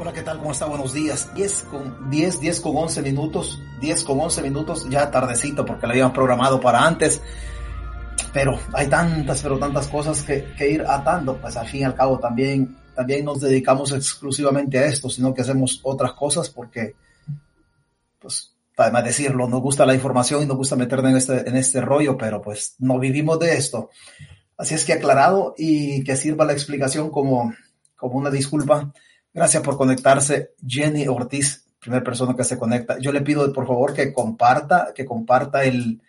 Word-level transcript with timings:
Hola, 0.00 0.14
¿qué 0.14 0.22
tal? 0.22 0.38
¿Cómo 0.38 0.52
está? 0.52 0.64
Buenos 0.64 0.94
días. 0.94 1.28
10 1.34 1.62
con 1.64 2.08
10, 2.08 2.40
10 2.40 2.60
con 2.62 2.74
11 2.74 3.02
minutos, 3.02 3.60
10 3.82 4.04
con 4.04 4.18
11 4.18 4.40
minutos, 4.40 4.88
ya 4.88 5.10
tardecito 5.10 5.66
porque 5.66 5.86
lo 5.86 5.92
habían 5.92 6.14
programado 6.14 6.58
para 6.58 6.86
antes. 6.86 7.20
Pero 8.32 8.58
hay 8.72 8.86
tantas, 8.86 9.42
pero 9.42 9.58
tantas 9.58 9.88
cosas 9.88 10.22
que, 10.22 10.54
que, 10.56 10.70
ir 10.70 10.86
atando, 10.88 11.36
pues 11.36 11.54
al 11.58 11.68
fin 11.68 11.82
y 11.82 11.84
al 11.84 11.94
cabo 11.94 12.18
también, 12.18 12.78
también 12.94 13.26
nos 13.26 13.42
dedicamos 13.42 13.92
exclusivamente 13.92 14.78
a 14.78 14.86
esto, 14.86 15.10
sino 15.10 15.34
que 15.34 15.42
hacemos 15.42 15.80
otras 15.82 16.14
cosas 16.14 16.48
porque, 16.48 16.94
pues, 18.20 18.54
además 18.78 19.04
decirlo, 19.04 19.50
nos 19.50 19.60
gusta 19.60 19.84
la 19.84 19.92
información 19.92 20.42
y 20.42 20.46
nos 20.46 20.56
gusta 20.56 20.76
meternos 20.76 21.10
en 21.10 21.16
este, 21.18 21.46
en 21.46 21.56
este 21.58 21.82
rollo, 21.82 22.16
pero 22.16 22.40
pues 22.40 22.74
no 22.78 22.98
vivimos 22.98 23.38
de 23.38 23.54
esto. 23.54 23.90
Así 24.56 24.74
es 24.74 24.86
que 24.86 24.94
aclarado 24.94 25.54
y 25.58 26.02
que 26.04 26.16
sirva 26.16 26.46
la 26.46 26.54
explicación 26.54 27.10
como, 27.10 27.52
como 27.96 28.16
una 28.16 28.30
disculpa. 28.30 28.90
Gracias 29.32 29.62
por 29.62 29.76
conectarse, 29.76 30.54
Jenny 30.66 31.06
Ortiz, 31.06 31.64
primera 31.78 32.02
persona 32.02 32.34
que 32.34 32.42
se 32.42 32.58
conecta. 32.58 32.98
Yo 32.98 33.12
le 33.12 33.20
pido 33.20 33.52
por 33.52 33.66
favor 33.66 33.94
que 33.94 34.12
comparta, 34.12 34.92
que 34.92 35.04
comparta 35.04 35.62
el, 35.62 36.02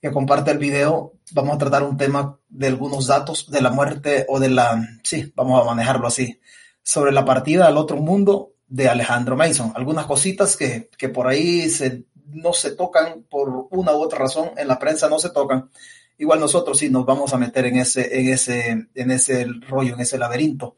que 0.00 0.10
comparta 0.10 0.50
el 0.50 0.58
video. 0.58 1.14
Vamos 1.32 1.54
a 1.54 1.58
tratar 1.58 1.84
un 1.84 1.96
tema 1.96 2.38
de 2.48 2.66
algunos 2.66 3.06
datos 3.06 3.48
de 3.50 3.62
la 3.62 3.70
muerte 3.70 4.26
o 4.28 4.40
de 4.40 4.50
la, 4.50 4.84
sí, 5.04 5.32
vamos 5.36 5.60
a 5.60 5.64
manejarlo 5.64 6.08
así, 6.08 6.40
sobre 6.82 7.12
la 7.12 7.24
partida 7.24 7.68
al 7.68 7.76
otro 7.76 7.98
mundo 7.98 8.52
de 8.66 8.88
Alejandro 8.88 9.36
Mason. 9.36 9.72
Algunas 9.76 10.06
cositas 10.06 10.56
que, 10.56 10.90
que 10.98 11.08
por 11.08 11.28
ahí 11.28 11.70
se, 11.70 12.04
no 12.26 12.52
se 12.52 12.72
tocan 12.72 13.24
por 13.30 13.68
una 13.70 13.92
u 13.92 14.02
otra 14.02 14.18
razón, 14.18 14.50
en 14.56 14.66
la 14.66 14.80
prensa 14.80 15.08
no 15.08 15.20
se 15.20 15.30
tocan. 15.30 15.70
Igual 16.18 16.40
nosotros 16.40 16.78
sí 16.78 16.90
nos 16.90 17.06
vamos 17.06 17.32
a 17.32 17.38
meter 17.38 17.66
en 17.66 17.76
ese, 17.76 18.18
en 18.18 18.28
ese, 18.28 18.88
en 18.92 19.10
ese 19.12 19.46
rollo, 19.68 19.94
en 19.94 20.00
ese 20.00 20.18
laberinto 20.18 20.74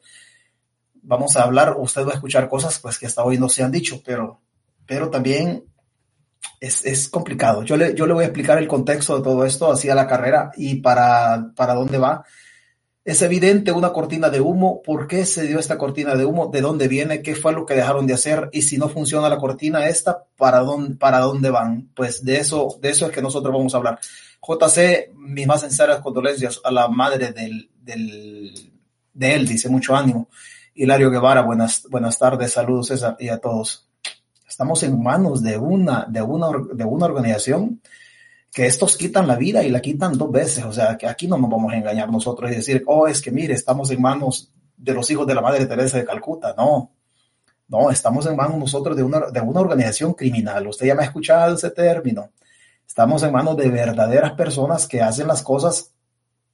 vamos 1.01 1.35
a 1.35 1.43
hablar, 1.43 1.75
usted 1.77 2.05
va 2.05 2.11
a 2.11 2.15
escuchar 2.15 2.47
cosas 2.47 2.79
pues 2.79 2.97
que 2.97 3.05
hasta 3.05 3.23
hoy 3.23 3.37
no 3.37 3.49
se 3.49 3.63
han 3.63 3.71
dicho, 3.71 4.01
pero, 4.05 4.41
pero 4.85 5.09
también 5.09 5.63
es, 6.59 6.85
es 6.85 7.09
complicado. 7.09 7.63
Yo 7.63 7.77
le, 7.77 7.93
yo 7.93 8.05
le 8.05 8.13
voy 8.13 8.23
a 8.23 8.27
explicar 8.27 8.57
el 8.57 8.67
contexto 8.67 9.17
de 9.17 9.23
todo 9.23 9.45
esto, 9.45 9.71
así 9.71 9.89
a 9.89 9.95
la 9.95 10.07
carrera 10.07 10.51
y 10.55 10.75
para, 10.75 11.51
para 11.55 11.73
dónde 11.73 11.97
va. 11.97 12.23
Es 13.05 13.21
evidente 13.21 13.71
una 13.71 13.91
cortina 13.91 14.29
de 14.29 14.41
humo. 14.41 14.81
¿Por 14.83 15.07
qué 15.07 15.25
se 15.25 15.47
dio 15.47 15.57
esta 15.57 15.77
cortina 15.77 16.15
de 16.15 16.25
humo? 16.25 16.47
¿De 16.47 16.61
dónde 16.61 16.87
viene? 16.87 17.21
¿Qué 17.21 17.33
fue 17.33 17.53
lo 17.53 17.65
que 17.65 17.73
dejaron 17.73 18.05
de 18.05 18.13
hacer? 18.13 18.49
Y 18.51 18.61
si 18.61 18.77
no 18.77 18.89
funciona 18.89 19.29
la 19.29 19.37
cortina 19.37 19.87
esta, 19.87 20.25
¿para 20.37 20.59
dónde, 20.59 20.95
para 20.95 21.19
dónde 21.19 21.49
van? 21.49 21.89
Pues 21.95 22.23
de 22.23 22.37
eso, 22.37 22.77
de 22.81 22.89
eso 22.89 23.07
es 23.07 23.11
que 23.11 23.21
nosotros 23.21 23.53
vamos 23.53 23.73
a 23.73 23.77
hablar. 23.77 23.99
JC, 24.41 25.11
mis 25.15 25.47
más 25.47 25.61
sinceras 25.61 26.01
condolencias 26.01 26.59
a 26.63 26.71
la 26.71 26.87
madre 26.87 27.31
del, 27.31 27.69
del, 27.81 28.71
de 29.13 29.33
él, 29.33 29.47
dice 29.47 29.69
mucho 29.69 29.95
ánimo. 29.95 30.29
Hilario 30.79 31.11
Guevara, 31.11 31.41
buenas, 31.41 31.85
buenas 31.89 32.17
tardes, 32.17 32.53
saludos 32.53 32.87
César 32.87 33.17
y 33.19 33.27
a 33.27 33.39
todos. 33.39 33.85
Estamos 34.47 34.81
en 34.83 35.03
manos 35.03 35.43
de 35.43 35.57
una, 35.57 36.05
de 36.07 36.21
una, 36.21 36.51
de 36.73 36.85
una 36.85 37.05
organización 37.05 37.81
que 38.53 38.65
estos 38.65 38.95
quitan 38.95 39.27
la 39.27 39.35
vida 39.35 39.61
y 39.61 39.71
la 39.71 39.81
quitan 39.81 40.17
dos 40.17 40.31
veces. 40.31 40.63
O 40.63 40.71
sea, 40.71 40.97
que 40.97 41.05
aquí 41.05 41.27
no 41.27 41.37
nos 41.37 41.49
vamos 41.49 41.73
a 41.73 41.75
engañar 41.75 42.09
nosotros 42.09 42.49
y 42.49 42.55
decir, 42.55 42.81
oh, 42.87 43.09
es 43.09 43.21
que 43.21 43.29
mire, 43.29 43.55
estamos 43.55 43.91
en 43.91 44.01
manos 44.01 44.53
de 44.77 44.93
los 44.93 45.11
hijos 45.11 45.27
de 45.27 45.35
la 45.35 45.41
Madre 45.41 45.65
Teresa 45.65 45.97
de 45.97 46.05
Calcuta. 46.05 46.55
No, 46.57 46.93
no, 47.67 47.91
estamos 47.91 48.25
en 48.27 48.37
manos 48.37 48.57
nosotros 48.57 48.95
de 48.95 49.03
una, 49.03 49.31
de 49.31 49.41
una 49.41 49.59
organización 49.59 50.13
criminal. 50.13 50.65
Usted 50.65 50.85
ya 50.85 50.95
me 50.95 51.01
ha 51.01 51.07
escuchado 51.07 51.55
ese 51.55 51.71
término. 51.71 52.29
Estamos 52.87 53.21
en 53.23 53.33
manos 53.33 53.57
de 53.57 53.69
verdaderas 53.69 54.31
personas 54.31 54.87
que 54.87 55.01
hacen 55.01 55.27
las 55.27 55.43
cosas 55.43 55.91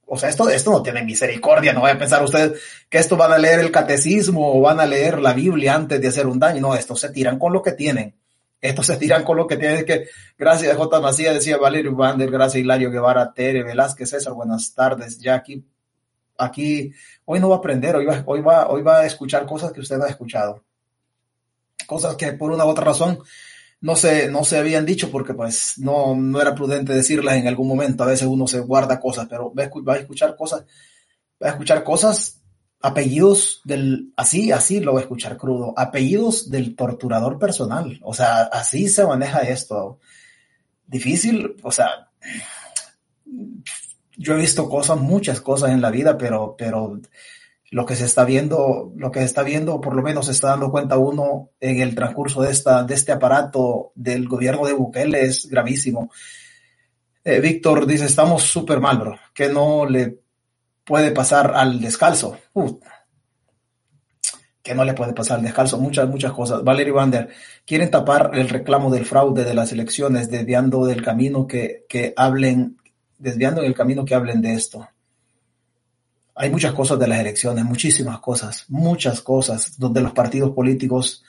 o 0.06 0.16
sea, 0.16 0.28
esto, 0.28 0.48
esto 0.48 0.70
no 0.70 0.82
tiene 0.82 1.02
misericordia, 1.02 1.72
no 1.72 1.82
vaya 1.82 1.96
a 1.96 1.98
pensar 1.98 2.22
usted 2.22 2.54
que 2.88 2.98
esto 2.98 3.16
van 3.16 3.32
a 3.32 3.38
leer 3.38 3.58
el 3.58 3.72
catecismo 3.72 4.56
o 4.56 4.60
van 4.60 4.78
a 4.78 4.86
leer 4.86 5.20
la 5.20 5.32
Biblia 5.32 5.74
antes 5.74 6.00
de 6.00 6.08
hacer 6.08 6.26
un 6.28 6.38
daño, 6.38 6.60
no, 6.60 6.74
estos 6.74 7.00
se 7.00 7.10
tiran 7.10 7.38
con 7.38 7.52
lo 7.52 7.60
que 7.60 7.72
tienen, 7.72 8.14
estos 8.60 8.86
se 8.86 8.96
tiran 8.96 9.24
con 9.24 9.36
lo 9.36 9.48
que 9.48 9.56
tienen, 9.56 9.84
que 9.84 10.08
gracias 10.38 10.76
J. 10.76 11.00
Macías, 11.00 11.34
decía 11.34 11.56
Valerio 11.56 11.94
Bander, 11.94 12.30
gracias 12.30 12.62
Hilario 12.62 12.90
Guevara, 12.90 13.32
Tere, 13.32 13.64
Velázquez, 13.64 14.10
César, 14.10 14.32
buenas 14.32 14.72
tardes, 14.74 15.18
ya 15.18 15.34
aquí, 15.34 15.64
aquí, 16.38 16.92
hoy 17.24 17.40
no 17.40 17.48
va 17.48 17.56
a 17.56 17.58
aprender, 17.58 17.96
hoy 17.96 18.04
va, 18.04 18.22
hoy 18.26 18.40
va, 18.40 18.68
hoy 18.68 18.82
va 18.82 19.00
a 19.00 19.06
escuchar 19.06 19.44
cosas 19.44 19.72
que 19.72 19.80
usted 19.80 19.98
no 19.98 20.04
ha 20.04 20.08
escuchado, 20.08 20.62
cosas 21.88 22.14
que 22.14 22.32
por 22.32 22.52
una 22.52 22.64
u 22.64 22.68
otra 22.68 22.84
razón 22.84 23.18
no 23.80 23.96
se, 23.96 24.28
no 24.30 24.44
se 24.44 24.58
habían 24.58 24.86
dicho 24.86 25.10
porque 25.10 25.34
pues 25.34 25.74
no, 25.78 26.14
no 26.14 26.40
era 26.40 26.54
prudente 26.54 26.92
decirlas 26.92 27.36
en 27.36 27.46
algún 27.46 27.68
momento. 27.68 28.02
A 28.02 28.08
veces 28.08 28.26
uno 28.26 28.46
se 28.46 28.60
guarda 28.60 29.00
cosas, 29.00 29.26
pero 29.28 29.52
va 29.54 29.64
a, 29.94 29.96
escuchar 29.96 30.36
cosas, 30.36 30.64
va 31.42 31.48
a 31.48 31.50
escuchar 31.50 31.84
cosas, 31.84 32.42
apellidos 32.80 33.60
del, 33.64 34.12
así, 34.16 34.52
así 34.52 34.80
lo 34.80 34.94
va 34.94 35.00
a 35.00 35.02
escuchar 35.02 35.36
crudo, 35.36 35.74
apellidos 35.76 36.50
del 36.50 36.74
torturador 36.74 37.38
personal. 37.38 37.98
O 38.02 38.14
sea, 38.14 38.42
así 38.44 38.88
se 38.88 39.04
maneja 39.04 39.40
esto. 39.40 39.98
Difícil, 40.86 41.56
o 41.62 41.72
sea, 41.72 42.10
yo 44.16 44.34
he 44.34 44.38
visto 44.38 44.68
cosas, 44.68 44.98
muchas 44.98 45.40
cosas 45.40 45.70
en 45.70 45.80
la 45.80 45.90
vida, 45.90 46.16
pero, 46.16 46.54
pero 46.56 47.00
lo 47.70 47.84
que 47.84 47.96
se 47.96 48.04
está 48.04 48.24
viendo, 48.24 48.92
lo 48.96 49.10
que 49.10 49.20
se 49.20 49.24
está 49.24 49.42
viendo, 49.42 49.80
por 49.80 49.94
lo 49.94 50.02
menos 50.02 50.26
se 50.26 50.32
está 50.32 50.48
dando 50.48 50.70
cuenta 50.70 50.98
uno 50.98 51.50
en 51.60 51.80
el 51.80 51.94
transcurso 51.94 52.42
de 52.42 52.52
esta, 52.52 52.84
de 52.84 52.94
este 52.94 53.12
aparato 53.12 53.92
del 53.94 54.28
gobierno 54.28 54.66
de 54.66 54.72
Bukele 54.72 55.22
es 55.22 55.46
gravísimo. 55.46 56.10
Eh, 57.24 57.40
Víctor 57.40 57.86
dice, 57.86 58.04
estamos 58.06 58.44
súper 58.44 58.80
mal, 58.80 58.98
bro, 58.98 59.18
que 59.34 59.48
no 59.48 59.84
le 59.86 60.20
puede 60.84 61.10
pasar 61.10 61.52
al 61.54 61.80
descalzo. 61.80 62.38
Uh, 62.52 62.78
que 64.62 64.74
no 64.74 64.84
le 64.84 64.94
puede 64.94 65.12
pasar 65.12 65.38
al 65.38 65.44
descalzo, 65.44 65.78
muchas, 65.78 66.08
muchas 66.08 66.32
cosas. 66.32 66.62
Valerie 66.62 66.92
Vander, 66.92 67.28
quieren 67.64 67.90
tapar 67.90 68.30
el 68.34 68.48
reclamo 68.48 68.90
del 68.90 69.04
fraude 69.04 69.44
de 69.44 69.54
las 69.54 69.72
elecciones, 69.72 70.30
desviando 70.30 70.86
del 70.86 71.02
camino 71.02 71.46
que, 71.46 71.84
que 71.88 72.12
hablen, 72.16 72.76
desviando 73.18 73.62
el 73.62 73.74
camino 73.74 74.04
que 74.04 74.14
hablen 74.14 74.40
de 74.40 74.54
esto 74.54 74.88
hay 76.36 76.50
muchas 76.50 76.74
cosas 76.74 76.98
de 76.98 77.08
las 77.08 77.18
elecciones, 77.18 77.64
muchísimas 77.64 78.20
cosas, 78.20 78.66
muchas 78.68 79.22
cosas 79.22 79.78
donde 79.78 80.02
los 80.02 80.12
partidos 80.12 80.50
políticos 80.50 81.24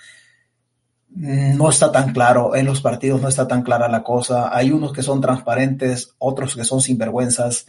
no 1.10 1.70
está 1.70 1.92
tan 1.94 2.12
claro, 2.12 2.56
en 2.56 2.66
los 2.66 2.82
partidos 2.82 3.22
no 3.22 3.30
está 3.30 3.48
tan 3.48 3.64
clara 3.64 3.88
la 3.88 4.04
cosa, 4.04 4.56
hay 4.56 4.70
unos 4.70 4.92
que 4.92 5.02
son 5.02 5.22
transparentes, 5.22 6.14
otros 6.20 6.56
que 6.56 6.66
son 6.66 6.82
sinvergüenzas. 6.82 7.68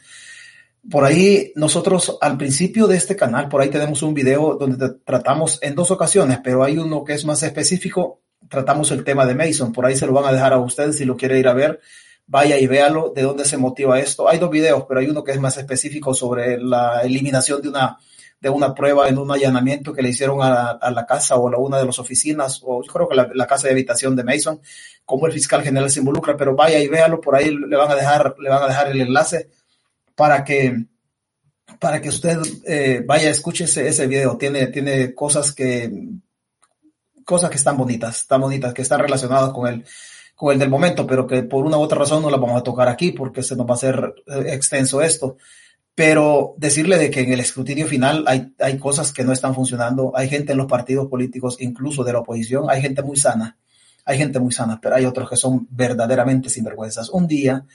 Por 0.91 1.05
ahí 1.05 1.53
nosotros 1.55 2.19
al 2.21 2.37
principio 2.37 2.89
de 2.89 2.97
este 2.97 3.15
canal, 3.15 3.49
por 3.49 3.61
ahí 3.61 3.71
tenemos 3.71 4.03
un 4.03 4.15
video 4.15 4.57
donde 4.57 4.91
tratamos 5.05 5.61
en 5.63 5.77
dos 5.77 5.93
ocasiones, 5.93 6.41
pero 6.43 6.65
hay 6.65 6.77
uno 6.77 7.05
que 7.05 7.15
es 7.15 7.25
más 7.25 7.45
específico, 7.45 8.21
tratamos 8.49 8.91
el 8.91 9.05
tema 9.05 9.25
de 9.25 9.37
Mason, 9.37 9.73
por 9.73 9.87
ahí 9.87 9.97
se 9.97 10.07
lo 10.07 10.13
van 10.13 10.27
a 10.27 10.33
dejar 10.33 10.53
a 10.55 10.59
ustedes 10.59 10.99
si 10.99 11.05
lo 11.05 11.17
quiere 11.17 11.39
ir 11.39 11.47
a 11.47 11.55
ver 11.55 11.81
vaya 12.29 12.59
y 12.59 12.67
véalo 12.67 13.13
de 13.15 13.23
dónde 13.23 13.45
se 13.45 13.57
motiva 13.57 13.99
esto. 13.99 14.29
Hay 14.29 14.39
dos 14.39 14.51
videos, 14.51 14.85
pero 14.87 15.01
hay 15.01 15.09
uno 15.09 15.25
que 15.25 15.33
es 15.33 15.41
más 15.41 15.57
específico 15.57 16.15
sobre 16.15 16.59
la 16.59 17.01
eliminación 17.01 17.61
de 17.63 17.71
una, 17.71 17.99
de 18.39 18.51
una 18.51 18.75
prueba 18.75 19.09
en 19.09 19.19
un 19.19 19.33
allanamiento 19.33 19.95
que 19.95 20.03
le 20.03 20.11
hicieron 20.11 20.41
a, 20.43 20.79
la 20.91 21.07
casa 21.07 21.37
o 21.37 21.49
a 21.49 21.59
una 21.59 21.79
de 21.79 21.87
las 21.87 21.99
oficinas, 21.99 22.61
o 22.63 22.83
yo 22.83 22.93
creo 22.93 23.09
que 23.09 23.17
la, 23.17 23.47
casa 23.47 23.67
de 23.67 23.73
habitación 23.73 24.15
de 24.15 24.25
Mason, 24.25 24.61
cómo 25.07 25.27
el 25.27 25.33
fiscal 25.33 25.63
general 25.63 25.91
se 25.91 26.01
involucra, 26.01 26.37
pero 26.37 26.55
vaya 26.55 26.79
y 26.79 26.87
véalo, 26.87 27.21
por 27.21 27.35
ahí 27.35 27.51
le 27.51 27.77
van 27.77 27.91
a 27.91 27.95
dejar, 27.95 28.37
le 28.39 28.51
van 28.51 28.63
a 28.63 28.69
dejar 28.69 28.89
el 28.89 29.01
enlace 29.01 29.49
para 30.15 30.45
que 30.45 30.85
para 31.79 32.01
que 32.01 32.09
usted 32.09 32.39
eh, 32.65 33.03
vaya, 33.07 33.31
escuche 33.31 33.65
ese, 33.65 33.87
ese 33.87 34.07
video. 34.07 34.37
Tiene, 34.37 34.69
tiene 34.69 35.15
cosas 35.15 35.53
que, 35.53 36.09
cosas 37.25 37.51
que 37.51 37.57
están 37.57 37.77
bonitas, 37.77 38.23
están 38.23 38.41
bonitas, 38.41 38.73
que 38.73 38.83
están 38.83 39.01
relacionadas 39.01 39.53
con 39.53 39.69
el, 39.69 39.85
con 40.39 40.53
el 40.53 40.59
del 40.61 40.71
momento, 40.71 41.05
pero 41.05 41.27
que 41.27 41.43
por 41.43 41.67
una 41.67 41.79
u 41.79 41.81
otra 41.81 41.99
razón 41.99 42.23
no 42.23 42.31
la 42.31 42.37
vamos 42.37 42.61
a 42.61 42.63
tocar 42.63 42.87
aquí 42.87 43.11
porque 43.11 43.43
se 43.43 43.57
nos 43.57 43.67
va 43.67 43.73
a 43.73 43.75
hacer 43.75 44.15
eh, 44.29 44.55
extenso 44.55 45.03
esto. 45.03 45.37
Pero 45.97 46.55
decirle 46.57 46.97
de 46.97 47.11
que 47.11 47.23
en 47.23 47.33
el 47.33 47.41
escrutinio 47.41 47.89
final 47.89 48.23
hay, 48.29 48.55
hay 48.61 48.79
cosas 48.79 49.13
que 49.13 49.25
no 49.25 49.33
están 49.33 49.53
funcionando, 49.53 50.13
hay 50.15 50.29
gente 50.29 50.53
en 50.53 50.59
los 50.59 50.69
partidos 50.69 51.09
políticos, 51.09 51.57
incluso 51.59 52.05
de 52.05 52.13
la 52.13 52.21
oposición, 52.21 52.67
hay 52.71 52.81
gente 52.81 53.03
muy 53.03 53.17
sana, 53.17 53.59
hay 54.05 54.17
gente 54.17 54.39
muy 54.39 54.53
sana, 54.53 54.79
pero 54.81 54.95
hay 54.95 55.07
otros 55.07 55.29
que 55.29 55.35
son 55.35 55.67
verdaderamente 55.73 56.49
sinvergüenzas. 56.51 57.11
Un 57.11 57.27
día, 57.27 57.67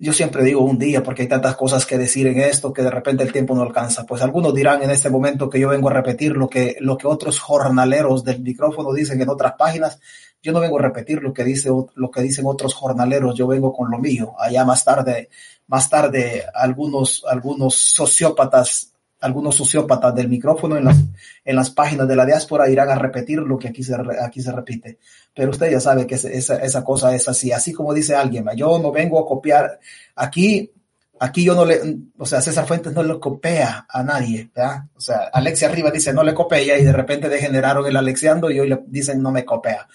yo 0.00 0.12
siempre 0.12 0.44
digo 0.44 0.62
un 0.62 0.78
día 0.78 1.02
porque 1.02 1.22
hay 1.22 1.28
tantas 1.28 1.56
cosas 1.56 1.84
que 1.84 1.98
decir 1.98 2.28
en 2.28 2.38
esto 2.40 2.72
que 2.72 2.82
de 2.82 2.90
repente 2.90 3.24
el 3.24 3.32
tiempo 3.32 3.54
no 3.54 3.62
alcanza. 3.62 4.06
Pues 4.06 4.22
algunos 4.22 4.54
dirán 4.54 4.82
en 4.82 4.90
este 4.90 5.10
momento 5.10 5.50
que 5.50 5.58
yo 5.58 5.68
vengo 5.70 5.88
a 5.88 5.92
repetir 5.92 6.36
lo 6.36 6.48
que, 6.48 6.76
lo 6.78 6.96
que 6.96 7.08
otros 7.08 7.40
jornaleros 7.40 8.22
del 8.22 8.40
micrófono 8.40 8.92
dicen 8.92 9.20
en 9.20 9.28
otras 9.28 9.54
páginas. 9.58 9.98
Yo 10.40 10.52
no 10.52 10.60
vengo 10.60 10.78
a 10.78 10.82
repetir 10.82 11.20
lo 11.20 11.34
que 11.34 11.42
dice, 11.42 11.70
lo 11.94 12.10
que 12.12 12.22
dicen 12.22 12.46
otros 12.46 12.74
jornaleros. 12.74 13.36
Yo 13.36 13.48
vengo 13.48 13.72
con 13.72 13.90
lo 13.90 13.98
mío. 13.98 14.34
Allá 14.38 14.64
más 14.64 14.84
tarde, 14.84 15.30
más 15.66 15.90
tarde, 15.90 16.44
algunos, 16.54 17.24
algunos 17.28 17.74
sociópatas 17.74 18.92
algunos 19.20 19.56
sociópatas 19.56 20.14
del 20.14 20.28
micrófono 20.28 20.76
en 20.76 20.84
las, 20.84 20.98
en 21.44 21.56
las 21.56 21.70
páginas 21.70 22.06
de 22.06 22.16
la 22.16 22.24
diáspora 22.24 22.68
irán 22.70 22.88
a 22.90 22.94
repetir 22.94 23.38
lo 23.38 23.58
que 23.58 23.68
aquí 23.68 23.82
se, 23.82 23.96
aquí 24.22 24.40
se 24.40 24.52
repite. 24.52 24.98
Pero 25.34 25.50
usted 25.50 25.70
ya 25.70 25.80
sabe 25.80 26.06
que 26.06 26.14
esa, 26.14 26.56
esa 26.56 26.84
cosa 26.84 27.14
es 27.14 27.28
así, 27.28 27.52
así 27.52 27.72
como 27.72 27.92
dice 27.92 28.14
alguien, 28.14 28.46
yo 28.56 28.78
no 28.78 28.92
vengo 28.92 29.18
a 29.18 29.26
copiar, 29.26 29.78
aquí, 30.14 30.70
aquí 31.18 31.44
yo 31.44 31.54
no 31.54 31.64
le, 31.64 31.80
o 32.16 32.26
sea, 32.26 32.40
César 32.40 32.66
Fuentes 32.66 32.92
no 32.92 33.02
le 33.02 33.18
copia 33.18 33.86
a 33.88 34.02
nadie, 34.02 34.50
¿verdad? 34.54 34.84
O 34.94 35.00
sea, 35.00 35.30
Alexia 35.32 35.68
arriba 35.68 35.90
dice 35.90 36.12
no 36.12 36.22
le 36.22 36.34
copia 36.34 36.78
y 36.78 36.84
de 36.84 36.92
repente 36.92 37.28
degeneraron 37.28 37.86
el 37.86 37.96
Alexiando 37.96 38.50
y 38.50 38.60
hoy 38.60 38.68
le 38.68 38.80
dicen 38.86 39.20
no 39.20 39.32
me 39.32 39.44
copia. 39.44 39.88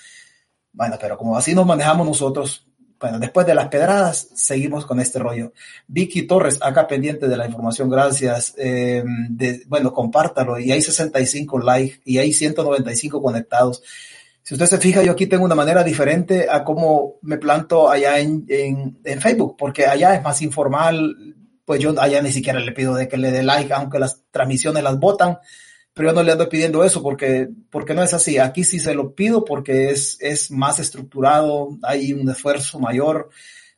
Bueno, 0.74 0.98
pero 1.00 1.18
como 1.18 1.38
así 1.38 1.54
nos 1.54 1.68
manejamos 1.68 2.06
nosotros, 2.06 2.66
bueno, 3.04 3.20
después 3.20 3.46
de 3.46 3.54
las 3.54 3.68
pedradas, 3.68 4.30
seguimos 4.34 4.86
con 4.86 4.98
este 5.02 5.20
rollo. 5.20 5.52
Vicky 5.88 6.22
Torres, 6.22 6.58
acá 6.62 6.88
pendiente 6.88 7.28
de 7.28 7.36
la 7.36 7.46
información, 7.46 7.90
gracias. 7.90 8.54
Eh, 8.58 9.04
bueno, 9.68 9.92
compártalo. 9.92 10.58
Y 10.58 10.72
hay 10.72 10.82
65 10.82 11.60
likes 11.60 12.00
y 12.06 12.20
hay 12.20 12.32
195 12.32 13.22
conectados. 13.22 13.84
Si 14.42 14.54
usted 14.54 14.68
se 14.68 14.78
fija, 14.78 15.04
yo 15.04 15.12
aquí 15.12 15.28
tengo 15.28 15.44
una 15.44 15.54
manera 15.54 15.84
diferente 15.84 16.48
a 16.50 16.64
cómo 16.64 17.16
me 17.24 17.38
planto 17.38 17.92
allá 17.92 18.20
en, 18.20 18.46
en, 18.48 19.20
Facebook, 19.20 19.58
porque 19.58 19.86
allá 19.86 20.16
es 20.16 20.24
más 20.24 20.42
informal. 20.42 21.36
Pues 21.66 21.82
yo 21.82 21.94
allá 22.00 22.22
ni 22.22 22.32
siquiera 22.32 22.62
le 22.62 22.72
pido 22.72 22.96
de 22.96 23.10
que 23.10 23.18
le 23.18 23.32
dé 23.32 23.44
like, 23.44 23.74
aunque 23.74 24.00
las 24.00 24.22
transmisiones 24.32 24.82
las 24.82 24.98
votan 24.98 25.40
pero 25.94 26.10
yo 26.10 26.16
no 26.16 26.24
le 26.24 26.32
ando 26.32 26.50
pidiendo 26.50 26.84
eso 26.84 27.04
porque, 27.04 27.50
porque 27.70 27.94
no 27.94 28.02
es 28.02 28.14
así. 28.14 28.40
Aquí 28.40 28.64
sí 28.64 28.80
se 28.80 28.96
lo 28.96 29.14
pido 29.14 29.46
porque 29.46 29.92
es, 29.92 30.18
es 30.20 30.50
más 30.50 30.80
estructurado, 30.80 31.78
hay 31.84 32.14
un 32.14 32.28
esfuerzo 32.30 32.80
mayor. 32.80 33.30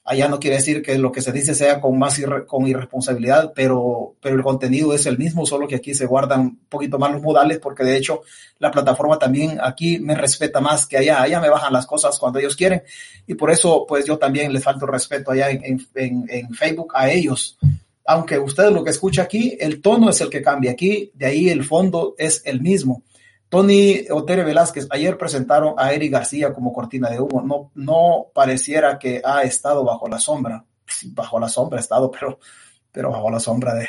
Allá 0.08 0.28
no 0.30 0.40
quiere 0.40 0.58
decir 0.58 0.84
que 0.84 1.00
lo 1.00 1.12
que 1.12 1.22
se 1.22 1.32
dice 1.32 1.56
sea 1.56 1.82
con 1.82 1.98
más 1.98 2.22
con 2.46 2.68
irresponsabilidad, 2.68 3.52
pero, 3.56 4.16
pero 4.22 4.36
el 4.36 4.44
contenido 4.44 4.94
es 4.94 5.08
el 5.08 5.18
mismo, 5.18 5.48
solo 5.48 5.68
que 5.68 5.76
aquí 5.76 5.96
se 5.96 6.06
guardan 6.06 6.42
un 6.42 6.60
poquito 6.70 7.00
más 7.00 7.12
los 7.12 7.24
modales 7.24 7.58
porque 7.58 7.84
de 7.84 7.98
hecho 7.98 8.22
la 8.60 8.70
plataforma 8.70 9.18
también 9.18 9.58
aquí 9.62 10.00
me 10.00 10.14
respeta 10.14 10.62
más 10.62 10.86
que 10.86 10.98
allá. 10.98 11.22
Allá 11.22 11.42
me 11.42 11.50
bajan 11.50 11.74
las 11.74 11.88
cosas 11.88 12.18
cuando 12.20 12.40
ellos 12.40 12.56
quieren 12.56 12.84
y 13.28 13.34
por 13.34 13.50
eso 13.50 13.86
pues 13.88 14.06
yo 14.06 14.18
también 14.18 14.54
les 14.54 14.64
falto 14.64 14.86
respeto 14.86 15.32
allá 15.32 15.50
en, 15.50 15.86
en, 15.96 16.26
en 16.30 16.54
Facebook 16.54 16.94
a 16.96 17.10
ellos 17.10 17.58
aunque 18.06 18.40
usted 18.40 18.72
lo 18.72 18.84
que 18.84 18.92
escucha 18.92 19.24
aquí, 19.24 19.58
el 19.60 19.82
tono 19.82 20.10
es 20.10 20.22
el 20.22 20.30
que 20.30 20.42
cambia 20.42 20.72
aquí, 20.72 21.12
de 21.14 21.26
ahí 21.26 21.50
el 21.50 21.64
fondo 21.64 22.16
es 22.18 22.42
el 22.46 22.62
mismo. 22.62 23.04
Tony 23.50 24.06
Otere 24.10 24.44
Velázquez, 24.44 24.88
ayer 24.90 25.18
presentaron 25.18 25.76
a 25.78 25.94
Eric 25.94 26.12
García 26.12 26.54
como 26.54 26.74
cortina 26.74 27.10
de 27.10 27.20
humo. 27.20 27.72
No, 27.76 28.28
pareciera 28.34 29.00
que 29.00 29.22
ha 29.24 29.44
estado 29.44 29.84
bajo 29.84 30.08
la 30.08 30.20
sombra. 30.20 30.66
bajo 31.08 31.40
la 31.40 31.50
sombra 31.50 31.80
ha 31.80 31.82
estado, 31.82 32.12
pero, 32.12 33.12
bajo 33.12 33.30
la 33.30 33.40
sombra 33.40 33.74
de, 33.74 33.88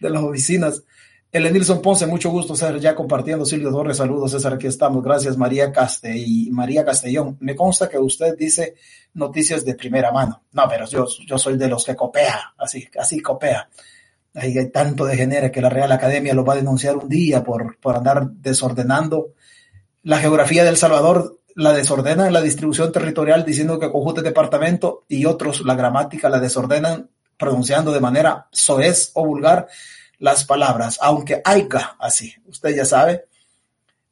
de 0.00 0.10
las 0.10 0.22
oficinas. 0.22 0.82
El 1.36 1.52
Nilson 1.52 1.82
Ponce, 1.82 2.06
mucho 2.06 2.30
gusto 2.30 2.56
ser 2.56 2.80
ya 2.80 2.94
compartiendo. 2.94 3.44
Silvio 3.44 3.70
Torres, 3.70 3.98
saludos, 3.98 4.30
César, 4.30 4.54
aquí 4.54 4.68
estamos. 4.68 5.04
Gracias, 5.04 5.36
María 5.36 5.70
Caste 5.70 6.16
y 6.16 6.48
María 6.50 6.82
Castellón. 6.82 7.36
Me 7.40 7.54
consta 7.54 7.90
que 7.90 7.98
usted 7.98 8.34
dice 8.38 8.74
noticias 9.12 9.62
de 9.62 9.74
primera 9.74 10.10
mano. 10.10 10.44
No, 10.52 10.64
pero 10.66 10.86
yo, 10.86 11.06
yo 11.26 11.36
soy 11.36 11.58
de 11.58 11.68
los 11.68 11.84
que 11.84 11.94
copea, 11.94 12.54
así, 12.56 12.88
así 12.98 13.20
copea. 13.20 13.68
Hay, 14.32 14.70
tanto 14.70 15.04
de 15.04 15.50
que 15.52 15.60
la 15.60 15.68
Real 15.68 15.92
Academia 15.92 16.32
lo 16.32 16.42
va 16.42 16.54
a 16.54 16.56
denunciar 16.56 16.96
un 16.96 17.06
día 17.06 17.44
por, 17.44 17.78
por 17.80 17.96
andar 17.96 18.30
desordenando. 18.30 19.34
La 20.04 20.18
geografía 20.18 20.64
del 20.64 20.78
Salvador 20.78 21.40
la 21.54 21.74
desordena 21.74 22.26
en 22.26 22.32
la 22.32 22.40
distribución 22.40 22.92
territorial 22.92 23.44
diciendo 23.44 23.78
que 23.78 23.92
conjunto 23.92 24.22
departamento 24.22 25.04
y 25.06 25.26
otros 25.26 25.60
la 25.66 25.74
gramática 25.74 26.30
la 26.30 26.40
desordenan 26.40 27.10
pronunciando 27.36 27.92
de 27.92 28.00
manera 28.00 28.48
soez 28.52 29.10
o 29.12 29.26
vulgar 29.26 29.68
las 30.18 30.44
palabras, 30.44 30.98
aunque 31.00 31.40
haya, 31.44 31.96
así, 31.98 32.34
usted 32.46 32.74
ya 32.74 32.84
sabe, 32.84 33.26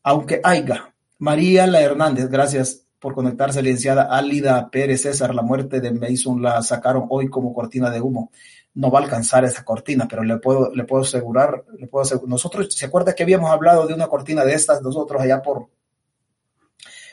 aunque 0.02 0.40
haya. 0.42 0.94
María 1.18 1.66
La 1.66 1.80
Hernández, 1.80 2.28
gracias 2.28 2.82
por 2.98 3.14
conectarse, 3.14 3.62
licenciada 3.62 4.04
Álida 4.04 4.70
Pérez 4.70 5.02
César, 5.02 5.34
la 5.34 5.42
muerte 5.42 5.80
de 5.80 5.92
Mason 5.92 6.42
la 6.42 6.62
sacaron 6.62 7.06
hoy 7.10 7.28
como 7.28 7.54
cortina 7.54 7.90
de 7.90 8.00
humo. 8.00 8.30
No 8.74 8.90
va 8.90 8.98
a 8.98 9.02
alcanzar 9.02 9.44
esa 9.44 9.64
cortina, 9.64 10.08
pero 10.08 10.24
le 10.24 10.38
puedo, 10.38 10.74
le 10.74 10.84
puedo 10.84 11.02
asegurar, 11.02 11.64
le 11.78 11.86
puedo 11.86 12.02
asegurar. 12.02 12.28
Nosotros, 12.28 12.74
¿se 12.74 12.86
acuerda 12.86 13.14
que 13.14 13.22
habíamos 13.22 13.50
hablado 13.50 13.86
de 13.86 13.94
una 13.94 14.08
cortina 14.08 14.44
de 14.44 14.54
estas 14.54 14.82
nosotros 14.82 15.22
allá 15.22 15.42
por, 15.42 15.68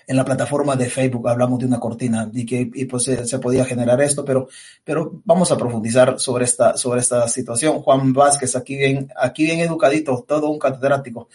en 0.07 0.17
la 0.17 0.25
plataforma 0.25 0.75
de 0.75 0.89
Facebook 0.89 1.27
hablamos 1.29 1.59
de 1.59 1.65
una 1.65 1.79
cortina 1.79 2.29
y 2.33 2.45
que 2.45 2.69
y 2.73 2.85
pues 2.85 3.03
se, 3.03 3.39
podía 3.39 3.65
generar 3.65 4.01
esto, 4.01 4.25
pero, 4.25 4.47
pero 4.83 5.21
vamos 5.25 5.51
a 5.51 5.57
profundizar 5.57 6.19
sobre 6.19 6.45
esta, 6.45 6.77
sobre 6.77 7.01
esta 7.01 7.27
situación. 7.27 7.81
Juan 7.81 8.13
Vázquez, 8.13 8.55
aquí 8.55 8.77
bien, 8.77 9.11
aquí 9.15 9.45
bien 9.45 9.59
educadito, 9.59 10.25
todo 10.27 10.49
un 10.49 10.59
catedrático. 10.59 11.29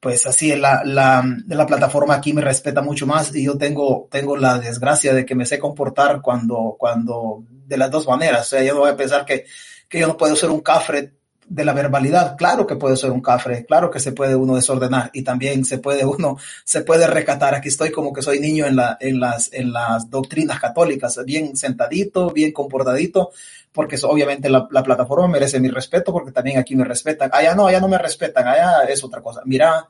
Pues 0.00 0.26
así 0.26 0.54
la, 0.56 0.82
la, 0.84 1.24
la 1.46 1.66
plataforma 1.66 2.14
aquí 2.14 2.32
me 2.32 2.42
respeta 2.42 2.82
mucho 2.82 3.06
más 3.06 3.34
y 3.36 3.44
yo 3.44 3.56
tengo, 3.56 4.08
tengo 4.10 4.36
la 4.36 4.58
desgracia 4.58 5.14
de 5.14 5.24
que 5.24 5.36
me 5.36 5.46
sé 5.46 5.60
comportar 5.60 6.20
cuando, 6.20 6.74
cuando, 6.76 7.44
de 7.48 7.76
las 7.76 7.90
dos 7.90 8.08
maneras. 8.08 8.46
O 8.46 8.50
sea, 8.50 8.64
yo 8.64 8.74
no 8.74 8.80
voy 8.80 8.90
a 8.90 8.96
pensar 8.96 9.24
que, 9.24 9.44
que 9.88 10.00
yo 10.00 10.08
no 10.08 10.16
puedo 10.16 10.34
ser 10.34 10.50
un 10.50 10.60
cafre 10.60 11.12
de 11.48 11.64
la 11.64 11.72
verbalidad, 11.72 12.36
claro 12.36 12.66
que 12.66 12.76
puede 12.76 12.96
ser 12.96 13.10
un 13.10 13.20
cafre, 13.20 13.64
claro 13.66 13.90
que 13.90 14.00
se 14.00 14.12
puede 14.12 14.34
uno 14.36 14.54
desordenar 14.54 15.10
y 15.12 15.22
también 15.22 15.64
se 15.64 15.78
puede 15.78 16.04
uno, 16.04 16.36
se 16.64 16.82
puede 16.82 17.06
recatar. 17.06 17.54
Aquí 17.54 17.68
estoy 17.68 17.90
como 17.90 18.12
que 18.12 18.22
soy 18.22 18.40
niño 18.40 18.66
en, 18.66 18.76
la, 18.76 18.96
en, 19.00 19.20
las, 19.20 19.52
en 19.52 19.72
las 19.72 20.08
doctrinas 20.08 20.60
católicas, 20.60 21.18
bien 21.24 21.56
sentadito, 21.56 22.30
bien 22.30 22.52
comportadito, 22.52 23.30
porque 23.72 23.96
obviamente 24.02 24.48
la, 24.48 24.66
plataforma 24.68 25.28
merece 25.28 25.60
mi 25.60 25.68
respeto, 25.68 26.12
porque 26.12 26.32
también 26.32 26.58
aquí 26.58 26.76
me 26.76 26.84
respetan. 26.84 27.30
Allá 27.32 27.54
no, 27.54 27.66
allá 27.66 27.80
no 27.80 27.88
me 27.88 27.98
respetan, 27.98 28.46
allá 28.46 28.84
es 28.84 29.02
otra 29.02 29.20
cosa. 29.20 29.42
Mira, 29.44 29.88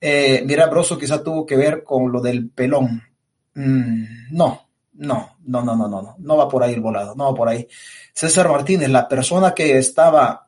eh, 0.00 0.42
mira, 0.46 0.66
Broso 0.66 0.98
quizá 0.98 1.22
tuvo 1.22 1.44
que 1.44 1.56
ver 1.56 1.82
con 1.82 2.12
lo 2.12 2.20
del 2.20 2.48
pelón. 2.50 3.02
Mm, 3.54 4.04
no, 4.32 4.68
no, 4.94 5.36
no, 5.44 5.62
no, 5.62 5.76
no, 5.76 5.88
no, 5.88 6.02
no, 6.02 6.16
no 6.18 6.36
va 6.36 6.48
por 6.48 6.62
ahí 6.62 6.74
el 6.74 6.80
volado, 6.80 7.14
no 7.14 7.24
va 7.24 7.34
por 7.34 7.48
ahí. 7.48 7.66
César 8.12 8.48
Martínez, 8.48 8.88
la 8.88 9.08
persona 9.08 9.52
que 9.52 9.78
estaba 9.78 10.45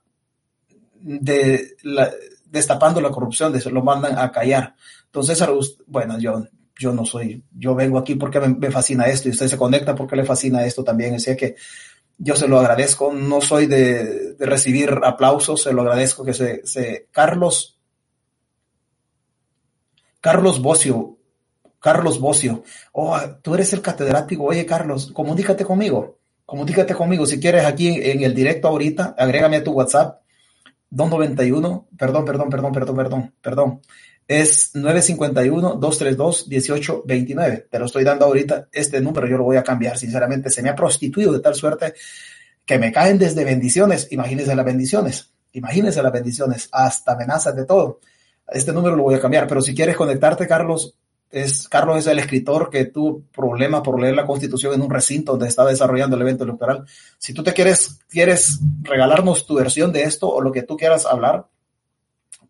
de 1.00 1.76
la, 1.82 2.10
destapando 2.44 3.00
la 3.00 3.10
corrupción, 3.10 3.52
de, 3.52 3.70
lo 3.70 3.82
mandan 3.82 4.18
a 4.18 4.30
callar. 4.32 4.74
Entonces, 5.06 5.42
bueno, 5.86 6.18
yo, 6.18 6.44
yo 6.78 6.92
no 6.92 7.04
soy, 7.04 7.42
yo 7.56 7.74
vengo 7.74 7.98
aquí 7.98 8.14
porque 8.14 8.40
me, 8.40 8.70
fascina 8.70 9.06
esto 9.06 9.28
y 9.28 9.32
usted 9.32 9.48
se 9.48 9.58
conecta 9.58 9.94
porque 9.94 10.16
le 10.16 10.24
fascina 10.24 10.64
esto 10.64 10.84
también. 10.84 11.14
Decía 11.14 11.36
que 11.36 11.56
yo 12.18 12.34
se 12.34 12.48
lo 12.48 12.58
agradezco, 12.58 13.12
no 13.12 13.40
soy 13.40 13.66
de, 13.66 14.34
de 14.34 14.46
recibir 14.46 14.90
aplausos, 15.04 15.62
se 15.62 15.72
lo 15.72 15.82
agradezco 15.82 16.24
que 16.24 16.34
se, 16.34 16.66
se, 16.66 17.08
Carlos, 17.12 17.78
Carlos 20.20 20.60
Bocio, 20.60 21.18
Carlos 21.78 22.18
Bocio, 22.18 22.64
oh, 22.92 23.16
tú 23.40 23.54
eres 23.54 23.72
el 23.72 23.82
catedrático, 23.82 24.44
oye 24.44 24.66
Carlos, 24.66 25.12
comunícate 25.12 25.64
conmigo, 25.64 26.18
comunícate 26.44 26.92
conmigo, 26.94 27.24
si 27.24 27.38
quieres 27.38 27.64
aquí 27.64 27.88
en 27.88 28.22
el 28.22 28.34
directo 28.34 28.66
ahorita, 28.66 29.14
agrégame 29.16 29.58
a 29.58 29.64
tu 29.64 29.72
WhatsApp, 29.72 30.20
291, 30.90 31.88
perdón, 31.96 32.24
perdón, 32.24 32.50
perdón, 32.50 32.72
perdón, 32.72 32.96
perdón, 32.96 33.32
perdón. 33.40 33.80
Es 34.26 34.74
951-232-1829. 34.74 37.68
Te 37.70 37.78
lo 37.78 37.86
estoy 37.86 38.02
dando 38.04 38.26
ahorita. 38.26 38.68
Este 38.72 39.00
número 39.00 39.26
yo 39.26 39.38
lo 39.38 39.44
voy 39.44 39.56
a 39.56 39.62
cambiar. 39.62 39.96
Sinceramente, 39.96 40.50
se 40.50 40.62
me 40.62 40.68
ha 40.68 40.74
prostituido 40.74 41.32
de 41.32 41.40
tal 41.40 41.54
suerte 41.54 41.94
que 42.66 42.78
me 42.78 42.92
caen 42.92 43.16
desde 43.18 43.44
bendiciones. 43.44 44.08
Imagínense 44.10 44.54
las 44.54 44.66
bendiciones. 44.66 45.32
Imagínense 45.52 46.02
las 46.02 46.12
bendiciones. 46.12 46.68
Hasta 46.72 47.12
amenazas 47.12 47.56
de 47.56 47.64
todo. 47.64 48.00
Este 48.46 48.72
número 48.72 48.96
lo 48.96 49.04
voy 49.04 49.14
a 49.14 49.20
cambiar. 49.20 49.46
Pero 49.46 49.62
si 49.62 49.74
quieres 49.74 49.96
conectarte, 49.96 50.46
Carlos, 50.46 50.94
es, 51.30 51.68
Carlos 51.68 51.98
es 51.98 52.06
el 52.06 52.18
escritor 52.18 52.70
que 52.70 52.86
tuvo 52.86 53.22
problemas 53.32 53.82
por 53.82 54.00
leer 54.00 54.14
la 54.14 54.26
constitución 54.26 54.74
en 54.74 54.82
un 54.82 54.90
recinto 54.90 55.32
donde 55.32 55.48
estaba 55.48 55.70
desarrollando 55.70 56.16
el 56.16 56.22
evento 56.22 56.44
electoral. 56.44 56.84
Si 57.18 57.34
tú 57.34 57.42
te 57.42 57.52
quieres, 57.52 58.00
quieres 58.08 58.60
regalarnos 58.82 59.46
tu 59.46 59.54
versión 59.54 59.92
de 59.92 60.04
esto 60.04 60.28
o 60.28 60.40
lo 60.40 60.52
que 60.52 60.62
tú 60.62 60.76
quieras 60.76 61.04
hablar, 61.06 61.46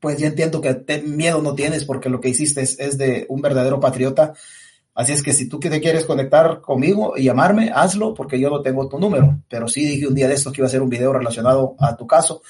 pues 0.01 0.19
ya 0.19 0.29
entiendo 0.29 0.61
que 0.61 1.03
miedo 1.05 1.43
no 1.43 1.55
tienes 1.55 1.85
porque 1.85 2.09
lo 2.09 2.21
que 2.21 2.29
hiciste 2.29 2.63
es, 2.63 2.99
de 2.99 3.27
un 3.29 3.41
verdadero 3.41 3.81
patriota. 3.81 4.33
Así 4.95 5.13
es 5.13 5.23
que 5.23 5.33
si 5.33 5.49
tú 5.49 5.59
te 5.59 5.81
quieres 5.81 6.05
conectar 6.05 6.61
conmigo 6.61 7.15
y 7.17 7.25
llamarme, 7.25 7.71
hazlo 7.75 8.15
porque 8.15 8.39
yo 8.39 8.51
no 8.51 8.63
tengo 8.63 8.89
tu 8.89 8.99
número. 8.99 9.41
Pero 9.49 9.69
sí 9.69 9.85
dije 9.85 10.07
un 10.07 10.15
día 10.15 10.29
de 10.29 10.35
esto 10.35 10.53
que 10.53 10.61
iba 10.61 10.69
a 10.69 10.71
ser 10.71 10.83
un 10.83 10.89
video 10.89 11.13
relacionado 11.13 11.77
a 11.79 11.97
tu 11.97 12.07
caso, 12.07 12.43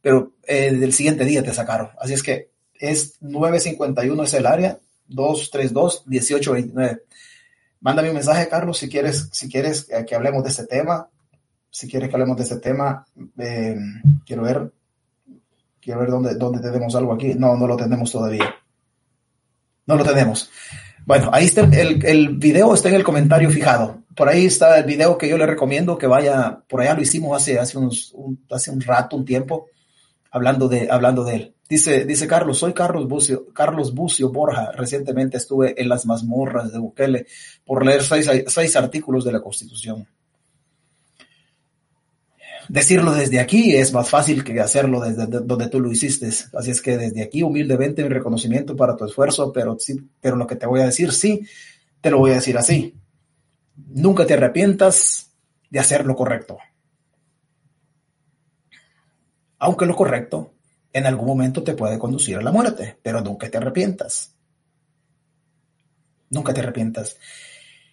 pero 0.00 0.32
el 0.44 0.80
del 0.80 0.92
siguiente 0.92 1.24
día 1.24 1.42
te 1.42 1.52
sacaron. 1.52 1.90
Así 1.98 2.14
es 2.14 2.22
que 2.22 2.50
es 2.74 3.16
951 3.20 4.22
es 4.22 4.34
el 4.34 4.46
área, 4.46 4.78
232-1829. 5.08 7.00
Mándame 7.80 8.08
un 8.08 8.14
mensaje, 8.14 8.48
Carlos, 8.48 8.78
si 8.78 8.88
quieres, 8.88 9.28
si 9.32 9.48
quieres 9.50 9.88
que 10.06 10.14
hablemos 10.14 10.42
de 10.42 10.50
este 10.50 10.66
tema. 10.66 11.08
si 11.70 11.88
quieres 11.88 12.08
que 12.08 12.14
hablemos 12.14 12.36
de 12.36 12.44
este 12.44 12.58
tema, 12.58 13.04
eh, 13.36 13.76
quiero 14.24 14.42
ver, 14.42 14.72
quiero 15.80 16.00
ver 16.00 16.10
dónde, 16.10 16.34
dónde 16.36 16.60
tenemos 16.60 16.94
algo 16.94 17.12
aquí. 17.12 17.34
No, 17.34 17.56
no 17.56 17.66
lo 17.66 17.76
tenemos 17.76 18.10
todavía. 18.10 18.54
No 19.86 19.96
lo 19.96 20.04
tenemos. 20.04 20.50
Bueno, 21.04 21.28
ahí 21.32 21.44
está 21.44 21.62
el, 21.62 22.04
el 22.04 22.38
video, 22.38 22.72
está 22.72 22.88
en 22.88 22.94
el 22.94 23.04
comentario 23.04 23.50
fijado. 23.50 24.04
Por 24.14 24.28
ahí 24.28 24.46
está 24.46 24.78
el 24.78 24.84
video 24.84 25.18
que 25.18 25.28
yo 25.28 25.36
le 25.36 25.46
recomiendo 25.46 25.98
que 25.98 26.06
vaya, 26.06 26.60
por 26.68 26.80
allá 26.80 26.94
lo 26.94 27.02
hicimos 27.02 27.36
hace, 27.36 27.58
hace, 27.58 27.76
unos, 27.76 28.12
un, 28.14 28.42
hace 28.50 28.70
un 28.70 28.80
rato, 28.80 29.16
un 29.16 29.24
tiempo, 29.24 29.66
hablando 30.30 30.68
de, 30.68 30.88
hablando 30.90 31.24
de 31.24 31.34
él. 31.34 31.53
Dice, 31.68 32.04
dice 32.04 32.26
Carlos, 32.26 32.58
soy 32.58 32.74
Carlos 32.74 33.08
Bucio, 33.08 33.46
Carlos 33.52 33.94
Bucio 33.94 34.30
Borja. 34.30 34.70
Recientemente 34.72 35.38
estuve 35.38 35.80
en 35.80 35.88
las 35.88 36.04
mazmorras 36.04 36.72
de 36.72 36.78
Bukele 36.78 37.26
por 37.64 37.84
leer 37.84 38.02
seis, 38.02 38.30
seis 38.48 38.76
artículos 38.76 39.24
de 39.24 39.32
la 39.32 39.40
Constitución. 39.40 40.06
Decirlo 42.68 43.12
desde 43.12 43.40
aquí 43.40 43.76
es 43.76 43.92
más 43.92 44.08
fácil 44.08 44.42
que 44.42 44.60
hacerlo 44.60 45.00
desde 45.00 45.26
donde 45.26 45.68
tú 45.68 45.80
lo 45.80 45.90
hiciste. 45.90 46.28
Así 46.28 46.70
es 46.70 46.80
que 46.82 46.96
desde 46.96 47.22
aquí, 47.22 47.42
humildemente, 47.42 48.02
mi 48.02 48.08
reconocimiento 48.08 48.76
para 48.76 48.96
tu 48.96 49.06
esfuerzo, 49.06 49.52
pero 49.52 49.78
sí, 49.78 49.96
pero 50.20 50.36
lo 50.36 50.46
que 50.46 50.56
te 50.56 50.66
voy 50.66 50.80
a 50.80 50.86
decir, 50.86 51.12
sí, 51.12 51.46
te 52.00 52.10
lo 52.10 52.18
voy 52.18 52.32
a 52.32 52.36
decir 52.36 52.56
así. 52.56 52.94
Nunca 53.88 54.26
te 54.26 54.34
arrepientas 54.34 55.30
de 55.70 55.78
hacer 55.78 56.06
lo 56.06 56.14
correcto. 56.14 56.58
Aunque 59.58 59.86
lo 59.86 59.96
correcto 59.96 60.53
en 60.94 61.06
algún 61.06 61.26
momento 61.26 61.64
te 61.64 61.74
puede 61.74 61.98
conducir 61.98 62.38
a 62.38 62.42
la 62.42 62.52
muerte, 62.52 62.96
pero 63.02 63.20
nunca 63.20 63.50
te 63.50 63.58
arrepientas. 63.58 64.32
Nunca 66.30 66.54
te 66.54 66.60
arrepientas. 66.60 67.18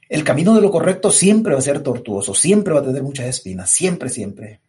El 0.08 0.24
camino 0.24 0.54
de 0.54 0.62
lo 0.62 0.70
correcto 0.70 1.10
siempre 1.10 1.54
va 1.54 1.60
a 1.60 1.64
ser 1.64 1.82
tortuoso, 1.82 2.36
siempre 2.36 2.74
va 2.74 2.82
a 2.82 2.84
tener 2.84 3.02
muchas 3.02 3.26
espinas, 3.26 3.72
siempre, 3.72 4.08
siempre. 4.08 4.62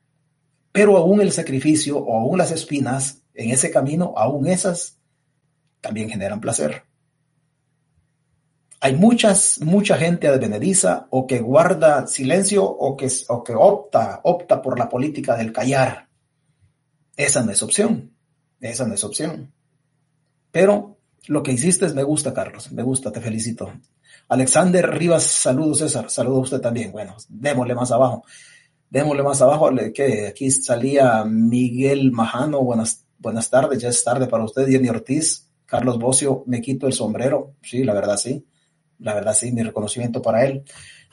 Pero 0.72 0.96
aún 0.96 1.20
el 1.20 1.30
sacrificio 1.30 1.98
o 1.98 2.18
aún 2.18 2.38
las 2.38 2.50
espinas 2.52 3.22
en 3.34 3.50
ese 3.50 3.70
camino, 3.70 4.14
aún 4.16 4.46
esas, 4.46 4.98
también 5.82 6.08
generan 6.08 6.40
placer. 6.40 6.84
Hay 8.80 8.96
muchas, 8.96 9.60
mucha 9.60 9.98
gente 9.98 10.26
advenediza 10.26 11.06
o 11.10 11.26
que 11.26 11.40
guarda 11.40 12.06
silencio 12.06 12.64
o 12.64 12.96
que, 12.96 13.10
o 13.28 13.44
que 13.44 13.52
opta, 13.54 14.20
opta 14.24 14.62
por 14.62 14.78
la 14.78 14.88
política 14.88 15.36
del 15.36 15.52
callar. 15.52 16.08
Esa 17.14 17.42
no 17.42 17.52
es 17.52 17.62
opción. 17.62 18.11
Esa 18.62 18.86
no 18.86 18.94
es 18.94 19.02
opción. 19.04 19.52
Pero 20.52 20.96
lo 21.26 21.42
que 21.42 21.52
hiciste 21.52 21.88
me 21.88 22.04
gusta, 22.04 22.32
Carlos. 22.32 22.70
Me 22.72 22.82
gusta, 22.82 23.10
te 23.10 23.20
felicito. 23.20 23.72
Alexander 24.28 24.88
Rivas, 24.88 25.24
saludos, 25.24 25.78
César. 25.78 26.08
Saludos 26.08 26.38
a 26.38 26.42
usted 26.42 26.60
también. 26.60 26.92
Bueno, 26.92 27.16
démosle 27.28 27.74
más 27.74 27.90
abajo. 27.90 28.24
Démosle 28.88 29.22
más 29.24 29.42
abajo. 29.42 29.70
Que 29.92 30.28
aquí 30.28 30.50
salía 30.50 31.24
Miguel 31.24 32.12
Majano. 32.12 32.62
Buenas, 32.62 33.04
buenas 33.18 33.50
tardes. 33.50 33.82
Ya 33.82 33.88
es 33.88 34.02
tarde 34.04 34.28
para 34.28 34.44
usted. 34.44 34.66
Jenny 34.68 34.88
Ortiz. 34.88 35.48
Carlos 35.66 35.98
Bocio, 35.98 36.44
me 36.46 36.60
quito 36.60 36.86
el 36.86 36.92
sombrero. 36.92 37.54
Sí, 37.62 37.82
la 37.82 37.94
verdad 37.94 38.16
sí. 38.16 38.46
La 38.98 39.14
verdad 39.14 39.34
sí, 39.34 39.50
mi 39.50 39.62
reconocimiento 39.62 40.22
para 40.22 40.44
él. 40.44 40.62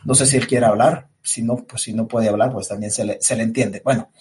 No 0.04 0.14
sé 0.14 0.26
si 0.26 0.38
él 0.38 0.48
quiere 0.48 0.68
hablar. 0.68 1.08
Si 1.24 1.42
no, 1.42 1.56
pues 1.56 1.82
si 1.82 1.94
no 1.94 2.08
puede 2.08 2.30
hablar, 2.30 2.52
pues 2.52 2.68
también 2.68 2.92
se 2.92 3.06
le, 3.06 3.18
se 3.22 3.36
le 3.36 3.44
entiende. 3.44 3.82
Bueno, 3.84 4.12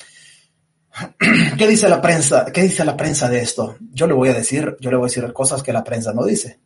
¿Qué 1.59 1.67
dice 1.67 1.89
la 1.89 2.01
prensa? 2.01 2.47
¿Qué 2.53 2.63
dice 2.63 2.85
la 2.85 2.97
prensa 2.97 3.29
de 3.29 3.41
esto? 3.41 3.77
Yo 3.93 4.07
le 4.07 4.15
voy 4.15 4.29
a 4.29 4.35
decir, 4.35 4.77
yo 4.81 4.91
le 4.91 4.97
voy 4.97 5.07
a 5.07 5.09
decir 5.09 5.33
cosas 5.33 5.63
que 5.63 5.73
la 5.73 5.85
prensa 5.85 6.13
no 6.13 6.25
dice. 6.25 6.59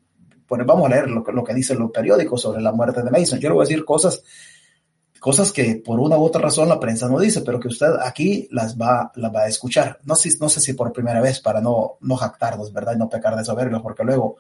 Pues 0.47 0.67
vamos 0.67 0.87
a 0.87 0.95
leer 0.95 1.09
lo, 1.09 1.45
que 1.45 1.55
dicen 1.55 1.79
los 1.79 1.91
periódicos 1.91 2.41
sobre 2.41 2.61
la 2.61 2.73
muerte 2.73 3.03
de 3.03 3.11
Mason. 3.11 3.39
Yo 3.39 3.49
le 3.49 3.55
voy 3.55 3.65
a 3.65 3.69
decir 3.69 3.85
cosas, 3.85 4.23
cosas 5.19 5.53
que 5.53 5.83
por 5.85 5.99
una 5.99 6.17
u 6.17 6.25
otra 6.25 6.43
razón 6.43 6.69
la 6.69 6.79
prensa 6.79 7.09
no 7.09 7.19
dice, 7.19 7.41
pero 7.41 7.59
que 7.59 7.69
usted 7.69 7.93
aquí 8.05 8.49
las 8.51 8.77
va, 8.77 9.11
las 9.17 9.35
va 9.35 9.43
a 9.43 9.49
escuchar. 9.49 9.99
No 10.05 10.15
sé, 10.15 10.31
no 10.41 10.49
sé 10.49 10.61
si 10.61 10.75
por 10.75 10.93
primera 10.93 11.21
vez 11.21 11.41
para 11.41 11.61
no, 11.61 11.97
no 12.01 12.17
jactarnos, 12.17 12.73
¿verdad? 12.73 12.95
Y 12.95 12.99
no 12.99 13.09
pecar 13.09 13.37
de 13.37 13.45
soberbio, 13.45 13.83
porque 13.83 14.05
luego 14.05 14.37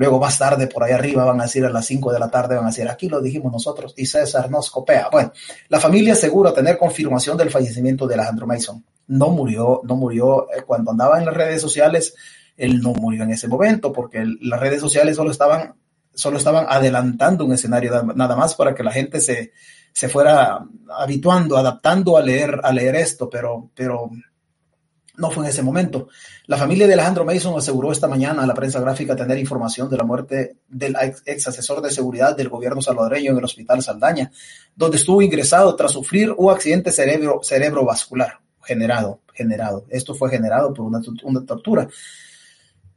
Luego 0.00 0.18
más 0.18 0.38
tarde 0.38 0.66
por 0.66 0.84
ahí 0.84 0.92
arriba 0.92 1.24
van 1.24 1.40
a 1.40 1.44
decir 1.44 1.64
a 1.64 1.68
las 1.68 1.84
5 1.84 2.12
de 2.12 2.18
la 2.18 2.30
tarde, 2.30 2.54
van 2.54 2.64
a 2.64 2.68
decir, 2.68 2.88
aquí 2.88 3.08
lo 3.08 3.20
dijimos 3.20 3.52
nosotros 3.52 3.92
y 3.96 4.06
César 4.06 4.50
nos 4.50 4.70
copia. 4.70 5.08
Bueno, 5.10 5.30
la 5.68 5.80
familia 5.80 6.14
asegura 6.14 6.54
tener 6.54 6.78
confirmación 6.78 7.36
del 7.36 7.50
fallecimiento 7.50 8.06
de 8.06 8.14
Alejandro 8.14 8.46
Mason. 8.46 8.82
No 9.10 9.30
murió, 9.30 9.80
no 9.82 9.96
murió 9.96 10.46
eh, 10.52 10.62
cuando 10.64 10.92
andaba 10.92 11.18
en 11.18 11.24
las 11.24 11.34
redes 11.34 11.60
sociales, 11.60 12.14
él 12.56 12.80
no 12.80 12.92
murió 12.92 13.24
en 13.24 13.32
ese 13.32 13.48
momento 13.48 13.92
porque 13.92 14.24
las 14.40 14.60
redes 14.60 14.80
sociales 14.80 15.16
solo 15.16 15.32
estaban, 15.32 15.74
solo 16.14 16.38
estaban 16.38 16.66
adelantando 16.68 17.44
un 17.44 17.52
escenario 17.52 18.04
nada 18.14 18.36
más 18.36 18.54
para 18.54 18.72
que 18.72 18.84
la 18.84 18.92
gente 18.92 19.20
se, 19.20 19.50
se 19.92 20.08
fuera 20.08 20.64
habituando, 20.96 21.56
adaptando 21.56 22.16
a 22.16 22.22
leer, 22.22 22.60
a 22.62 22.72
leer 22.72 22.94
esto, 22.94 23.28
pero, 23.28 23.70
pero 23.74 24.10
no 25.16 25.30
fue 25.32 25.42
en 25.42 25.50
ese 25.50 25.64
momento. 25.64 26.06
La 26.46 26.56
familia 26.56 26.86
de 26.86 26.92
Alejandro 26.92 27.24
Mason 27.24 27.58
aseguró 27.58 27.90
esta 27.90 28.06
mañana 28.06 28.44
a 28.44 28.46
la 28.46 28.54
prensa 28.54 28.78
gráfica 28.78 29.16
tener 29.16 29.38
información 29.38 29.90
de 29.90 29.96
la 29.96 30.04
muerte 30.04 30.58
del 30.68 30.94
ex 31.26 31.48
asesor 31.48 31.82
de 31.82 31.90
seguridad 31.90 32.36
del 32.36 32.48
gobierno 32.48 32.80
salvadoreño 32.80 33.32
en 33.32 33.38
el 33.38 33.44
hospital 33.44 33.82
Saldaña, 33.82 34.30
donde 34.76 34.98
estuvo 34.98 35.20
ingresado 35.20 35.74
tras 35.74 35.90
sufrir 35.90 36.32
un 36.36 36.52
accidente 36.52 36.92
cerebro, 36.92 37.40
cerebrovascular 37.42 38.38
generado, 38.70 39.18
generado. 39.34 39.84
Esto 39.88 40.14
fue 40.14 40.30
generado 40.30 40.72
por 40.72 40.86
una, 40.86 41.00
una 41.24 41.44
tortura. 41.44 41.88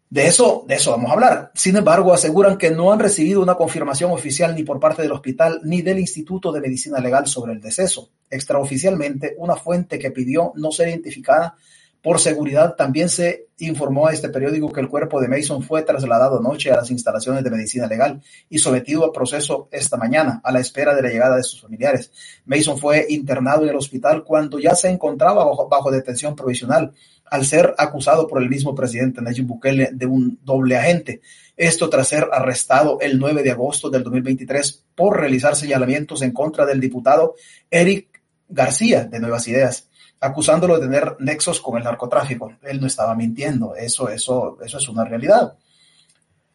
De 0.07 0.27
eso, 0.27 0.63
de 0.67 0.75
eso 0.75 0.91
vamos 0.91 1.09
a 1.09 1.13
hablar. 1.15 1.51
Sin 1.55 1.75
embargo, 1.75 2.13
aseguran 2.13 2.59
que 2.59 2.69
no 2.69 2.91
han 2.91 2.99
recibido 2.99 3.41
una 3.41 3.55
confirmación 3.55 4.11
oficial 4.11 4.53
ni 4.53 4.61
por 4.61 4.79
parte 4.79 5.01
del 5.01 5.11
hospital 5.11 5.61
ni 5.63 5.81
del 5.81 5.97
Instituto 5.97 6.51
de 6.51 6.61
Medicina 6.61 6.99
Legal 6.99 7.25
sobre 7.25 7.53
el 7.53 7.59
deceso. 7.59 8.11
Extraoficialmente, 8.29 9.33
una 9.39 9.55
fuente 9.55 9.97
que 9.97 10.11
pidió 10.11 10.53
no 10.55 10.71
ser 10.71 10.89
identificada 10.89 11.55
por 12.03 12.19
seguridad, 12.19 12.75
también 12.75 13.07
se 13.07 13.47
informó 13.59 14.07
a 14.07 14.11
este 14.11 14.27
periódico 14.27 14.73
que 14.73 14.81
el 14.81 14.89
cuerpo 14.89 15.21
de 15.21 15.29
Mason 15.29 15.63
fue 15.63 15.83
trasladado 15.83 16.37
anoche 16.37 16.69
a 16.69 16.75
las 16.75 16.91
instalaciones 16.91 17.45
de 17.45 17.49
medicina 17.49 17.87
legal 17.87 18.21
y 18.49 18.59
sometido 18.59 19.05
a 19.05 19.13
proceso 19.13 19.69
esta 19.71 19.95
mañana 19.95 20.41
a 20.43 20.51
la 20.51 20.59
espera 20.59 20.93
de 20.93 21.01
la 21.01 21.07
llegada 21.07 21.37
de 21.37 21.43
sus 21.43 21.61
familiares. 21.61 22.11
Mason 22.45 22.77
fue 22.77 23.05
internado 23.07 23.63
en 23.63 23.69
el 23.69 23.77
hospital 23.77 24.25
cuando 24.25 24.59
ya 24.59 24.75
se 24.75 24.89
encontraba 24.89 25.45
bajo, 25.45 25.91
detención 25.91 26.35
provisional 26.35 26.91
al 27.25 27.45
ser 27.45 27.73
acusado 27.77 28.27
por 28.27 28.41
el 28.41 28.49
mismo 28.49 28.75
presidente 28.75 29.21
Nayib 29.21 29.45
Bukele 29.45 29.91
de 29.93 30.05
un 30.05 30.37
doble 30.43 30.75
agente. 30.75 31.21
Esto 31.55 31.89
tras 31.89 32.09
ser 32.09 32.27
arrestado 32.33 32.99
el 32.99 33.17
9 33.17 33.43
de 33.43 33.51
agosto 33.51 33.89
del 33.89 34.03
2023 34.03 34.87
por 34.93 35.21
realizar 35.21 35.55
señalamientos 35.55 36.21
en 36.21 36.33
contra 36.33 36.65
del 36.65 36.81
diputado 36.81 37.35
Eric 37.71 38.21
García 38.49 39.05
de 39.05 39.21
Nuevas 39.21 39.47
Ideas 39.47 39.87
acusándolo 40.23 40.79
de 40.79 40.87
tener 40.87 41.17
nexos 41.19 41.59
con 41.59 41.77
el 41.77 41.83
narcotráfico. 41.83 42.53
Él 42.63 42.79
no 42.79 42.87
estaba 42.87 43.13
mintiendo, 43.13 43.75
eso, 43.75 44.09
eso, 44.09 44.57
eso 44.63 44.77
es 44.77 44.87
una 44.87 45.03
realidad. 45.03 45.53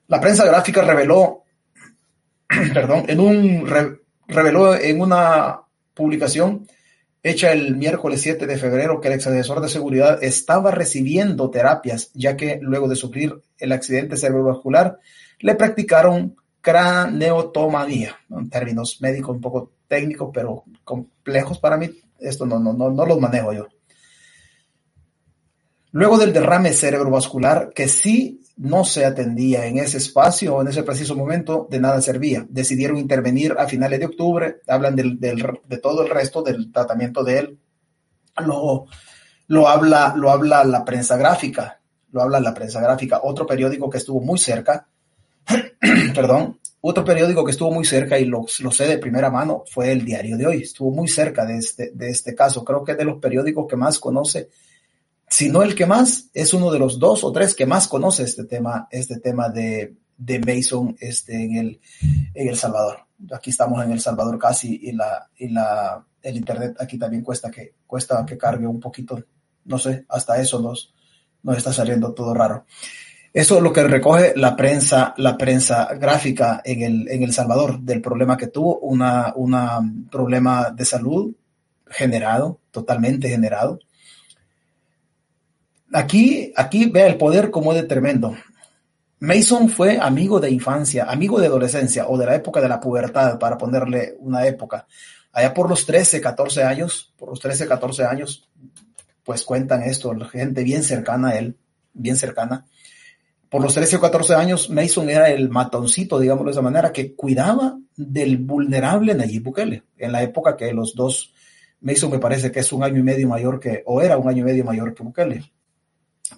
La 0.08 0.20
prensa 0.20 0.46
gráfica 0.46 0.80
reveló, 0.80 1.44
perdón, 2.48 3.04
en 3.08 3.20
un, 3.20 3.66
reveló 4.26 4.74
en 4.74 5.00
una 5.00 5.60
publicación 5.92 6.66
hecha 7.22 7.52
el 7.52 7.76
miércoles 7.76 8.22
7 8.22 8.46
de 8.46 8.56
febrero 8.56 9.00
que 9.00 9.08
el 9.08 9.14
exasesor 9.14 9.60
de 9.60 9.68
seguridad 9.68 10.22
estaba 10.22 10.70
recibiendo 10.70 11.50
terapias, 11.50 12.10
ya 12.14 12.36
que 12.36 12.58
luego 12.62 12.88
de 12.88 12.96
sufrir 12.96 13.42
el 13.58 13.72
accidente 13.72 14.16
cerebrovascular, 14.16 14.98
le 15.40 15.54
practicaron 15.56 16.36
craneotomanía, 16.62 18.16
en 18.30 18.48
términos 18.48 18.98
médicos 19.02 19.36
un 19.36 19.42
poco 19.42 19.72
técnicos, 19.88 20.30
pero 20.32 20.64
complejos 20.84 21.58
para 21.58 21.76
mí, 21.76 21.90
esto 22.18 22.46
no, 22.46 22.58
no, 22.58 22.72
no, 22.72 22.90
no 22.90 23.20
manejo 23.20 23.52
yo. 23.52 23.68
Luego 25.92 26.18
del 26.18 26.32
derrame 26.32 26.72
cerebrovascular, 26.72 27.72
que 27.74 27.88
sí 27.88 28.40
no 28.56 28.84
se 28.84 29.04
atendía 29.04 29.66
en 29.66 29.78
ese 29.78 29.98
espacio 29.98 30.56
o 30.56 30.62
en 30.62 30.68
ese 30.68 30.82
preciso 30.82 31.16
momento, 31.16 31.66
de 31.70 31.80
nada 31.80 32.02
servía. 32.02 32.44
Decidieron 32.48 32.98
intervenir 32.98 33.54
a 33.58 33.66
finales 33.66 34.00
de 34.00 34.06
octubre, 34.06 34.60
hablan 34.66 34.96
del, 34.96 35.18
de 35.18 35.78
todo 35.78 36.02
el 36.02 36.10
resto 36.10 36.42
del 36.42 36.70
tratamiento 36.72 37.24
de 37.24 37.38
él. 37.38 37.58
Lo, 38.44 38.86
lo, 39.46 39.68
habla, 39.68 40.14
lo 40.16 40.30
habla 40.30 40.64
la 40.64 40.84
prensa 40.84 41.16
gráfica, 41.16 41.80
lo 42.10 42.22
habla 42.22 42.40
la 42.40 42.54
prensa 42.54 42.80
gráfica, 42.80 43.20
otro 43.22 43.46
periódico 43.46 43.88
que 43.88 43.98
estuvo 43.98 44.20
muy 44.20 44.38
cerca, 44.38 44.88
perdón, 46.14 46.58
otro 46.80 47.04
periódico 47.04 47.44
que 47.44 47.50
estuvo 47.50 47.72
muy 47.72 47.84
cerca 47.84 48.18
y 48.18 48.24
lo, 48.24 48.46
lo, 48.60 48.70
sé 48.70 48.86
de 48.86 48.98
primera 48.98 49.30
mano 49.30 49.64
fue 49.70 49.90
el 49.90 50.04
Diario 50.04 50.36
de 50.36 50.46
Hoy. 50.46 50.62
Estuvo 50.62 50.90
muy 50.90 51.08
cerca 51.08 51.44
de 51.44 51.58
este, 51.58 51.90
de 51.92 52.08
este 52.08 52.34
caso. 52.34 52.64
Creo 52.64 52.84
que 52.84 52.92
es 52.92 52.98
de 52.98 53.04
los 53.04 53.18
periódicos 53.18 53.66
que 53.68 53.76
más 53.76 53.98
conoce, 53.98 54.48
si 55.28 55.50
no 55.50 55.62
el 55.62 55.74
que 55.74 55.86
más, 55.86 56.30
es 56.32 56.54
uno 56.54 56.70
de 56.70 56.78
los 56.78 56.98
dos 56.98 57.22
o 57.24 57.32
tres 57.32 57.54
que 57.54 57.66
más 57.66 57.86
conoce 57.86 58.22
este 58.22 58.44
tema, 58.44 58.88
este 58.90 59.20
tema 59.20 59.48
de, 59.48 59.94
de 60.16 60.38
Mason 60.38 60.96
este, 61.00 61.44
en, 61.44 61.56
el, 61.56 61.80
en 62.34 62.48
El 62.48 62.56
Salvador. 62.56 63.06
Aquí 63.32 63.50
estamos 63.50 63.84
en 63.84 63.92
El 63.92 64.00
Salvador 64.00 64.38
casi 64.38 64.80
y, 64.82 64.92
la, 64.92 65.28
y 65.36 65.48
la, 65.48 66.04
el 66.22 66.36
Internet 66.36 66.76
aquí 66.80 66.98
también 66.98 67.22
cuesta 67.22 67.50
que, 67.50 67.74
cuesta 67.86 68.24
que 68.24 68.38
cargue 68.38 68.66
un 68.66 68.80
poquito. 68.80 69.22
No 69.64 69.78
sé, 69.78 70.06
hasta 70.08 70.40
eso 70.40 70.60
nos, 70.60 70.94
nos 71.42 71.56
está 71.58 71.72
saliendo 71.72 72.14
todo 72.14 72.32
raro. 72.32 72.64
Eso 73.38 73.58
es 73.58 73.62
lo 73.62 73.72
que 73.72 73.84
recoge 73.84 74.32
la 74.34 74.56
prensa, 74.56 75.14
la 75.16 75.38
prensa 75.38 75.94
gráfica 75.94 76.60
en 76.64 76.82
el, 76.82 77.08
en 77.08 77.22
El 77.22 77.32
Salvador, 77.32 77.78
del 77.78 78.00
problema 78.00 78.36
que 78.36 78.48
tuvo, 78.48 78.80
una, 78.80 79.32
una 79.36 79.78
problema 80.10 80.70
de 80.70 80.84
salud 80.84 81.32
generado, 81.86 82.58
totalmente 82.72 83.28
generado. 83.28 83.78
Aquí, 85.92 86.52
aquí 86.56 86.86
vea 86.86 87.06
el 87.06 87.16
poder 87.16 87.52
como 87.52 87.72
es 87.72 87.80
de 87.80 87.86
tremendo. 87.86 88.34
Mason 89.20 89.68
fue 89.68 90.00
amigo 90.00 90.40
de 90.40 90.50
infancia, 90.50 91.04
amigo 91.04 91.38
de 91.38 91.46
adolescencia 91.46 92.08
o 92.08 92.18
de 92.18 92.26
la 92.26 92.34
época 92.34 92.60
de 92.60 92.68
la 92.68 92.80
pubertad, 92.80 93.38
para 93.38 93.56
ponerle 93.56 94.16
una 94.18 94.48
época. 94.48 94.84
Allá 95.30 95.54
por 95.54 95.68
los 95.68 95.86
13, 95.86 96.20
14 96.20 96.64
años, 96.64 97.14
por 97.16 97.28
los 97.28 97.38
13, 97.38 97.68
14 97.68 98.04
años, 98.04 98.48
pues 99.22 99.44
cuentan 99.44 99.84
esto, 99.84 100.12
gente 100.28 100.64
bien 100.64 100.82
cercana 100.82 101.28
a 101.28 101.38
él, 101.38 101.56
bien 101.92 102.16
cercana. 102.16 102.66
Por 103.48 103.62
los 103.62 103.74
13 103.74 103.96
o 103.96 104.00
14 104.00 104.34
años, 104.34 104.70
Mason 104.70 105.08
era 105.08 105.30
el 105.30 105.48
matoncito, 105.48 106.18
digámoslo 106.18 106.50
de 106.50 106.52
esa 106.52 106.62
manera, 106.62 106.92
que 106.92 107.14
cuidaba 107.14 107.78
del 107.96 108.38
vulnerable 108.38 109.14
Nayib 109.14 109.42
Bukele, 109.42 109.84
en 109.96 110.12
la 110.12 110.22
época 110.22 110.56
que 110.56 110.72
los 110.72 110.94
dos, 110.94 111.32
Mason 111.80 112.10
me 112.10 112.18
parece 112.18 112.52
que 112.52 112.60
es 112.60 112.72
un 112.72 112.82
año 112.82 112.98
y 112.98 113.02
medio 113.02 113.28
mayor 113.28 113.58
que, 113.58 113.82
o 113.86 114.02
era 114.02 114.18
un 114.18 114.28
año 114.28 114.42
y 114.42 114.44
medio 114.44 114.64
mayor 114.64 114.94
que 114.94 115.02
Bukele 115.02 115.50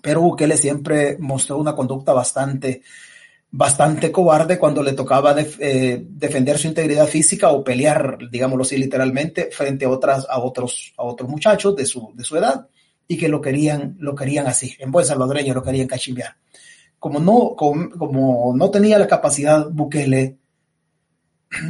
pero 0.02 0.20
Bukele 0.20 0.56
siempre 0.56 1.16
mostró 1.18 1.58
una 1.58 1.74
conducta 1.74 2.12
bastante, 2.12 2.82
bastante 3.50 4.12
cobarde 4.12 4.58
cuando 4.58 4.82
le 4.82 4.92
tocaba 4.92 5.34
eh, 5.38 6.04
defender 6.08 6.58
su 6.58 6.68
integridad 6.68 7.06
física 7.06 7.50
o 7.50 7.64
pelear, 7.64 8.18
digámoslo 8.30 8.62
así 8.62 8.76
literalmente, 8.76 9.50
frente 9.50 9.84
a, 9.84 9.90
otras, 9.90 10.26
a, 10.28 10.38
otros, 10.38 10.92
a 10.96 11.02
otros 11.02 11.28
muchachos 11.28 11.74
de 11.76 11.86
su, 11.86 12.12
de 12.14 12.24
su 12.24 12.36
edad 12.36 12.68
y 13.08 13.16
que 13.16 13.28
lo 13.28 13.40
querían, 13.40 13.96
lo 13.98 14.14
querían 14.14 14.46
así, 14.46 14.76
en 14.78 14.90
buen 14.90 15.04
salvadoreño 15.04 15.54
lo 15.54 15.62
querían 15.62 15.88
cachimbear. 15.88 16.36
Como 17.00 17.18
no, 17.18 17.56
como, 17.56 17.90
como 17.90 18.54
no 18.56 18.70
tenía 18.70 18.98
la 18.98 19.08
capacidad 19.08 19.68
Bukele 19.68 20.38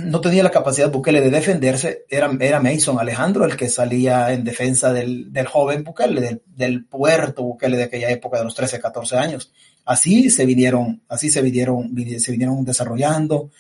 no 0.05 0.21
tenía 0.21 0.43
la 0.43 0.51
capacidad 0.51 0.91
Bukele 0.91 1.21
de 1.23 1.31
defenderse, 1.31 2.05
era, 2.09 2.31
era 2.39 2.61
Mason 2.61 2.99
Alejandro 2.99 3.47
el 3.47 3.57
que 3.57 3.69
salía 3.69 4.33
en 4.33 4.45
defensa 4.45 4.93
del, 4.93 5.33
del 5.33 5.47
joven 5.47 5.85
Bukele, 5.85 6.21
del, 6.21 6.43
del, 6.47 6.85
puerto 6.85 7.43
Bukele 7.43 7.79
de 7.79 7.85
aquella 7.85 8.11
época 8.11 8.39
de 8.39 8.45
los 8.45 8.55
13, 8.55 8.79
14 8.79 9.17
años. 9.17 9.53
Así 9.87 10.29
se 10.29 10.45
vinieron, 10.45 11.03
así 11.09 11.31
se 11.31 11.41
vinieron, 11.41 11.95
se 12.19 12.33
vinieron 12.33 12.63
desarrollando. 12.65 13.51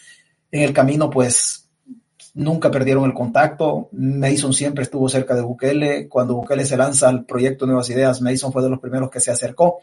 En 0.51 0.63
el 0.63 0.75
camino, 0.75 1.09
pues, 1.09 1.71
nunca 2.35 2.71
perdieron 2.71 3.05
el 3.05 3.15
contacto. 3.15 3.89
Mason 3.93 4.53
siempre 4.53 4.85
estuvo 4.85 5.09
cerca 5.09 5.35
de 5.35 5.41
Bukele. 5.41 6.07
Cuando 6.07 6.35
Bukele 6.35 6.67
se 6.67 6.77
lanza 6.77 7.09
al 7.09 7.25
proyecto 7.25 7.65
Nuevas 7.65 7.89
Ideas, 7.89 8.21
Mason 8.21 8.53
fue 8.53 8.63
de 8.63 8.69
los 8.69 8.81
primeros 8.81 9.11
que 9.11 9.21
se 9.21 9.31
acercó. 9.31 9.79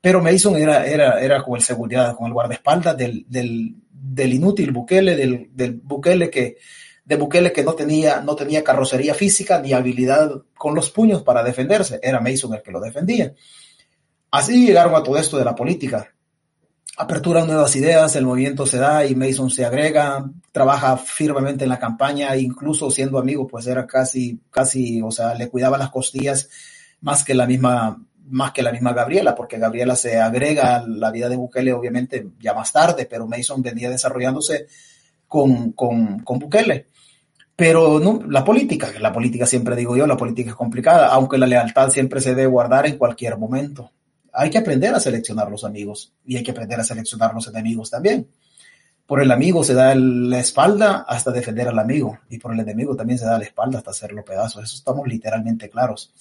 Pero 0.00 0.22
Mason 0.22 0.56
era, 0.56 0.86
era, 0.86 1.20
era 1.20 1.42
como 1.42 1.56
el 1.56 1.62
seguridad, 1.62 2.14
como 2.14 2.28
el 2.28 2.32
guardaespaldas 2.32 2.96
del, 2.96 3.26
del, 3.28 3.74
del 3.90 4.32
inútil 4.32 4.72
Bukele, 4.72 5.14
del, 5.14 5.50
del 5.52 5.74
Bukele 5.74 6.30
que, 6.30 6.56
de 7.04 7.16
Bukele 7.16 7.52
que 7.52 7.62
no 7.62 7.74
tenía, 7.74 8.20
no 8.20 8.34
tenía 8.34 8.64
carrocería 8.64 9.14
física 9.14 9.60
ni 9.60 9.72
habilidad 9.72 10.30
con 10.56 10.74
los 10.74 10.90
puños 10.90 11.22
para 11.22 11.42
defenderse. 11.42 12.00
Era 12.02 12.20
Mason 12.20 12.54
el 12.54 12.62
que 12.62 12.72
lo 12.72 12.80
defendía. 12.80 13.34
Así 14.30 14.66
llegaron 14.66 14.94
a 14.94 15.02
todo 15.02 15.18
esto 15.18 15.36
de 15.36 15.44
la 15.44 15.54
política. 15.54 16.14
Apertura 16.96 17.44
nuevas 17.44 17.74
ideas, 17.76 18.14
el 18.16 18.26
movimiento 18.26 18.66
se 18.66 18.78
da 18.78 19.06
y 19.06 19.14
Mason 19.14 19.50
se 19.50 19.64
agrega, 19.64 20.30
trabaja 20.52 20.96
firmemente 20.96 21.64
en 21.64 21.70
la 21.70 21.78
campaña, 21.78 22.36
incluso 22.36 22.90
siendo 22.90 23.18
amigo, 23.18 23.46
pues 23.46 23.66
era 23.66 23.86
casi, 23.86 24.40
casi, 24.50 25.00
o 25.00 25.10
sea, 25.10 25.34
le 25.34 25.48
cuidaba 25.48 25.78
las 25.78 25.90
costillas 25.90 26.48
más 27.00 27.24
que 27.24 27.34
la 27.34 27.46
misma 27.46 27.98
más 28.30 28.52
que 28.52 28.62
la 28.62 28.72
misma 28.72 28.92
Gabriela, 28.92 29.34
porque 29.34 29.58
Gabriela 29.58 29.96
se 29.96 30.18
agrega 30.18 30.76
a 30.76 30.86
la 30.86 31.10
vida 31.10 31.28
de 31.28 31.36
Bukele 31.36 31.72
obviamente 31.72 32.28
ya 32.40 32.54
más 32.54 32.72
tarde, 32.72 33.06
pero 33.06 33.26
Mason 33.26 33.62
venía 33.62 33.90
desarrollándose 33.90 34.66
con, 35.26 35.72
con, 35.72 36.20
con 36.20 36.38
Bukele. 36.38 36.86
Pero 37.56 38.00
la 38.28 38.42
política, 38.42 38.90
la 39.00 39.12
política 39.12 39.44
siempre 39.44 39.76
digo 39.76 39.96
yo, 39.96 40.06
la 40.06 40.16
política 40.16 40.50
es 40.50 40.56
complicada, 40.56 41.08
aunque 41.08 41.36
la 41.36 41.46
lealtad 41.46 41.90
siempre 41.90 42.20
se 42.20 42.34
debe 42.34 42.46
guardar 42.46 42.86
en 42.86 42.96
cualquier 42.96 43.36
momento. 43.36 43.90
Hay 44.32 44.48
que 44.48 44.58
aprender 44.58 44.94
a 44.94 45.00
seleccionar 45.00 45.50
los 45.50 45.64
amigos 45.64 46.14
y 46.24 46.36
hay 46.36 46.42
que 46.42 46.52
aprender 46.52 46.80
a 46.80 46.84
seleccionar 46.84 47.34
los 47.34 47.48
enemigos 47.48 47.90
también. 47.90 48.28
Por 49.04 49.20
el 49.20 49.30
amigo 49.30 49.62
se 49.64 49.74
da 49.74 49.94
la 49.94 50.38
espalda 50.38 51.04
hasta 51.06 51.32
defender 51.32 51.68
al 51.68 51.78
amigo 51.78 52.20
y 52.30 52.38
por 52.38 52.54
el 52.54 52.60
enemigo 52.60 52.96
también 52.96 53.18
se 53.18 53.26
da 53.26 53.36
la 53.36 53.44
espalda 53.44 53.78
hasta 53.78 53.90
hacerlo 53.90 54.24
pedazos. 54.24 54.64
Eso 54.64 54.76
estamos 54.76 55.06
literalmente 55.06 55.68
claros 55.68 56.14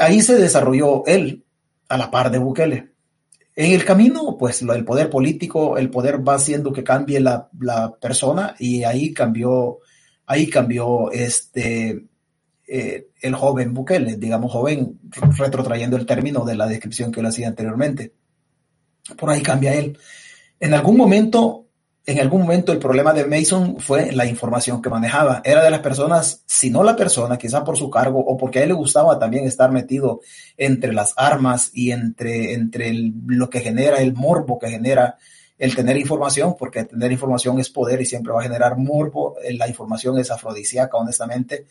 ahí 0.00 0.22
se 0.22 0.36
desarrolló 0.36 1.04
él 1.06 1.44
a 1.88 1.96
la 1.96 2.10
par 2.10 2.30
de 2.30 2.38
Bukele. 2.38 2.92
En 3.54 3.72
el 3.72 3.84
camino, 3.84 4.36
pues 4.38 4.62
el 4.62 4.84
poder 4.84 5.10
político, 5.10 5.76
el 5.76 5.90
poder 5.90 6.26
va 6.26 6.34
haciendo 6.34 6.72
que 6.72 6.82
cambie 6.82 7.20
la, 7.20 7.50
la 7.60 7.94
persona 7.96 8.54
y 8.58 8.82
ahí 8.84 9.12
cambió, 9.12 9.78
ahí 10.24 10.48
cambió 10.48 11.10
este, 11.10 12.06
eh, 12.66 13.08
el 13.20 13.34
joven 13.34 13.74
Bukele, 13.74 14.16
digamos 14.16 14.50
joven, 14.50 14.98
retrotrayendo 15.36 15.98
el 15.98 16.06
término 16.06 16.44
de 16.46 16.56
la 16.56 16.66
descripción 16.66 17.12
que 17.12 17.20
le 17.20 17.28
hacía 17.28 17.48
anteriormente. 17.48 18.14
Por 19.18 19.28
ahí 19.28 19.42
cambia 19.42 19.74
él. 19.74 19.98
En 20.58 20.72
algún 20.72 20.96
momento 20.96 21.61
en 22.04 22.18
algún 22.18 22.42
momento 22.42 22.72
el 22.72 22.78
problema 22.78 23.12
de 23.12 23.26
Mason 23.26 23.78
fue 23.78 24.10
la 24.10 24.26
información 24.26 24.82
que 24.82 24.90
manejaba. 24.90 25.40
Era 25.44 25.62
de 25.62 25.70
las 25.70 25.80
personas, 25.80 26.42
si 26.46 26.68
no 26.68 26.82
la 26.82 26.96
persona, 26.96 27.38
quizá 27.38 27.62
por 27.62 27.76
su 27.76 27.88
cargo 27.90 28.18
o 28.18 28.36
porque 28.36 28.58
a 28.58 28.62
él 28.62 28.70
le 28.70 28.74
gustaba 28.74 29.18
también 29.18 29.44
estar 29.44 29.70
metido 29.70 30.20
entre 30.56 30.92
las 30.92 31.14
armas 31.16 31.70
y 31.72 31.92
entre, 31.92 32.54
entre 32.54 32.92
lo 33.26 33.48
que 33.48 33.60
genera 33.60 33.98
el 33.98 34.14
morbo 34.14 34.58
que 34.58 34.68
genera 34.68 35.16
el 35.58 35.76
tener 35.76 35.96
información, 35.96 36.56
porque 36.58 36.84
tener 36.84 37.12
información 37.12 37.60
es 37.60 37.70
poder 37.70 38.00
y 38.00 38.06
siempre 38.06 38.32
va 38.32 38.40
a 38.40 38.44
generar 38.44 38.76
morbo. 38.76 39.36
La 39.52 39.68
información 39.68 40.18
es 40.18 40.32
afrodisíaca, 40.32 40.96
honestamente. 40.96 41.66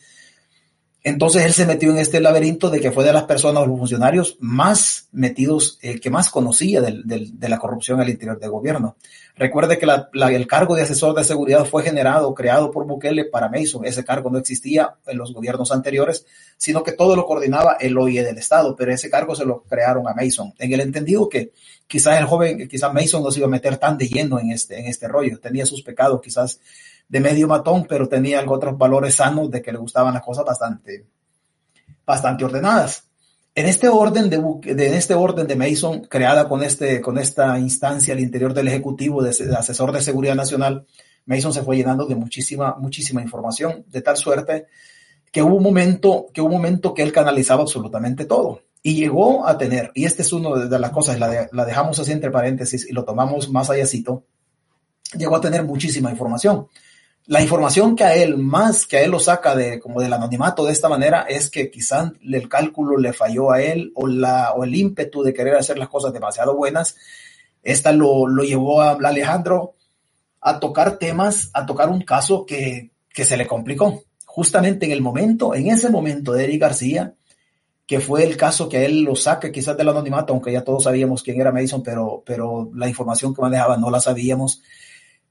Entonces 1.04 1.44
él 1.44 1.52
se 1.52 1.66
metió 1.66 1.90
en 1.90 1.98
este 1.98 2.20
laberinto 2.20 2.70
de 2.70 2.80
que 2.80 2.90
fue 2.90 3.04
de 3.04 3.12
las 3.12 3.24
personas, 3.24 3.66
los 3.66 3.78
funcionarios 3.78 4.38
más 4.40 5.08
metidos, 5.12 5.78
el 5.82 6.00
que 6.00 6.08
más 6.08 6.30
conocía 6.30 6.80
de 6.80 7.48
la 7.48 7.58
corrupción 7.58 8.00
al 8.00 8.08
interior 8.08 8.38
del 8.38 8.50
gobierno. 8.50 8.96
Recuerde 9.34 9.78
que 9.78 9.86
el 9.86 10.46
cargo 10.46 10.76
de 10.76 10.82
asesor 10.82 11.14
de 11.14 11.24
seguridad 11.24 11.64
fue 11.64 11.82
generado, 11.82 12.34
creado 12.34 12.70
por 12.70 12.86
Bukele 12.86 13.24
para 13.24 13.48
Mason. 13.48 13.84
Ese 13.84 14.04
cargo 14.04 14.30
no 14.30 14.38
existía 14.38 14.96
en 15.06 15.16
los 15.16 15.32
gobiernos 15.32 15.72
anteriores, 15.72 16.26
sino 16.58 16.82
que 16.82 16.92
todo 16.92 17.16
lo 17.16 17.24
coordinaba 17.24 17.76
el 17.80 17.96
OIE 17.96 18.22
del 18.22 18.36
Estado, 18.36 18.76
pero 18.76 18.92
ese 18.92 19.08
cargo 19.08 19.34
se 19.34 19.46
lo 19.46 19.62
crearon 19.62 20.06
a 20.06 20.14
Mason. 20.14 20.52
En 20.58 20.72
el 20.72 20.80
entendido 20.80 21.28
que 21.30 21.52
quizás 21.86 22.18
el 22.18 22.26
joven, 22.26 22.68
quizás 22.68 22.92
Mason 22.92 23.22
no 23.22 23.30
se 23.30 23.38
iba 23.40 23.46
a 23.46 23.50
meter 23.50 23.78
tan 23.78 23.96
de 23.96 24.06
lleno 24.06 24.38
en 24.38 24.50
este, 24.50 24.78
en 24.78 24.86
este 24.86 25.08
rollo. 25.08 25.40
Tenía 25.40 25.64
sus 25.64 25.82
pecados, 25.82 26.20
quizás 26.20 26.60
de 27.08 27.20
medio 27.20 27.48
matón, 27.48 27.86
pero 27.88 28.08
tenía 28.08 28.44
otros 28.46 28.76
valores 28.76 29.14
sanos 29.14 29.50
de 29.50 29.62
que 29.62 29.72
le 29.72 29.78
gustaban 29.78 30.12
las 30.12 30.22
cosas 30.22 30.44
bastante, 30.44 31.06
bastante 32.04 32.44
ordenadas. 32.44 33.08
En 33.54 33.66
este 33.66 33.88
orden 33.88 34.30
de, 34.30 34.36
en 34.36 34.94
este 34.94 35.14
orden 35.14 35.46
de 35.46 35.56
Mason, 35.56 36.00
creada 36.08 36.48
con, 36.48 36.62
este, 36.62 37.02
con 37.02 37.18
esta 37.18 37.58
instancia 37.58 38.14
al 38.14 38.20
interior 38.20 38.54
del 38.54 38.68
Ejecutivo 38.68 39.22
de, 39.22 39.30
asesor 39.54 39.92
de 39.92 40.00
seguridad 40.00 40.34
nacional, 40.34 40.86
Mason 41.26 41.52
se 41.52 41.62
fue 41.62 41.76
llenando 41.76 42.06
de 42.06 42.14
muchísima, 42.14 42.76
muchísima 42.78 43.20
información, 43.20 43.84
de 43.88 44.00
tal 44.00 44.16
suerte 44.16 44.66
que 45.30 45.42
hubo 45.42 45.56
un 45.56 45.62
momento, 45.62 46.26
que 46.32 46.40
hubo 46.40 46.48
un 46.48 46.56
momento 46.56 46.94
que 46.94 47.02
él 47.02 47.12
canalizaba 47.12 47.62
absolutamente 47.62 48.24
todo. 48.24 48.62
Y 48.82 48.94
llegó 48.94 49.46
a 49.46 49.58
tener, 49.58 49.92
y 49.94 50.06
este 50.06 50.22
es 50.22 50.32
uno 50.32 50.56
de, 50.56 50.78
las 50.78 50.90
cosas, 50.90 51.18
la, 51.20 51.48
la 51.52 51.64
dejamos 51.64 51.98
así 51.98 52.10
entre 52.10 52.30
paréntesis 52.30 52.86
y 52.88 52.92
lo 52.92 53.04
tomamos 53.04 53.50
más 53.50 53.68
allácito, 53.68 54.24
llegó 55.16 55.36
a 55.36 55.40
tener 55.40 55.62
muchísima 55.62 56.10
información 56.10 56.68
la 57.26 57.40
información 57.40 57.94
que 57.94 58.04
a 58.04 58.14
él, 58.16 58.36
más 58.36 58.84
que 58.86 58.96
a 58.96 59.02
él 59.02 59.12
lo 59.12 59.20
saca 59.20 59.54
de 59.54 59.78
como 59.78 60.00
del 60.00 60.12
anonimato 60.12 60.64
de 60.64 60.72
esta 60.72 60.88
manera, 60.88 61.22
es 61.28 61.50
que 61.50 61.70
quizás 61.70 62.12
el 62.20 62.48
cálculo 62.48 62.96
le 62.96 63.12
falló 63.12 63.52
a 63.52 63.62
él 63.62 63.92
o, 63.94 64.08
la, 64.08 64.52
o 64.52 64.64
el 64.64 64.74
ímpetu 64.74 65.22
de 65.22 65.32
querer 65.32 65.54
hacer 65.54 65.78
las 65.78 65.88
cosas 65.88 66.12
demasiado 66.12 66.56
buenas. 66.56 66.96
Esta 67.62 67.92
lo, 67.92 68.26
lo 68.26 68.42
llevó 68.42 68.82
a 68.82 68.92
Alejandro 68.92 69.74
a 70.40 70.58
tocar 70.58 70.98
temas, 70.98 71.50
a 71.54 71.64
tocar 71.64 71.88
un 71.88 72.02
caso 72.02 72.44
que, 72.44 72.90
que 73.14 73.24
se 73.24 73.36
le 73.36 73.46
complicó. 73.46 74.02
Justamente 74.26 74.86
en 74.86 74.92
el 74.92 75.00
momento, 75.00 75.54
en 75.54 75.68
ese 75.68 75.90
momento 75.90 76.32
de 76.32 76.44
Eric 76.44 76.60
García, 76.60 77.14
que 77.86 78.00
fue 78.00 78.24
el 78.24 78.36
caso 78.36 78.68
que 78.68 78.78
a 78.78 78.84
él 78.84 79.02
lo 79.02 79.14
saca 79.14 79.52
quizás 79.52 79.76
del 79.76 79.88
anonimato, 79.88 80.32
aunque 80.32 80.50
ya 80.50 80.64
todos 80.64 80.84
sabíamos 80.84 81.22
quién 81.22 81.40
era 81.40 81.52
Mason, 81.52 81.84
pero, 81.84 82.22
pero 82.26 82.70
la 82.74 82.88
información 82.88 83.32
que 83.32 83.42
manejaba 83.42 83.76
no 83.76 83.90
la 83.90 84.00
sabíamos. 84.00 84.60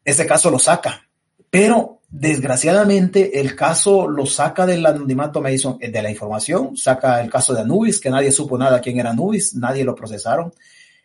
Ese 0.05 0.25
caso 0.25 0.49
lo 0.49 0.59
saca 0.59 1.09
pero 1.51 1.99
desgraciadamente 2.09 3.39
el 3.39 3.55
caso 3.55 4.07
lo 4.07 4.25
saca 4.25 4.65
del 4.65 4.85
anonimato 4.85 5.41
Mason, 5.41 5.77
eh, 5.81 5.91
de 5.91 6.01
la 6.01 6.09
información, 6.09 6.75
saca 6.75 7.21
el 7.21 7.29
caso 7.29 7.53
de 7.53 7.61
Anubis, 7.61 7.99
que 7.99 8.09
nadie 8.09 8.31
supo 8.31 8.57
nada 8.57 8.79
quién 8.79 8.99
era 8.99 9.11
Anubis, 9.11 9.53
nadie 9.55 9.83
lo 9.83 9.93
procesaron. 9.93 10.53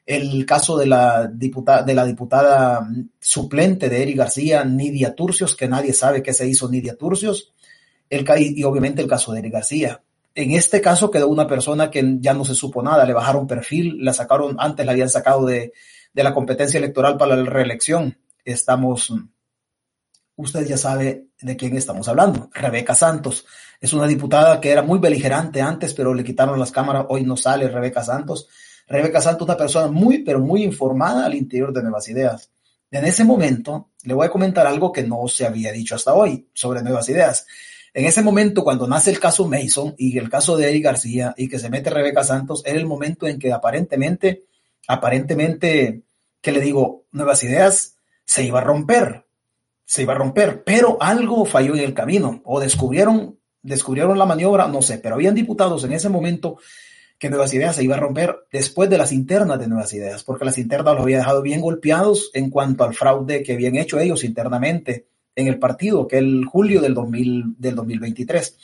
El 0.07 0.47
caso 0.47 0.79
de 0.79 0.87
la 0.87 1.27
diputada, 1.27 1.83
de 1.83 1.95
la 1.95 2.07
diputada 2.07 2.89
suplente 3.21 3.89
de 3.89 4.03
Eric 4.03 4.19
García, 4.19 4.65
Nidia 4.65 5.17
Turcios, 5.17 5.57
que 5.57 5.67
nadie 5.67 5.93
sabe 5.93 6.23
qué 6.23 6.33
se 6.33 6.49
hizo 6.49 6.69
Nidia 6.69 6.97
Turcios. 6.97 7.53
El, 8.09 8.25
y 8.39 8.63
obviamente 8.63 9.03
el 9.03 9.09
caso 9.09 9.33
de 9.33 9.41
Eric 9.41 9.53
García. 9.53 10.01
En 10.33 10.53
este 10.53 10.81
caso 10.81 11.11
quedó 11.11 11.27
una 11.27 11.49
persona 11.49 11.91
que 11.91 12.19
ya 12.21 12.35
no 12.35 12.45
se 12.45 12.55
supo 12.55 12.83
nada, 12.83 13.05
le 13.05 13.15
bajaron 13.15 13.49
perfil, 13.49 14.05
la 14.05 14.13
sacaron, 14.13 14.55
antes 14.61 14.87
la 14.87 14.93
habían 14.93 15.09
sacado 15.09 15.45
de, 15.45 15.73
de 16.13 16.23
la 16.23 16.33
competencia 16.33 16.79
electoral 16.79 17.17
para 17.17 17.35
la 17.35 17.51
reelección. 17.51 18.17
Estamos 18.45 19.13
Usted 20.37 20.67
ya 20.67 20.77
sabe 20.77 21.29
de 21.41 21.57
quién 21.57 21.77
estamos 21.77 22.09
hablando. 22.09 22.51
Rebeca 22.53 22.95
Santos 22.95 23.47
es 23.81 23.93
una 23.93 24.07
diputada 24.07 24.61
que 24.61 24.71
era 24.71 24.83
muy 24.83 24.99
beligerante 24.99 25.63
antes, 25.63 25.95
pero 25.95 26.13
le 26.13 26.25
quitaron 26.25 26.59
las 26.59 26.73
cámaras. 26.73 27.07
Hoy 27.09 27.25
no 27.25 27.37
sale 27.37 27.69
Rebeca 27.69 28.05
Santos. 28.05 28.49
Rebeca 28.87 29.21
Santos, 29.21 29.49
una 29.49 29.57
persona 29.57 29.89
muy, 29.91 30.23
pero 30.23 30.41
muy 30.41 30.63
informada 30.63 31.27
al 31.27 31.35
interior 31.35 31.73
de 31.73 31.83
Nuevas 31.83 32.09
Ideas. 32.09 32.51
En 32.91 33.05
ese 33.05 33.25
momento, 33.25 33.91
le 34.05 34.15
voy 34.15 34.27
a 34.27 34.31
comentar 34.31 34.67
algo 34.67 34.93
que 34.93 35.03
no 35.03 35.27
se 35.27 35.47
había 35.47 35.73
dicho 35.73 35.95
hasta 35.95 36.15
hoy 36.15 36.49
sobre 36.55 36.83
Nuevas 36.83 37.09
Ideas. 37.09 37.47
En 37.93 38.05
ese 38.05 38.23
momento, 38.23 38.63
cuando 38.63 38.87
nace 38.87 39.11
el 39.11 39.19
caso 39.19 39.49
Mason 39.49 39.95
y 39.97 40.19
el 40.19 40.29
caso 40.29 40.57
de 40.57 40.71
Eddie 40.71 40.83
García 40.83 41.35
y 41.37 41.49
que 41.49 41.59
se 41.59 41.71
mete 41.71 41.91
Rebeca 41.91 42.23
Santos, 42.23 42.63
era 42.65 42.79
el 42.79 42.87
momento 42.87 43.27
en 43.27 43.39
que 43.39 43.53
aparentemente, 43.53 44.45
aparentemente, 44.87 46.03
que 46.41 46.53
le 46.53 46.61
digo, 46.61 47.07
Nuevas 47.11 47.43
Ideas 47.43 47.97
se 48.25 48.45
iba 48.45 48.61
a 48.61 48.65
romper, 48.65 49.26
se 49.87 50.03
iba 50.03 50.13
a 50.13 50.19
romper, 50.19 50.65
pero 50.65 50.99
algo 51.01 51.45
falló 51.45 51.75
en 51.75 51.81
el 51.81 51.95
camino 51.95 52.43
o 52.45 52.59
descubrieron, 52.61 53.39
descubrieron 53.63 54.19
la 54.19 54.27
maniobra, 54.27 54.67
no 54.67 54.83
sé, 54.83 54.99
pero 54.99 55.15
habían 55.15 55.37
diputados 55.37 55.85
en 55.85 55.93
ese 55.93 56.09
momento 56.09 56.59
que 57.19 57.31
Nuevas 57.31 57.55
Ideas 57.55 57.77
se 57.77 57.85
iba 57.85 57.97
a 57.97 58.01
romper 58.01 58.37
después 58.53 58.91
de 58.91 58.99
las 58.99 59.13
internas 59.13 59.59
de 59.61 59.69
Nuevas 59.69 59.95
Ideas, 59.95 60.25
porque 60.25 60.45
las 60.45 60.59
internas 60.59 60.95
los 60.95 61.05
había 61.05 61.19
dejado 61.19 61.41
bien 61.41 61.61
golpeados 61.61 62.31
en 62.35 62.51
cuanto 62.51 62.85
al 62.85 62.95
fraude 62.95 63.45
que 63.45 63.55
habían 63.55 63.77
hecho 63.77 63.99
ellos 64.01 64.25
internamente 64.25 65.07
en 65.37 65.47
el 65.47 65.59
partido, 65.59 66.09
que 66.09 66.19
el 66.19 66.45
julio 66.45 66.83
del, 66.83 66.93
2000, 66.93 67.55
del 67.57 67.75
2023. 67.77 68.57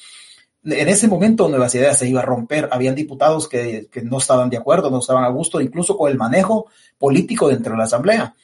En 0.65 0.89
ese 0.89 1.07
momento 1.07 1.49
Nuevas 1.49 1.75
Ideas 1.77 1.99
se 1.99 2.09
iba 2.09 2.21
a 2.21 2.27
romper, 2.27 2.69
habían 2.73 2.97
diputados 2.97 3.49
que, 3.49 3.89
que 3.91 4.03
no 4.03 4.19
estaban 4.19 4.51
de 4.51 4.57
acuerdo, 4.57 4.91
no 4.91 4.99
estaban 4.99 5.25
a 5.25 5.29
gusto, 5.29 5.61
incluso 5.61 5.97
con 5.97 6.11
el 6.11 6.19
manejo 6.19 6.67
político 6.99 7.49
dentro 7.49 7.73
de 7.73 7.79
la 7.79 7.85
Asamblea. 7.85 8.35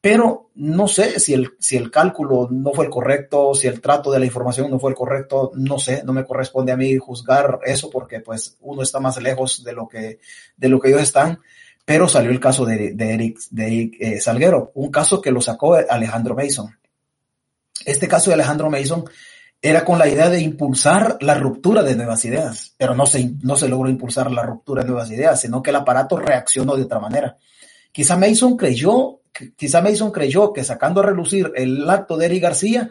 Pero 0.00 0.50
no 0.54 0.86
sé 0.86 1.18
si 1.18 1.34
el, 1.34 1.50
si 1.58 1.76
el 1.76 1.90
cálculo 1.90 2.48
no 2.50 2.72
fue 2.72 2.84
el 2.84 2.90
correcto, 2.90 3.54
si 3.54 3.66
el 3.66 3.80
trato 3.80 4.12
de 4.12 4.20
la 4.20 4.26
información 4.26 4.70
no 4.70 4.78
fue 4.78 4.90
el 4.90 4.96
correcto, 4.96 5.50
no 5.54 5.78
sé, 5.78 6.02
no 6.04 6.12
me 6.12 6.24
corresponde 6.24 6.70
a 6.70 6.76
mí 6.76 6.96
juzgar 6.98 7.58
eso 7.64 7.90
porque 7.90 8.20
pues 8.20 8.56
uno 8.60 8.82
está 8.82 9.00
más 9.00 9.20
lejos 9.20 9.64
de 9.64 9.72
lo 9.72 9.88
que, 9.88 10.20
de 10.56 10.68
lo 10.68 10.78
que 10.78 10.88
ellos 10.88 11.02
están 11.02 11.40
pero 11.88 12.06
salió 12.06 12.30
el 12.30 12.38
caso 12.38 12.66
de, 12.66 12.92
de 12.92 13.14
Eric, 13.14 13.38
de 13.50 13.66
Eric 13.66 13.96
eh, 13.98 14.20
Salguero, 14.20 14.72
un 14.74 14.90
caso 14.90 15.22
que 15.22 15.30
lo 15.32 15.40
sacó 15.40 15.74
Alejandro 15.88 16.34
Mason. 16.34 16.78
Este 17.86 18.06
caso 18.06 18.28
de 18.28 18.34
Alejandro 18.34 18.68
Mason 18.68 19.04
era 19.62 19.86
con 19.86 19.98
la 19.98 20.06
idea 20.06 20.28
de 20.28 20.38
impulsar 20.38 21.16
la 21.22 21.32
ruptura 21.32 21.82
de 21.82 21.96
nuevas 21.96 22.22
ideas, 22.26 22.74
pero 22.76 22.94
no 22.94 23.06
se, 23.06 23.30
no 23.40 23.56
se 23.56 23.70
logró 23.70 23.88
impulsar 23.88 24.30
la 24.30 24.42
ruptura 24.42 24.82
de 24.82 24.88
nuevas 24.90 25.10
ideas, 25.10 25.40
sino 25.40 25.62
que 25.62 25.70
el 25.70 25.76
aparato 25.76 26.18
reaccionó 26.18 26.76
de 26.76 26.82
otra 26.82 27.00
manera. 27.00 27.38
Quizá 27.98 28.16
Mason 28.16 28.56
creyó, 28.56 29.22
quizá 29.56 29.82
Mason 29.82 30.12
creyó 30.12 30.52
que 30.52 30.62
sacando 30.62 31.00
a 31.00 31.06
relucir 31.06 31.50
el 31.56 31.90
acto 31.90 32.16
de 32.16 32.26
Eric 32.26 32.44
García, 32.44 32.90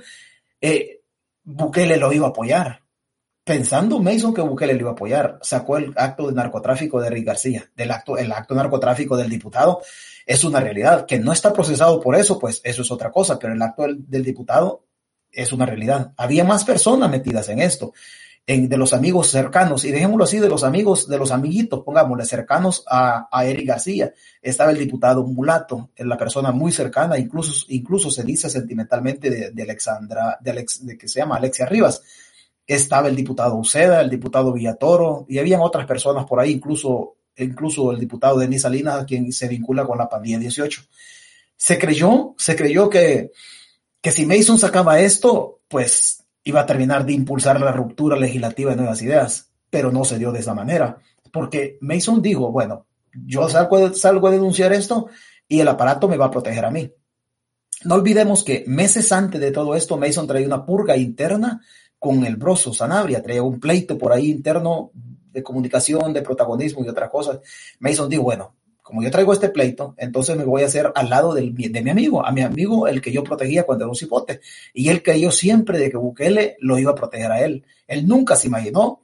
eh, 0.59 0.99
Bukele 1.45 1.95
lo 1.95 2.11
iba 2.11 2.27
a 2.27 2.31
apoyar. 2.31 2.83
Pensando 3.41 3.99
Mason 3.99 4.33
que 4.33 4.41
Bukele 4.41 4.73
lo 4.73 4.81
iba 4.81 4.89
a 4.89 4.91
apoyar, 4.91 5.39
sacó 5.41 5.77
el 5.77 5.93
acto 5.95 6.27
de 6.27 6.33
narcotráfico 6.33 6.99
de 6.99 7.07
Eric 7.07 7.25
García, 7.25 7.71
del 7.73 7.91
acto, 7.91 8.17
el 8.17 8.33
acto 8.33 8.53
de 8.53 8.57
narcotráfico 8.57 9.15
del 9.15 9.29
diputado, 9.29 9.81
es 10.25 10.43
una 10.43 10.59
realidad. 10.59 11.05
Que 11.05 11.19
no 11.19 11.31
está 11.31 11.53
procesado 11.53 12.01
por 12.01 12.13
eso, 12.17 12.37
pues 12.37 12.59
eso 12.65 12.81
es 12.81 12.91
otra 12.91 13.09
cosa, 13.09 13.39
pero 13.39 13.53
el 13.53 13.61
acto 13.61 13.85
del, 13.87 14.25
diputado 14.25 14.87
es 15.31 15.53
una 15.53 15.65
realidad. 15.65 16.11
Había 16.17 16.43
más 16.43 16.65
personas 16.65 17.09
metidas 17.09 17.47
en 17.47 17.61
esto, 17.61 17.93
en, 18.47 18.69
de 18.69 18.77
los 18.77 18.93
amigos 18.93 19.27
cercanos, 19.27 19.83
y 19.83 19.91
dejémoslo 19.91 20.23
así, 20.23 20.39
de 20.39 20.47
los 20.47 20.63
amigos, 20.63 21.09
de 21.09 21.17
los 21.17 21.31
amiguitos, 21.31 21.83
pongámosle, 21.83 22.25
cercanos 22.25 22.83
a, 22.87 23.27
a 23.29 23.45
Eric 23.45 23.67
García. 23.67 24.13
Estaba 24.41 24.71
el 24.71 24.77
diputado 24.77 25.25
Mulato, 25.25 25.89
la 25.97 26.17
persona 26.17 26.51
muy 26.53 26.71
cercana, 26.71 27.19
incluso, 27.19 27.65
incluso 27.67 28.09
se 28.09 28.23
dice 28.23 28.49
sentimentalmente 28.49 29.29
de, 29.29 29.51
de 29.51 29.63
Alexandra, 29.63 30.37
de, 30.39 30.51
Alex, 30.51 30.85
de 30.85 30.97
que 30.97 31.09
se 31.09 31.19
llama 31.19 31.35
Alexia 31.35 31.65
Rivas. 31.65 32.01
Estaba 32.65 33.09
el 33.09 33.15
diputado 33.17 33.57
Uceda, 33.57 33.99
el 33.99 34.09
diputado 34.09 34.53
Villatoro, 34.53 35.25
y 35.27 35.39
habían 35.39 35.59
otras 35.59 35.85
personas 35.85 36.25
por 36.25 36.39
ahí, 36.39 36.53
incluso 36.53 37.17
incluso 37.37 37.91
el 37.91 37.99
diputado 37.99 38.39
Denis 38.39 38.63
Salinas, 38.63 39.05
quien 39.05 39.31
se 39.31 39.47
vincula 39.47 39.85
con 39.85 39.97
la 39.97 40.09
pandilla 40.09 40.39
18. 40.39 40.81
Se 41.55 41.77
creyó, 41.77 42.33
se 42.37 42.55
creyó 42.55 42.89
que, 42.89 43.31
que 44.01 44.11
si 44.11 44.25
Mason 44.25 44.57
sacaba 44.57 44.99
esto, 44.99 45.59
pues 45.67 46.23
iba 46.47 46.61
a 46.61 46.65
terminar 46.65 47.05
de 47.05 47.11
impulsar 47.11 47.59
la 47.59 47.73
ruptura 47.73 48.15
legislativa 48.15 48.71
de 48.71 48.77
nuevas 48.77 49.01
ideas, 49.01 49.51
pero 49.69 49.91
no 49.91 50.05
se 50.05 50.17
dio 50.17 50.31
de 50.31 50.39
esa 50.39 50.53
manera, 50.53 50.97
porque 51.33 51.77
Mason 51.81 52.21
dijo, 52.21 52.53
bueno, 52.53 52.85
yo 53.25 53.49
salgo, 53.49 53.93
salgo 53.93 54.29
a 54.29 54.31
denunciar 54.31 54.71
esto 54.71 55.07
y 55.45 55.59
el 55.59 55.67
aparato 55.67 56.07
me 56.07 56.15
va 56.15 56.27
a 56.27 56.31
proteger 56.31 56.63
a 56.63 56.71
mí. 56.71 56.89
No 57.83 57.95
olvidemos 57.95 58.45
que 58.45 58.63
meses 58.65 59.11
antes 59.11 59.41
de 59.41 59.51
todo 59.51 59.75
esto, 59.75 59.97
Mason 59.97 60.25
traía 60.25 60.47
una 60.47 60.65
purga 60.65 60.95
interna 60.95 61.61
con 61.99 62.25
el 62.25 62.37
broso 62.37 62.73
Sanabria, 62.73 63.21
traía 63.21 63.43
un 63.43 63.59
pleito 63.59 63.97
por 63.97 64.13
ahí 64.13 64.29
interno 64.31 64.91
de 64.93 65.43
comunicación, 65.43 66.13
de 66.13 66.21
protagonismo 66.21 66.85
y 66.85 66.87
otras 66.87 67.09
cosas. 67.09 67.41
Mason 67.79 68.07
dijo, 68.07 68.23
bueno, 68.23 68.55
como 68.87 69.03
yo 69.03 69.11
traigo 69.11 69.33
este 69.33 69.49
pleito, 69.49 69.95
entonces 69.97 70.37
me 70.37 70.45
voy 70.45 70.63
a 70.63 70.67
hacer 70.67 70.93
al 70.95 71.09
lado 71.09 71.33
de 71.33 71.41
mi 71.51 71.89
amigo, 71.89 72.25
a 72.25 72.31
mi 72.31 72.39
amigo, 72.39 72.87
el 72.87 73.01
que 73.01 73.11
yo 73.11 73.21
protegía 73.21 73.63
cuando 73.63 73.83
era 73.83 73.89
un 73.89 73.97
cipote. 73.97 74.39
Y 74.73 74.87
él 74.87 75.03
creyó 75.03 75.29
siempre 75.29 75.77
de 75.77 75.91
que 75.91 75.97
Bukele 75.97 76.55
lo 76.61 76.79
iba 76.79 76.91
a 76.91 76.95
proteger 76.95 77.29
a 77.29 77.41
él. 77.41 77.65
Él 77.85 78.07
nunca 78.07 78.37
se 78.37 78.47
imaginó 78.47 79.01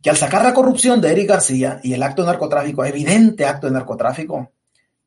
que 0.00 0.08
al 0.08 0.16
sacar 0.16 0.44
la 0.44 0.54
corrupción 0.54 1.00
de 1.00 1.10
Eric 1.10 1.30
García 1.30 1.80
y 1.82 1.94
el 1.94 2.02
acto 2.04 2.22
de 2.22 2.28
narcotráfico, 2.28 2.84
evidente 2.84 3.44
acto 3.44 3.66
de 3.66 3.72
narcotráfico, 3.72 4.52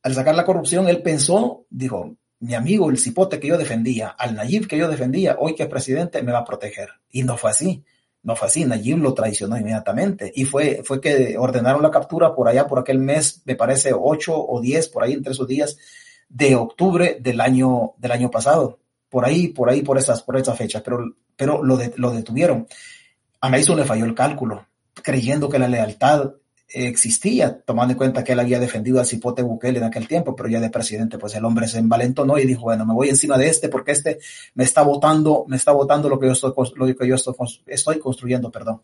al 0.02 0.14
sacar 0.14 0.36
la 0.36 0.44
corrupción, 0.44 0.90
él 0.90 1.02
pensó, 1.02 1.66
dijo, 1.70 2.18
mi 2.42 2.56
amigo, 2.56 2.90
el 2.90 2.98
cipote 2.98 3.40
que 3.40 3.48
yo 3.48 3.58
defendía, 3.58 4.10
al 4.10 4.36
Nayib 4.36 4.68
que 4.68 4.78
yo 4.78 4.90
defendía, 4.90 5.38
hoy 5.40 5.56
que 5.56 5.64
es 5.64 5.70
presidente, 5.70 6.22
me 6.22 6.34
va 6.34 6.40
a 6.40 6.46
proteger. 6.46 6.90
Y 7.12 7.24
no 7.24 7.38
fue 7.38 7.52
así. 7.52 7.86
No 8.24 8.36
fue 8.36 8.48
así, 8.48 8.66
lo 8.66 9.14
traicionó 9.14 9.58
inmediatamente 9.58 10.32
y 10.34 10.46
fue, 10.46 10.82
fue 10.84 11.02
que 11.02 11.38
ordenaron 11.38 11.82
la 11.82 11.92
captura 11.92 12.34
por 12.34 12.48
allá, 12.48 12.68
por 12.68 12.80
aquel 12.80 13.00
mes, 13.00 13.42
me 13.46 13.56
parece 13.56 13.92
8 13.94 14.34
o 14.34 14.62
10, 14.62 14.90
por 14.90 15.04
ahí 15.04 15.14
entre 15.14 15.34
esos 15.34 15.48
días 15.48 15.78
de 16.30 16.56
octubre 16.56 17.18
del 17.20 17.42
año, 17.42 17.94
del 17.98 18.12
año 18.12 18.32
pasado. 18.32 18.80
Por 19.10 19.26
ahí, 19.26 19.50
por 19.50 19.70
ahí, 19.70 19.82
por 19.84 19.98
esas, 19.98 20.24
por 20.24 20.38
esas 20.38 20.58
fechas, 20.58 20.82
pero, 20.84 21.16
pero 21.36 21.64
lo 21.64 21.78
detuvieron. 21.78 22.68
A 23.42 23.50
Mason 23.50 23.78
le 23.78 23.84
falló 23.84 24.06
el 24.06 24.16
cálculo, 24.16 24.66
creyendo 24.94 25.50
que 25.50 25.60
la 25.60 25.68
lealtad 25.68 26.32
existía, 26.68 27.62
tomando 27.66 27.92
en 27.92 27.98
cuenta 27.98 28.24
que 28.24 28.32
él 28.32 28.40
había 28.40 28.60
defendido 28.60 29.00
al 29.00 29.06
cipote 29.06 29.44
Bukele 29.44 29.80
en 29.80 29.86
aquel 29.86 30.08
tiempo, 30.08 30.36
pero 30.36 30.50
ya 30.50 30.60
de 30.60 30.70
presidente, 30.70 31.18
pues 31.18 31.36
el 31.36 31.46
hombre 31.46 31.68
se 31.68 31.80
envalentonó 31.80 32.38
y 32.38 32.46
dijo, 32.46 32.64
bueno, 32.64 32.86
me 32.86 32.94
voy 32.94 33.10
encima 33.10 33.38
de 33.38 33.48
este 33.48 33.70
porque 33.70 33.92
este 33.92 34.20
me 34.56 34.64
está 34.64 34.82
votando, 34.82 35.46
me 35.48 35.58
está 35.58 35.72
votando 35.72 36.10
lo 36.10 36.20
que 36.20 36.28
yo 36.28 36.34
estoy, 36.34 36.54
lo 36.76 36.86
que 36.96 37.08
yo 37.08 37.16
estoy, 37.68 38.00
construyendo, 38.00 38.52
perdón. 38.52 38.82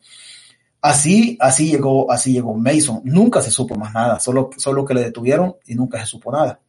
Así, 0.81 1.37
así 1.41 1.71
llegó, 1.71 2.09
así 2.11 2.31
llegó 2.31 2.53
Mason. 2.53 3.01
Nunca 3.03 3.41
se 3.41 3.51
supo 3.51 3.75
más 3.75 3.93
nada, 3.93 4.19
solo, 4.19 4.49
solo 4.57 4.85
que 4.85 4.93
le 4.93 5.01
detuvieron 5.01 5.55
y 5.65 5.75
nunca 5.75 5.99
se 5.99 6.05
supo 6.05 6.31
nada. 6.31 6.61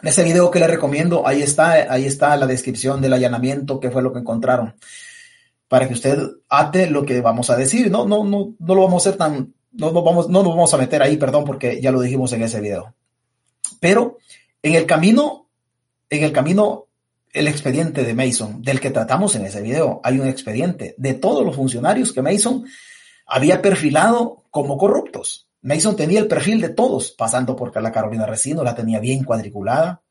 En 0.00 0.08
ese 0.08 0.24
video 0.24 0.50
que 0.50 0.58
le 0.58 0.66
recomiendo, 0.66 1.26
ahí 1.26 1.42
está, 1.42 1.92
ahí 1.92 2.06
está 2.06 2.36
la 2.36 2.46
descripción 2.46 3.00
del 3.00 3.12
allanamiento, 3.12 3.78
qué 3.80 3.90
fue 3.90 4.02
lo 4.02 4.12
que 4.12 4.20
encontraron, 4.20 4.74
para 5.68 5.86
que 5.86 5.94
usted 5.94 6.18
ate 6.48 6.88
lo 6.88 7.04
que 7.04 7.20
vamos 7.20 7.50
a 7.50 7.56
decir. 7.56 7.90
No, 7.90 8.06
no, 8.06 8.24
no, 8.24 8.54
no 8.58 8.74
lo 8.74 8.82
vamos 8.82 9.06
a 9.06 9.10
hacer 9.10 9.18
tan, 9.18 9.54
no 9.72 9.90
nos 9.90 10.04
vamos, 10.04 10.28
no 10.28 10.42
nos 10.42 10.52
vamos 10.52 10.74
a 10.74 10.78
meter 10.78 11.02
ahí, 11.02 11.16
perdón, 11.16 11.44
porque 11.44 11.80
ya 11.80 11.90
lo 11.90 12.00
dijimos 12.00 12.32
en 12.32 12.42
ese 12.42 12.60
video. 12.60 12.94
Pero 13.80 14.18
en 14.62 14.74
el 14.74 14.86
camino, 14.86 15.48
en 16.10 16.24
el 16.24 16.32
camino, 16.32 16.86
el 17.32 17.48
expediente 17.48 18.04
de 18.04 18.14
Mason, 18.14 18.62
del 18.62 18.80
que 18.80 18.90
tratamos 18.90 19.34
en 19.34 19.46
ese 19.46 19.62
video, 19.62 20.00
hay 20.04 20.18
un 20.18 20.28
expediente 20.28 20.94
de 20.98 21.14
todos 21.14 21.44
los 21.44 21.56
funcionarios 21.56 22.12
que 22.12 22.22
Mason 22.22 22.64
había 23.26 23.62
perfilado 23.62 24.44
como 24.50 24.76
corruptos. 24.76 25.48
Mason 25.62 25.96
tenía 25.96 26.20
el 26.20 26.28
perfil 26.28 26.60
de 26.60 26.68
todos, 26.68 27.12
pasando 27.12 27.56
por 27.56 27.80
la 27.80 27.92
Carolina 27.92 28.26
Resino, 28.26 28.62
la 28.62 28.74
tenía 28.74 29.00
bien 29.00 29.24
cuadriculada. 29.24 30.02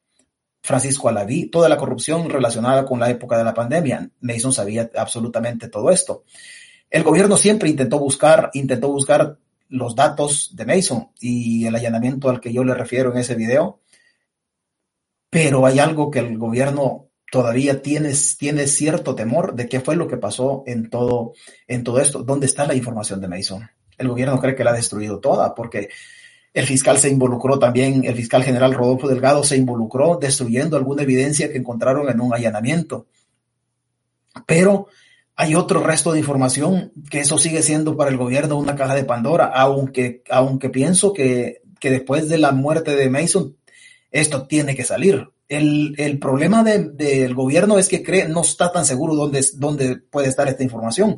Francisco 0.64 1.10
Alaví, 1.10 1.50
toda 1.50 1.68
la 1.70 1.78
corrupción 1.78 2.30
relacionada 2.30 2.86
con 2.86 3.00
la 3.00 3.10
época 3.10 3.38
de 3.38 3.44
la 3.44 3.54
pandemia. 3.54 4.10
Mason 4.22 4.54
sabía 4.54 4.90
absolutamente 4.96 5.68
todo 5.68 5.90
esto. 5.92 6.24
El 6.90 7.04
gobierno 7.04 7.38
siempre 7.38 7.70
intentó 7.70 8.00
buscar, 8.00 8.50
intentó 8.54 8.90
buscar 8.90 9.38
los 9.72 9.96
datos 9.96 10.52
de 10.54 10.66
Mason 10.66 11.10
y 11.20 11.66
el 11.66 11.76
allanamiento 11.76 12.30
al 12.30 12.42
que 12.42 12.54
yo 12.54 12.64
le 12.64 12.76
refiero 12.76 13.12
en 13.12 13.18
ese 13.18 13.36
video. 13.36 13.80
Pero 15.30 15.66
hay 15.66 15.80
algo 15.80 16.12
que 16.12 16.20
el 16.20 16.38
gobierno 16.38 17.08
todavía 17.32 17.82
tiene, 17.82 18.12
tiene 18.38 18.68
cierto 18.68 19.16
temor 19.16 19.56
de 19.56 19.70
qué 19.70 19.80
fue 19.80 19.96
lo 19.96 20.08
que 20.08 20.18
pasó 20.18 20.64
en 20.68 20.90
todo, 20.90 21.34
en 21.68 21.86
todo 21.86 22.02
esto. 22.02 22.22
¿Dónde 22.22 22.48
está 22.48 22.68
la 22.68 22.76
información 22.76 23.22
de 23.22 23.30
Mason? 23.30 23.70
El 23.98 24.10
gobierno 24.10 24.40
cree 24.40 24.56
que 24.56 24.66
la 24.66 24.72
ha 24.72 24.76
destruido 24.76 25.20
toda 25.20 25.56
porque 25.56 25.90
el 26.54 26.66
fiscal 26.66 26.98
se 26.98 27.10
involucró 27.10 27.58
también, 27.58 28.04
el 28.04 28.16
fiscal 28.16 28.44
general 28.44 28.74
Rodolfo 28.74 29.08
Delgado 29.08 29.42
se 29.46 29.56
involucró 29.56 30.18
destruyendo 30.20 30.76
alguna 30.76 31.04
evidencia 31.04 31.50
que 31.50 31.60
encontraron 31.60 32.10
en 32.10 32.20
un 32.20 32.34
allanamiento. 32.34 33.08
Pero 34.46 34.88
hay 35.42 35.56
otro 35.56 35.82
resto 35.82 36.12
de 36.12 36.20
información 36.20 36.94
que 37.10 37.22
eso 37.22 37.40
sigue 37.40 37.64
siendo 37.64 37.98
para 37.98 38.12
el 38.12 38.18
gobierno 38.18 38.60
una 38.60 38.76
caja 38.76 38.94
de 38.94 39.06
Pandora, 39.06 39.46
aunque, 39.48 40.22
aunque 40.30 40.70
pienso 40.70 41.14
que, 41.14 41.64
que 41.80 41.90
después 41.90 42.30
de 42.30 42.38
la 42.38 42.52
muerte 42.52 42.96
de 42.96 43.10
Mason, 43.10 43.58
esto 44.12 44.46
tiene 44.46 44.76
que 44.76 44.84
salir. 44.84 45.30
El, 45.50 45.96
el 45.98 46.20
problema 46.20 46.64
del 46.64 46.96
de, 46.96 47.28
gobierno 47.34 47.80
es 47.80 47.88
que 47.88 48.04
cree, 48.04 48.28
no 48.28 48.42
está 48.42 48.72
tan 48.72 48.86
seguro 48.86 49.16
dónde, 49.16 49.44
dónde 49.56 49.96
puede 49.96 50.28
estar 50.28 50.48
esta 50.48 50.62
información, 50.62 51.18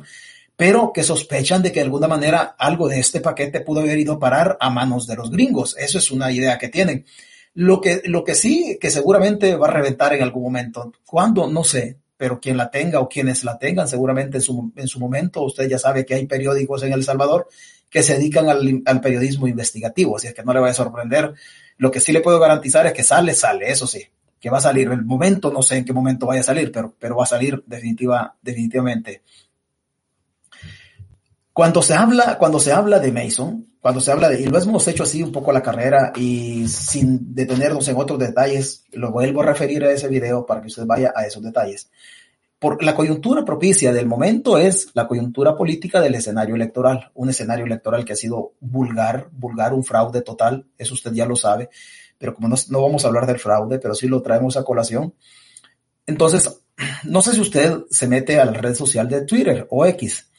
pero 0.56 0.90
que 0.94 1.02
sospechan 1.02 1.60
de 1.60 1.70
que 1.70 1.80
de 1.80 1.84
alguna 1.84 2.08
manera 2.08 2.56
algo 2.58 2.88
de 2.88 3.00
este 3.00 3.20
paquete 3.20 3.60
pudo 3.60 3.80
haber 3.80 3.98
ido 3.98 4.14
a 4.14 4.18
parar 4.18 4.56
a 4.58 4.70
manos 4.70 5.06
de 5.06 5.16
los 5.16 5.30
gringos. 5.30 5.76
Eso 5.78 5.98
es 5.98 6.10
una 6.10 6.32
idea 6.32 6.56
que 6.56 6.70
tienen. 6.70 7.04
Lo 7.52 7.78
que, 7.78 8.00
lo 8.06 8.24
que 8.24 8.34
sí, 8.34 8.78
que 8.80 8.90
seguramente 8.90 9.54
va 9.54 9.66
a 9.66 9.72
reventar 9.72 10.14
en 10.14 10.22
algún 10.22 10.44
momento. 10.44 10.92
¿Cuándo? 11.04 11.46
No 11.46 11.62
sé, 11.62 11.98
pero 12.24 12.40
quien 12.40 12.56
la 12.56 12.70
tenga 12.70 13.00
o 13.00 13.06
quienes 13.06 13.44
la 13.44 13.58
tengan, 13.58 13.86
seguramente 13.86 14.38
en 14.38 14.40
su, 14.40 14.72
en 14.76 14.88
su 14.88 14.98
momento, 14.98 15.42
usted 15.42 15.68
ya 15.68 15.78
sabe 15.78 16.06
que 16.06 16.14
hay 16.14 16.24
periódicos 16.24 16.82
en 16.82 16.94
El 16.94 17.04
Salvador 17.04 17.48
que 17.90 18.02
se 18.02 18.14
dedican 18.14 18.48
al, 18.48 18.82
al, 18.86 19.00
periodismo 19.02 19.46
investigativo, 19.46 20.16
así 20.16 20.28
es 20.28 20.32
que 20.32 20.42
no 20.42 20.54
le 20.54 20.60
va 20.60 20.70
a 20.70 20.72
sorprender. 20.72 21.34
Lo 21.76 21.90
que 21.90 22.00
sí 22.00 22.12
le 22.12 22.22
puedo 22.22 22.40
garantizar 22.40 22.86
es 22.86 22.94
que 22.94 23.02
sale, 23.02 23.34
sale, 23.34 23.70
eso 23.70 23.86
sí, 23.86 24.06
que 24.40 24.48
va 24.48 24.56
a 24.56 24.62
salir. 24.62 24.88
El 24.88 25.04
momento, 25.04 25.52
no 25.52 25.60
sé 25.60 25.76
en 25.76 25.84
qué 25.84 25.92
momento 25.92 26.24
vaya 26.24 26.40
a 26.40 26.44
salir, 26.44 26.72
pero, 26.72 26.94
pero 26.98 27.14
va 27.14 27.24
a 27.24 27.26
salir 27.26 27.62
definitiva, 27.66 28.34
definitivamente. 28.40 29.20
Cuando 31.52 31.82
se 31.82 31.92
habla, 31.92 32.38
cuando 32.38 32.58
se 32.58 32.72
habla 32.72 33.00
de 33.00 33.12
Mason, 33.12 33.66
cuando 33.84 34.00
se 34.00 34.12
habla 34.12 34.30
de, 34.30 34.40
y 34.40 34.46
lo 34.46 34.58
hemos 34.58 34.88
hecho 34.88 35.02
así 35.02 35.22
un 35.22 35.30
poco 35.30 35.50
a 35.50 35.52
la 35.52 35.62
carrera 35.62 36.10
y 36.16 36.66
sin 36.68 37.34
detenernos 37.34 37.86
en 37.86 37.98
otros 37.98 38.18
detalles, 38.18 38.86
lo 38.92 39.12
vuelvo 39.12 39.42
a 39.42 39.44
referir 39.44 39.84
a 39.84 39.92
ese 39.92 40.08
video 40.08 40.46
para 40.46 40.62
que 40.62 40.68
usted 40.68 40.86
vaya 40.86 41.12
a 41.14 41.26
esos 41.26 41.42
detalles. 41.42 41.90
Por 42.58 42.82
la 42.82 42.94
coyuntura 42.94 43.44
propicia 43.44 43.92
del 43.92 44.06
momento 44.06 44.56
es 44.56 44.88
la 44.94 45.06
coyuntura 45.06 45.54
política 45.54 46.00
del 46.00 46.14
escenario 46.14 46.54
electoral, 46.54 47.10
un 47.12 47.28
escenario 47.28 47.66
electoral 47.66 48.06
que 48.06 48.14
ha 48.14 48.16
sido 48.16 48.54
vulgar, 48.58 49.28
vulgar, 49.32 49.74
un 49.74 49.84
fraude 49.84 50.22
total, 50.22 50.64
eso 50.78 50.94
usted 50.94 51.12
ya 51.12 51.26
lo 51.26 51.36
sabe, 51.36 51.68
pero 52.16 52.34
como 52.34 52.48
no, 52.48 52.56
no 52.70 52.80
vamos 52.80 53.04
a 53.04 53.08
hablar 53.08 53.26
del 53.26 53.38
fraude, 53.38 53.78
pero 53.80 53.94
sí 53.94 54.08
lo 54.08 54.22
traemos 54.22 54.56
a 54.56 54.64
colación. 54.64 55.12
Entonces, 56.06 56.62
no 57.04 57.20
sé 57.20 57.34
si 57.34 57.40
usted 57.42 57.80
se 57.90 58.08
mete 58.08 58.40
a 58.40 58.46
la 58.46 58.52
red 58.52 58.74
social 58.74 59.10
de 59.10 59.26
Twitter 59.26 59.66
o 59.68 59.84
X 59.84 60.30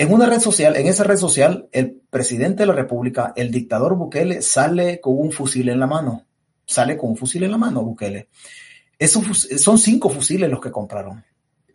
en 0.00 0.12
una 0.12 0.26
red 0.26 0.38
social, 0.38 0.76
en 0.76 0.86
esa 0.86 1.02
red 1.02 1.16
social, 1.16 1.68
el 1.72 2.00
presidente 2.08 2.62
de 2.62 2.66
la 2.66 2.72
República, 2.72 3.32
el 3.34 3.50
dictador 3.50 3.96
Bukele, 3.96 4.42
sale 4.42 5.00
con 5.00 5.18
un 5.18 5.32
fusil 5.32 5.68
en 5.68 5.80
la 5.80 5.88
mano. 5.88 6.24
Sale 6.64 6.96
con 6.96 7.10
un 7.10 7.16
fusil 7.16 7.42
en 7.42 7.50
la 7.50 7.58
mano, 7.58 7.82
Bukele. 7.82 8.28
Esos, 8.96 9.48
son 9.58 9.76
cinco 9.76 10.08
fusiles 10.08 10.48
los 10.48 10.60
que 10.60 10.70
compraron. 10.70 11.24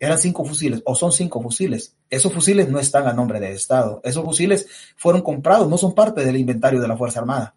Eran 0.00 0.18
cinco 0.18 0.42
fusiles, 0.46 0.80
o 0.86 0.94
son 0.94 1.12
cinco 1.12 1.42
fusiles. 1.42 1.96
Esos 2.08 2.32
fusiles 2.32 2.66
no 2.70 2.78
están 2.78 3.06
a 3.06 3.12
nombre 3.12 3.40
del 3.40 3.52
Estado. 3.52 4.00
Esos 4.02 4.24
fusiles 4.24 4.66
fueron 4.96 5.20
comprados, 5.20 5.68
no 5.68 5.76
son 5.76 5.94
parte 5.94 6.24
del 6.24 6.38
inventario 6.38 6.80
de 6.80 6.88
la 6.88 6.96
Fuerza 6.96 7.20
Armada. 7.20 7.54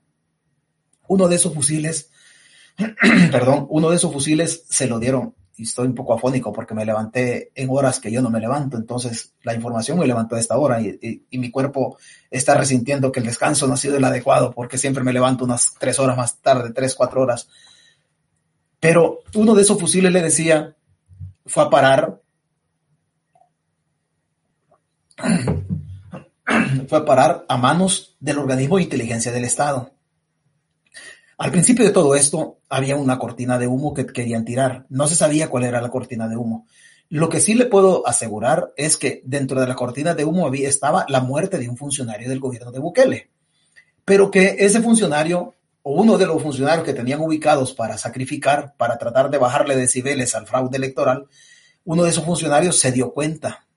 Uno 1.08 1.30
de 1.30 1.38
esos 1.38 1.54
fusiles, 1.54 2.10
perdón, 3.32 3.68
uno 3.70 3.90
de 3.90 3.96
esos 3.96 4.12
fusiles 4.12 4.66
se 4.68 4.88
lo 4.88 5.00
dieron 5.00 5.34
y 5.58 5.64
estoy 5.64 5.88
un 5.88 5.96
poco 5.96 6.14
afónico 6.14 6.54
porque 6.54 6.76
me 6.76 6.86
levanté 6.86 7.52
en 7.56 7.68
horas 7.72 8.00
que 8.00 8.12
yo 8.12 8.22
no 8.22 8.30
me 8.30 8.40
levanto, 8.40 8.78
entonces 8.78 9.34
la 9.42 9.56
información 9.56 9.98
me 9.98 10.06
levantó 10.06 10.36
a 10.36 10.40
esta 10.40 10.58
hora 10.58 10.80
y, 10.80 11.26
mi 11.32 11.50
cuerpo 11.50 11.98
está 12.30 12.54
resintiendo 12.56 13.12
que 13.12 13.20
el 13.20 13.26
descanso 13.26 13.68
no 13.68 13.74
ha 13.74 13.78
sido 13.78 13.98
el 13.98 14.04
adecuado 14.04 14.54
porque 14.54 14.78
siempre 14.78 15.04
me 15.04 15.14
levanto 15.14 15.46
unas 15.46 15.74
tres 15.80 15.98
horas 16.00 16.16
más 16.16 16.38
tarde, 16.38 16.72
tres, 16.74 16.94
cuatro 16.94 17.22
horas. 17.22 17.50
Pero 18.80 19.24
uno 19.34 19.56
de 19.56 19.64
esos 19.64 19.80
fusiles 19.80 20.12
le 20.12 20.22
decía, 20.22 20.76
fue 21.48 21.70
parar, 21.72 22.22
fue 26.88 27.00
a 27.00 27.06
parar 27.06 27.46
a 27.50 27.58
manos 27.58 28.16
del 28.20 28.38
organismo 28.38 28.78
de 28.78 28.84
inteligencia 28.84 29.32
del 29.32 29.46
Estado. 29.46 29.97
Al 31.38 31.52
principio 31.52 31.86
de 31.86 31.92
todo 31.92 32.16
esto 32.16 32.58
había 32.68 32.96
una 32.96 33.20
cortina 33.20 33.60
de 33.60 33.68
humo 33.68 33.94
que 33.94 34.08
querían 34.08 34.44
tirar. 34.44 34.88
No 34.90 35.08
se 35.08 35.16
sabía 35.16 35.50
cuál 35.50 35.66
era 35.66 35.82
la 35.82 35.90
cortina 35.90 36.28
de 36.28 36.36
humo. 36.36 36.66
Lo 37.10 37.30
que 37.30 37.40
sí 37.40 37.54
le 37.54 37.68
puedo 37.68 38.08
asegurar 38.08 38.74
es 38.76 38.98
que 38.98 39.22
dentro 39.24 39.62
de 39.62 39.68
la 39.68 39.76
cortina 39.76 40.16
de 40.16 40.26
humo 40.26 40.48
había, 40.48 40.68
estaba 40.68 41.06
la 41.08 41.22
muerte 41.22 41.60
de 41.60 41.70
un 41.70 41.78
funcionario 41.78 42.28
del 42.28 42.40
gobierno 42.40 42.72
de 42.72 42.80
Bukele. 42.80 43.30
Pero 44.04 44.32
que 44.32 44.56
ese 44.58 44.82
funcionario 44.82 45.54
o 45.84 45.94
uno 45.94 46.18
de 46.18 46.26
los 46.26 46.42
funcionarios 46.42 46.84
que 46.84 46.94
tenían 46.94 47.22
ubicados 47.22 47.72
para 47.74 48.00
sacrificar, 48.00 48.74
para 48.76 48.98
tratar 48.98 49.30
de 49.30 49.38
bajarle 49.38 49.76
decibeles 49.76 50.34
al 50.34 50.48
fraude 50.48 50.78
electoral, 50.78 51.28
uno 51.86 52.04
de 52.04 52.10
esos 52.10 52.26
funcionarios 52.26 52.80
se 52.80 52.92
dio 52.92 53.14
cuenta 53.14 53.68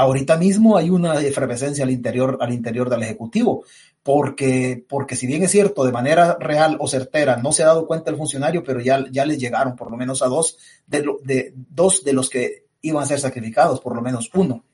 ahorita 0.00 0.36
mismo 0.36 0.76
hay 0.76 0.90
una 0.90 1.20
efervescencia 1.20 1.84
al 1.84 1.90
interior, 1.90 2.38
al 2.40 2.52
interior 2.52 2.88
del 2.88 3.02
Ejecutivo, 3.02 3.64
porque, 4.02 4.84
porque 4.88 5.16
si 5.16 5.26
bien 5.26 5.42
es 5.42 5.50
cierto, 5.50 5.84
de 5.84 5.92
manera 5.92 6.36
real 6.40 6.76
o 6.80 6.88
certera, 6.88 7.36
no 7.36 7.52
se 7.52 7.62
ha 7.62 7.66
dado 7.66 7.86
cuenta 7.86 8.10
el 8.10 8.16
funcionario, 8.16 8.62
pero 8.64 8.80
ya, 8.80 9.04
ya 9.10 9.26
les 9.26 9.38
llegaron 9.38 9.76
por 9.76 9.90
lo 9.90 9.96
menos 9.96 10.22
a 10.22 10.26
dos 10.26 10.56
de, 10.86 11.04
de, 11.22 11.52
dos 11.54 12.02
de 12.02 12.12
los 12.12 12.30
que 12.30 12.66
iban 12.82 13.02
a 13.02 13.06
ser 13.06 13.20
sacrificados, 13.20 13.80
por 13.80 13.94
lo 13.94 14.02
menos 14.02 14.30
uno. 14.34 14.64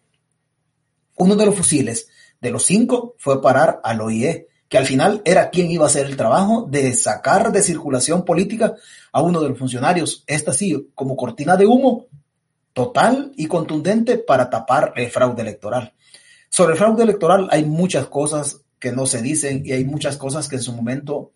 Uno 1.17 1.35
de 1.35 1.47
los 1.47 1.55
fusiles 1.55 2.09
de 2.41 2.51
los 2.51 2.65
cinco 2.65 3.15
fue 3.19 3.41
parar 3.41 3.81
al 3.83 4.01
OIE, 4.01 4.47
que 4.69 4.79
al 4.79 4.87
final 4.87 5.23
era 5.25 5.51
quien 5.51 5.71
iba 5.71 5.85
a 5.85 5.89
hacer 5.89 6.07
el 6.07 6.17
trabajo 6.17 6.67
de 6.69 6.93
sacar 6.93 7.53
de 7.53 7.62
circulación 7.62 8.25
política 8.25 8.75
a 9.12 9.23
uno 9.23 9.41
de 9.41 9.49
los 9.49 9.59
funcionarios. 9.59 10.25
Esta 10.27 10.53
sí, 10.53 10.91
como 10.95 11.17
cortina 11.17 11.57
de 11.57 11.67
humo, 11.67 12.07
total 12.73 13.33
y 13.37 13.47
contundente 13.47 14.19
para 14.19 14.51
tapar 14.51 14.93
el 14.97 15.11
fraude 15.11 15.43
electoral. 15.43 15.95
Sobre 16.51 16.73
el 16.73 16.79
fraude 16.79 17.05
electoral 17.05 17.49
hay 17.51 17.65
muchas 17.65 18.07
cosas 18.07 18.66
que 18.79 18.93
no 18.93 19.07
se 19.07 19.23
dicen 19.23 19.62
y 19.65 19.73
hay 19.73 19.85
muchas 19.85 20.17
cosas 20.17 20.49
que 20.49 20.57
en 20.57 20.62
su 20.62 20.73
momento 20.73 21.33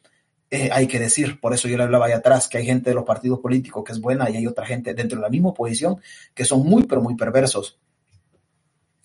eh, 0.51 0.69
hay 0.73 0.87
que 0.87 0.99
decir. 0.99 1.41
Por 1.41 1.55
eso 1.55 1.69
yo 1.69 1.77
le 1.77 1.85
hablaba 1.85 2.07
ahí 2.07 2.13
atrás 2.13 2.49
que 2.49 2.59
hay 2.59 2.67
gente 2.67 2.91
de 2.91 2.95
los 2.95 3.05
partidos 3.05 3.39
políticos 3.39 3.85
que 3.85 3.93
es 3.93 4.01
buena 4.01 4.29
y 4.31 4.37
hay 4.37 4.47
otra 4.47 4.67
gente 4.67 4.95
dentro 4.95 5.19
de 5.19 5.23
la 5.23 5.31
misma 5.31 5.51
oposición 5.51 6.01
que 6.35 6.45
son 6.45 6.67
muy, 6.67 6.85
pero 6.85 7.01
muy 7.01 7.15
perversos. 7.17 7.79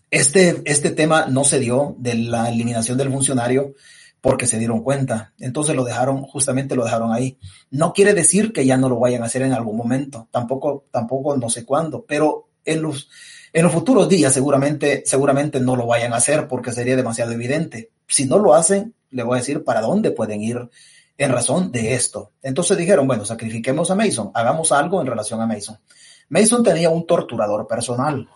Este, 0.09 0.61
este 0.65 0.91
tema 0.91 1.25
no 1.27 1.43
se 1.43 1.59
dio 1.59 1.95
de 1.99 2.15
la 2.15 2.49
eliminación 2.49 2.97
del 2.97 3.11
funcionario 3.11 3.73
porque 4.21 4.47
se 4.47 4.57
dieron 4.57 4.81
cuenta. 4.81 5.33
Entonces 5.37 5.75
lo 5.75 5.83
dejaron, 5.83 6.23
justamente 6.23 6.75
lo 6.75 6.83
dejaron 6.83 7.13
ahí. 7.13 7.37
No 7.69 7.93
quiere 7.93 8.13
decir 8.13 8.53
que 8.53 8.65
ya 8.65 8.75
no 8.75 8.89
lo 8.89 8.99
vayan 8.99 9.21
a 9.21 9.27
hacer 9.27 9.43
en 9.43 9.53
algún 9.53 9.77
momento, 9.77 10.27
tampoco, 10.31 10.85
tampoco 10.89 11.37
no 11.37 11.49
sé 11.49 11.63
cuándo, 11.63 12.05
pero 12.07 12.49
en 12.63 12.81
los, 12.81 13.09
en 13.55 13.63
los 13.63 13.71
futuros 13.71 14.09
días 14.09 14.33
seguramente, 14.33 15.03
seguramente 15.05 15.61
no 15.61 15.77
lo 15.77 15.87
vayan 15.87 16.11
a 16.11 16.17
hacer 16.17 16.45
porque 16.49 16.73
sería 16.73 16.97
demasiado 16.97 17.31
evidente. 17.31 17.89
Si 18.05 18.25
no 18.25 18.37
lo 18.37 18.53
hacen, 18.53 18.93
le 19.11 19.23
voy 19.23 19.37
a 19.37 19.39
decir 19.39 19.63
para 19.63 19.79
dónde 19.79 20.11
pueden 20.11 20.41
ir 20.41 20.69
en 21.17 21.31
razón 21.31 21.71
de 21.71 21.93
esto. 21.93 22.33
Entonces 22.43 22.77
dijeron, 22.77 23.07
bueno, 23.07 23.23
sacrifiquemos 23.23 23.89
a 23.89 23.95
Mason, 23.95 24.29
hagamos 24.33 24.73
algo 24.73 24.99
en 24.99 25.07
relación 25.07 25.39
a 25.39 25.47
Mason. 25.47 25.79
Mason 26.27 26.65
tenía 26.65 26.89
un 26.89 27.07
torturador 27.07 27.65
personal, 27.65 28.27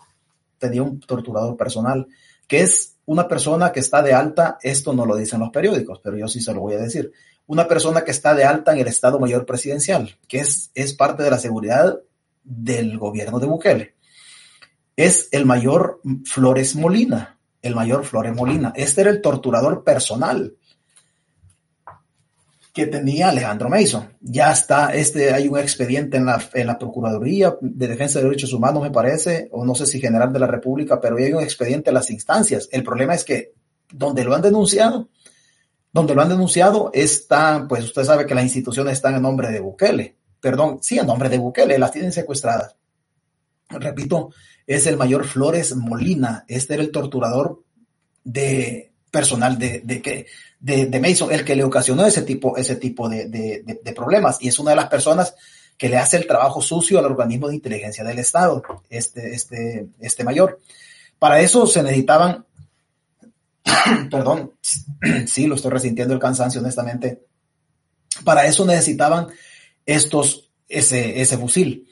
tenía 0.57 0.83
un 0.83 1.01
torturador 1.01 1.57
personal, 1.57 2.07
que 2.47 2.61
es 2.61 2.95
una 3.03 3.27
persona 3.27 3.73
que 3.73 3.81
está 3.81 4.01
de 4.01 4.13
alta, 4.13 4.57
esto 4.61 4.93
no 4.93 5.05
lo 5.05 5.17
dicen 5.17 5.41
los 5.41 5.49
periódicos, 5.49 5.99
pero 6.01 6.15
yo 6.15 6.29
sí 6.29 6.39
se 6.39 6.53
lo 6.53 6.61
voy 6.61 6.75
a 6.75 6.77
decir, 6.77 7.11
una 7.45 7.67
persona 7.67 8.05
que 8.05 8.11
está 8.11 8.33
de 8.35 8.45
alta 8.45 8.71
en 8.71 8.77
el 8.79 8.87
Estado 8.87 9.19
Mayor 9.19 9.45
Presidencial, 9.45 10.17
que 10.29 10.39
es, 10.39 10.71
es 10.75 10.93
parte 10.93 11.23
de 11.23 11.31
la 11.31 11.39
seguridad 11.39 11.99
del 12.41 12.97
gobierno 12.97 13.37
de 13.41 13.47
Bukele. 13.47 13.98
Es 14.99 15.29
el 15.31 15.45
mayor 15.45 16.01
Flores 16.25 16.75
Molina, 16.75 17.39
el 17.61 17.73
mayor 17.73 18.03
Flores 18.03 18.35
Molina. 18.35 18.73
Este 18.75 18.99
era 18.99 19.09
el 19.09 19.21
torturador 19.21 19.81
personal 19.81 20.57
que 22.73 22.85
tenía 22.85 23.29
Alejandro 23.29 23.69
Mason. 23.69 24.09
Ya 24.19 24.51
está, 24.51 24.93
este, 24.93 25.31
hay 25.31 25.47
un 25.47 25.57
expediente 25.57 26.17
en 26.17 26.25
la, 26.25 26.43
en 26.53 26.67
la 26.67 26.77
Procuraduría 26.77 27.55
de 27.61 27.87
Defensa 27.87 28.19
de 28.19 28.25
Derechos 28.25 28.51
Humanos, 28.51 28.83
me 28.83 28.91
parece, 28.91 29.47
o 29.53 29.63
no 29.63 29.73
sé 29.73 29.85
si 29.85 30.01
General 30.01 30.33
de 30.33 30.39
la 30.39 30.47
República, 30.47 30.99
pero 30.99 31.15
hay 31.15 31.31
un 31.31 31.43
expediente 31.43 31.91
en 31.91 31.93
las 31.93 32.11
instancias. 32.11 32.67
El 32.69 32.83
problema 32.83 33.15
es 33.15 33.23
que 33.23 33.53
donde 33.93 34.25
lo 34.25 34.35
han 34.35 34.41
denunciado, 34.41 35.07
donde 35.93 36.13
lo 36.13 36.23
han 36.23 36.29
denunciado 36.29 36.91
está, 36.93 37.65
pues 37.69 37.85
usted 37.85 38.03
sabe 38.03 38.25
que 38.25 38.35
las 38.35 38.43
instituciones 38.43 38.91
están 38.95 39.15
en 39.15 39.21
nombre 39.21 39.49
de 39.49 39.61
Bukele, 39.61 40.17
perdón, 40.41 40.79
sí, 40.81 40.99
en 40.99 41.07
nombre 41.07 41.29
de 41.29 41.37
Bukele, 41.37 41.79
las 41.79 41.93
tienen 41.93 42.11
secuestradas. 42.11 42.75
Repito, 43.69 44.31
es 44.69 44.85
el 44.85 44.97
mayor 44.97 45.25
Flores 45.25 45.75
Molina, 45.75 46.45
este 46.47 46.75
era 46.75 46.83
el 46.83 46.91
torturador 46.91 47.63
de 48.23 48.91
personal 49.09 49.57
de, 49.57 49.81
de 49.83 49.99
que 49.99 50.27
de, 50.59 50.99
Mason, 50.99 51.31
el 51.31 51.43
que 51.43 51.55
le 51.55 51.63
ocasionó 51.63 52.05
ese 52.05 52.21
tipo, 52.21 52.55
ese 52.55 52.75
tipo 52.75 53.09
de, 53.09 53.27
de, 53.27 53.93
problemas. 53.93 54.37
Y 54.41 54.47
es 54.47 54.59
una 54.59 54.69
de 54.69 54.75
las 54.75 54.87
personas 54.87 55.33
que 55.75 55.89
le 55.89 55.97
hace 55.97 56.17
el 56.17 56.27
trabajo 56.27 56.61
sucio 56.61 56.99
al 56.99 57.05
organismo 57.05 57.47
de 57.47 57.55
inteligencia 57.55 58.03
del 58.03 58.19
Estado, 58.19 58.61
este, 58.91 59.33
este, 59.33 59.87
este 60.01 60.23
mayor. 60.23 60.59
Para 61.17 61.39
eso 61.39 61.65
se 61.65 61.81
necesitaban, 61.81 62.45
perdón, 64.11 64.53
sí, 65.25 65.47
lo 65.47 65.55
estoy 65.55 65.71
resintiendo 65.71 66.13
el 66.13 66.19
cansancio, 66.19 66.61
honestamente. 66.61 67.23
Para 68.23 68.45
eso 68.45 68.67
necesitaban 68.67 69.29
estos, 69.83 70.51
ese, 70.67 71.19
ese 71.19 71.39
fusil. 71.39 71.87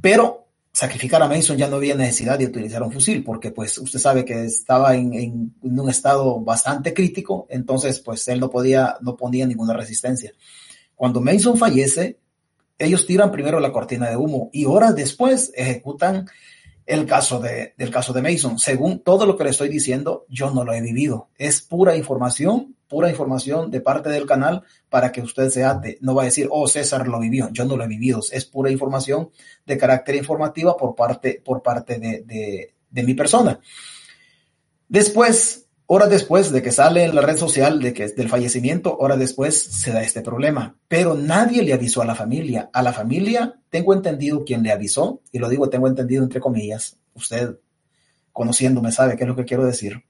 Pero 0.00 0.41
sacrificar 0.72 1.22
a 1.22 1.28
Mason 1.28 1.56
ya 1.56 1.68
no 1.68 1.76
había 1.76 1.94
necesidad 1.94 2.38
de 2.38 2.46
utilizar 2.46 2.82
un 2.82 2.92
fusil, 2.92 3.22
porque 3.22 3.50
pues 3.50 3.76
usted 3.78 3.98
sabe 3.98 4.24
que 4.24 4.44
estaba 4.44 4.96
en, 4.96 5.54
un 5.60 5.90
estado 5.90 6.40
bastante 6.40 6.94
crítico, 6.94 7.46
entonces 7.50 8.00
pues 8.00 8.26
él 8.28 8.40
no 8.40 8.48
podía, 8.48 8.96
no 9.02 9.16
ponía 9.16 9.46
ninguna 9.46 9.74
resistencia. 9.74 10.32
Cuando 10.94 11.20
Mason 11.20 11.58
fallece, 11.58 12.18
Ellos 12.78 13.06
tiran 13.06 13.30
primero 13.30 13.60
la 13.60 13.70
cortina 13.70 14.08
de 14.08 14.16
humo 14.16 14.50
y 14.52 14.64
horas 14.64 14.96
después 14.96 15.52
ejecutan 15.54 16.26
el 16.86 17.06
caso 17.06 17.40
de, 17.40 17.74
del 17.76 17.90
caso 17.90 18.12
de 18.12 18.22
Mason. 18.22 18.58
Según 18.58 19.00
todo 19.00 19.26
lo 19.26 19.36
que 19.36 19.44
le 19.44 19.50
estoy 19.50 19.68
diciendo, 19.68 20.26
yo 20.28 20.50
no 20.50 20.64
lo 20.64 20.72
he 20.72 20.80
vivido. 20.80 21.28
Es 21.36 21.62
pura 21.62 21.96
información, 21.96 22.76
pura 22.88 23.08
información 23.08 23.70
de 23.70 23.80
parte 23.80 24.10
del 24.10 24.26
canal 24.26 24.62
para 24.88 25.12
que 25.12 25.20
usted 25.20 25.48
se 25.50 25.64
ate. 25.64 25.98
No 26.00 26.14
va 26.14 26.22
a 26.22 26.26
decir, 26.26 26.48
oh, 26.50 26.66
César 26.66 27.06
lo 27.08 27.20
vivió. 27.20 27.48
Yo 27.52 27.64
no 27.64 27.76
lo 27.76 27.84
he 27.84 27.88
vivido. 27.88 28.20
Es 28.30 28.44
pura 28.44 28.70
información 28.70 29.30
de 29.64 29.78
carácter 29.78 30.16
informativa 30.16 30.76
por 30.76 30.94
parte, 30.94 31.40
por 31.44 31.62
parte 31.62 31.98
de, 31.98 32.22
de, 32.22 32.74
de 32.90 33.02
mi 33.02 33.14
persona. 33.14 33.60
Después, 34.88 35.61
horas 35.94 36.08
después 36.08 36.50
de 36.50 36.62
que 36.62 36.72
sale 36.72 37.04
en 37.04 37.14
la 37.14 37.20
red 37.20 37.36
social 37.36 37.78
de 37.78 37.92
que 37.92 38.08
del 38.08 38.30
fallecimiento, 38.30 38.96
horas 38.96 39.18
después 39.18 39.62
se 39.62 39.92
da 39.92 40.02
este 40.02 40.22
problema. 40.22 40.74
Pero 40.88 41.14
nadie 41.14 41.62
le 41.62 41.74
avisó 41.74 42.00
a 42.00 42.06
la 42.06 42.14
familia. 42.14 42.70
A 42.72 42.82
la 42.82 42.94
familia 42.94 43.60
tengo 43.68 43.92
entendido 43.92 44.42
quien 44.42 44.62
le 44.62 44.72
avisó, 44.72 45.20
y 45.30 45.38
lo 45.38 45.50
digo 45.50 45.68
tengo 45.68 45.88
entendido 45.88 46.22
entre 46.22 46.40
comillas, 46.40 46.96
usted 47.12 47.58
conociéndome 48.32 48.90
sabe 48.90 49.16
qué 49.16 49.24
es 49.24 49.28
lo 49.28 49.36
que 49.36 49.44
quiero 49.44 49.66
decir. 49.66 50.02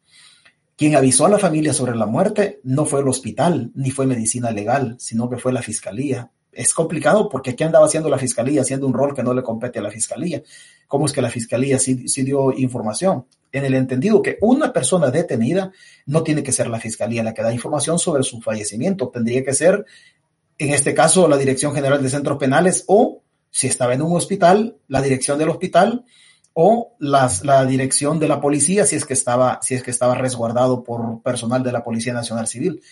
Quien 0.77 0.95
avisó 0.95 1.27
a 1.27 1.31
la 1.31 1.41
familia 1.41 1.73
sobre 1.73 1.97
la 1.97 2.07
muerte 2.07 2.61
no 2.63 2.85
fue 2.85 3.01
el 3.01 3.09
hospital, 3.09 3.73
ni 3.75 3.91
fue 3.91 4.07
medicina 4.07 4.53
legal, 4.53 4.95
sino 5.01 5.29
que 5.29 5.39
fue 5.39 5.53
la 5.53 5.63
fiscalía. 5.63 6.31
Es 6.53 6.75
complicado 6.75 7.29
porque 7.29 7.51
aquí 7.51 7.65
andaba 7.65 7.87
haciendo 7.87 8.11
la 8.11 8.19
fiscalía, 8.19 8.61
haciendo 8.61 8.87
un 8.87 8.93
rol 8.93 9.15
que 9.15 9.23
no 9.23 9.33
le 9.33 9.43
compete 9.43 9.79
a 9.79 9.83
la 9.83 9.91
fiscalía. 9.91 10.43
¿Cómo 10.87 11.07
es 11.07 11.13
que 11.13 11.23
la 11.23 11.31
fiscalía 11.31 11.79
sí, 11.79 12.07
sí 12.09 12.23
dio 12.23 12.53
información? 12.53 13.27
En 13.51 13.65
el 13.65 13.75
entendido 13.75 14.23
que 14.23 14.39
una 14.43 14.73
persona 14.73 15.11
detenida 15.11 15.73
no 16.07 16.23
tiene 16.23 16.43
que 16.43 16.53
ser 16.53 16.69
la 16.69 16.79
fiscalía 16.79 17.23
la 17.23 17.35
que 17.35 17.43
da 17.43 17.53
información 17.53 17.99
sobre 17.99 18.23
su 18.23 18.41
fallecimiento, 18.41 19.09
tendría 19.09 19.43
que 19.43 19.55
ser, 19.55 19.85
en 20.59 20.71
este 20.71 20.95
caso, 20.95 21.27
la 21.27 21.39
Dirección 21.39 21.75
General 21.75 22.03
de 22.03 22.11
Centros 22.11 22.39
Penales 22.39 22.85
o 22.87 23.23
si 23.51 23.67
estaba 23.67 23.95
en 23.95 24.03
un 24.03 24.17
hospital, 24.17 24.77
la 24.89 25.03
dirección 25.03 25.39
del 25.39 25.51
hospital 25.51 26.05
o 26.55 26.97
la 26.99 27.65
dirección 27.67 28.19
de 28.19 28.29
la 28.29 28.41
policía 28.41 28.85
si 28.85 28.97
es 28.97 29.05
que 29.05 29.15
estaba, 29.15 29.61
si 29.63 29.75
es 29.75 29.83
que 29.83 29.91
estaba 29.91 30.15
resguardado 30.15 30.83
por 30.83 31.23
personal 31.23 31.63
de 31.63 31.73
la 31.73 31.85
Policía 31.85 32.13
Nacional 32.13 32.47
Civil. 32.47 32.83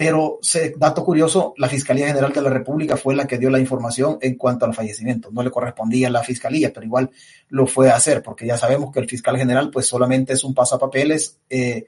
Pero, 0.00 0.38
dato 0.78 1.04
curioso, 1.04 1.52
la 1.58 1.68
Fiscalía 1.68 2.06
General 2.06 2.32
de 2.32 2.40
la 2.40 2.48
República 2.48 2.96
fue 2.96 3.14
la 3.14 3.26
que 3.26 3.36
dio 3.36 3.50
la 3.50 3.60
información 3.60 4.16
en 4.22 4.36
cuanto 4.36 4.64
al 4.64 4.72
fallecimiento. 4.72 5.28
No 5.30 5.42
le 5.42 5.50
correspondía 5.50 6.08
a 6.08 6.10
la 6.10 6.22
Fiscalía, 6.22 6.72
pero 6.72 6.86
igual 6.86 7.10
lo 7.50 7.66
fue 7.66 7.90
a 7.90 7.96
hacer, 7.96 8.22
porque 8.22 8.46
ya 8.46 8.56
sabemos 8.56 8.90
que 8.92 9.00
el 9.00 9.06
fiscal 9.10 9.36
general 9.36 9.68
pues 9.70 9.86
solamente 9.86 10.32
es 10.32 10.42
un 10.42 10.54
pasapapeles 10.54 11.36
eh, 11.50 11.84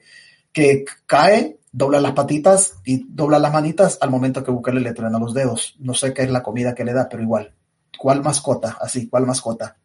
que 0.51 0.85
cae, 1.07 1.57
dobla 1.71 1.99
las 1.99 2.11
patitas 2.11 2.73
y 2.85 3.03
dobla 3.09 3.39
las 3.39 3.51
manitas 3.51 3.97
al 3.99 4.11
momento 4.11 4.43
que 4.43 4.51
Bukele 4.51 4.81
le 4.81 4.93
truena 4.93 5.17
los 5.17 5.33
dedos. 5.33 5.75
No 5.79 5.95
sé 5.95 6.13
qué 6.13 6.21
es 6.21 6.29
la 6.29 6.43
comida 6.43 6.75
que 6.75 6.85
le 6.85 6.93
da, 6.93 7.09
pero 7.09 7.23
igual. 7.23 7.55
¿Cuál 7.97 8.21
mascota? 8.21 8.77
Así, 8.79 9.09
¿cuál 9.09 9.25
mascota? 9.25 9.75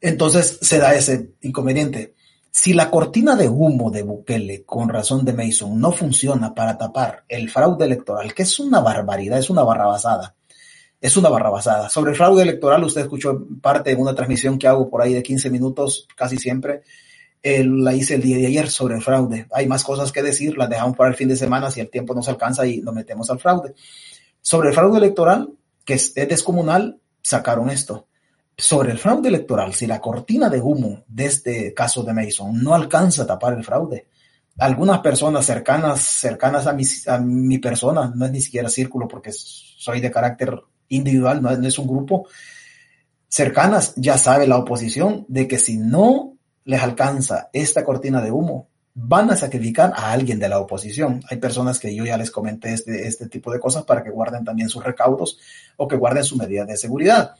Entonces 0.00 0.60
se 0.62 0.78
da 0.78 0.94
ese 0.94 1.32
inconveniente. 1.40 2.13
Si 2.56 2.72
la 2.72 2.88
cortina 2.88 3.34
de 3.34 3.48
humo 3.48 3.90
de 3.90 4.04
Bukele, 4.04 4.62
con 4.62 4.88
razón 4.88 5.24
de 5.24 5.32
Mason, 5.32 5.80
no 5.80 5.90
funciona 5.90 6.54
para 6.54 6.78
tapar 6.78 7.24
el 7.28 7.50
fraude 7.50 7.84
electoral, 7.84 8.32
que 8.32 8.44
es 8.44 8.60
una 8.60 8.78
barbaridad, 8.78 9.40
es 9.40 9.50
una 9.50 9.64
barrabasada, 9.64 10.36
es 11.00 11.16
una 11.16 11.30
barrabasada. 11.30 11.88
Sobre 11.88 12.12
el 12.12 12.16
fraude 12.16 12.44
electoral, 12.44 12.84
usted 12.84 13.00
escuchó 13.00 13.44
parte 13.60 13.90
de 13.90 14.00
una 14.00 14.14
transmisión 14.14 14.56
que 14.56 14.68
hago 14.68 14.88
por 14.88 15.02
ahí 15.02 15.12
de 15.12 15.24
15 15.24 15.50
minutos, 15.50 16.06
casi 16.14 16.36
siempre, 16.36 16.82
la 17.42 17.92
hice 17.92 18.14
el 18.14 18.22
día 18.22 18.36
de 18.36 18.46
ayer 18.46 18.70
sobre 18.70 18.94
el 18.94 19.02
fraude. 19.02 19.48
Hay 19.50 19.66
más 19.66 19.82
cosas 19.82 20.12
que 20.12 20.22
decir, 20.22 20.56
las 20.56 20.70
dejamos 20.70 20.96
para 20.96 21.10
el 21.10 21.16
fin 21.16 21.26
de 21.26 21.36
semana 21.36 21.72
si 21.72 21.80
el 21.80 21.90
tiempo 21.90 22.14
nos 22.14 22.28
alcanza 22.28 22.64
y 22.64 22.80
lo 22.82 22.92
metemos 22.92 23.28
al 23.30 23.40
fraude. 23.40 23.74
Sobre 24.40 24.68
el 24.68 24.74
fraude 24.76 24.98
electoral, 24.98 25.50
que 25.84 25.94
es 25.94 26.14
descomunal, 26.14 27.00
sacaron 27.20 27.68
esto. 27.68 28.06
Sobre 28.56 28.92
el 28.92 28.98
fraude 28.98 29.28
electoral, 29.28 29.74
si 29.74 29.86
la 29.86 30.00
cortina 30.00 30.48
de 30.48 30.60
humo 30.60 31.02
de 31.08 31.26
este 31.26 31.74
caso 31.74 32.02
de 32.02 32.12
Mason 32.12 32.62
no 32.62 32.74
alcanza 32.74 33.24
a 33.24 33.26
tapar 33.26 33.54
el 33.54 33.64
fraude, 33.64 34.06
algunas 34.58 35.00
personas 35.00 35.44
cercanas, 35.44 36.00
cercanas 36.00 36.66
a 36.66 36.72
mi, 36.72 36.84
a 37.08 37.18
mi 37.18 37.58
persona, 37.58 38.12
no 38.14 38.26
es 38.26 38.30
ni 38.30 38.40
siquiera 38.40 38.68
círculo 38.68 39.08
porque 39.08 39.32
soy 39.32 40.00
de 40.00 40.10
carácter 40.10 40.60
individual, 40.88 41.42
no 41.42 41.50
es, 41.50 41.58
no 41.58 41.66
es 41.66 41.78
un 41.78 41.88
grupo, 41.88 42.28
cercanas 43.28 43.94
ya 43.96 44.16
sabe 44.16 44.46
la 44.46 44.58
oposición 44.58 45.24
de 45.28 45.48
que 45.48 45.58
si 45.58 45.76
no 45.76 46.36
les 46.64 46.80
alcanza 46.80 47.50
esta 47.52 47.84
cortina 47.84 48.22
de 48.22 48.30
humo, 48.30 48.68
van 48.94 49.28
a 49.30 49.36
sacrificar 49.36 49.92
a 49.96 50.12
alguien 50.12 50.38
de 50.38 50.48
la 50.48 50.60
oposición. 50.60 51.20
Hay 51.28 51.38
personas 51.38 51.80
que 51.80 51.92
yo 51.92 52.04
ya 52.04 52.16
les 52.16 52.30
comenté 52.30 52.72
este, 52.72 53.08
este 53.08 53.28
tipo 53.28 53.52
de 53.52 53.58
cosas 53.58 53.82
para 53.82 54.04
que 54.04 54.10
guarden 54.10 54.44
también 54.44 54.68
sus 54.68 54.84
recaudos 54.84 55.38
o 55.76 55.88
que 55.88 55.96
guarden 55.96 56.22
su 56.22 56.36
medida 56.36 56.64
de 56.64 56.76
seguridad. 56.76 57.34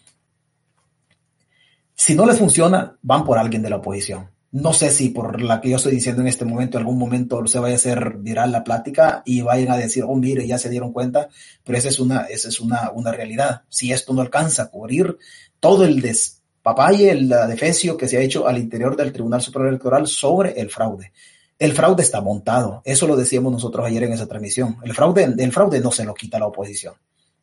Si 1.94 2.14
no 2.14 2.26
les 2.26 2.38
funciona, 2.38 2.96
van 3.02 3.24
por 3.24 3.38
alguien 3.38 3.62
de 3.62 3.70
la 3.70 3.76
oposición. 3.76 4.30
No 4.54 4.72
sé 4.72 4.90
si 4.90 5.08
por 5.08 5.42
la 5.42 5.60
que 5.60 5.70
yo 5.70 5.76
estoy 5.76 5.92
diciendo 5.92 6.22
en 6.22 6.28
este 6.28 6.44
momento, 6.44 6.78
en 6.78 6.82
algún 6.82 6.96
momento 6.96 7.44
se 7.48 7.58
vaya 7.58 7.74
a 7.74 7.76
hacer 7.76 8.18
viral 8.18 8.52
la 8.52 8.62
plática 8.62 9.22
y 9.26 9.40
vayan 9.40 9.72
a 9.72 9.76
decir, 9.76 10.04
oh, 10.06 10.14
mire, 10.14 10.46
ya 10.46 10.58
se 10.58 10.70
dieron 10.70 10.92
cuenta, 10.92 11.28
pero 11.64 11.76
esa 11.76 11.88
es 11.88 11.98
una, 11.98 12.22
esa 12.26 12.48
es 12.48 12.60
una, 12.60 12.92
una 12.92 13.10
realidad. 13.10 13.62
Si 13.68 13.90
esto 13.90 14.14
no 14.14 14.20
alcanza 14.22 14.62
a 14.62 14.70
cubrir 14.70 15.18
todo 15.58 15.84
el 15.84 16.00
despapalle, 16.00 17.10
el 17.10 17.28
defecio 17.28 17.96
que 17.96 18.06
se 18.06 18.16
ha 18.16 18.20
hecho 18.20 18.46
al 18.46 18.58
interior 18.58 18.94
del 18.94 19.12
Tribunal 19.12 19.42
Superior 19.42 19.70
Electoral 19.70 20.06
sobre 20.06 20.52
el 20.60 20.70
fraude. 20.70 21.12
El 21.58 21.72
fraude 21.72 22.02
está 22.02 22.20
montado. 22.20 22.80
Eso 22.84 23.08
lo 23.08 23.16
decíamos 23.16 23.52
nosotros 23.52 23.84
ayer 23.84 24.04
en 24.04 24.12
esa 24.12 24.28
transmisión. 24.28 24.76
El 24.84 24.94
fraude, 24.94 25.34
el 25.36 25.52
fraude 25.52 25.80
no 25.80 25.90
se 25.90 26.04
lo 26.04 26.14
quita 26.14 26.38
la 26.38 26.46
oposición. 26.46 26.94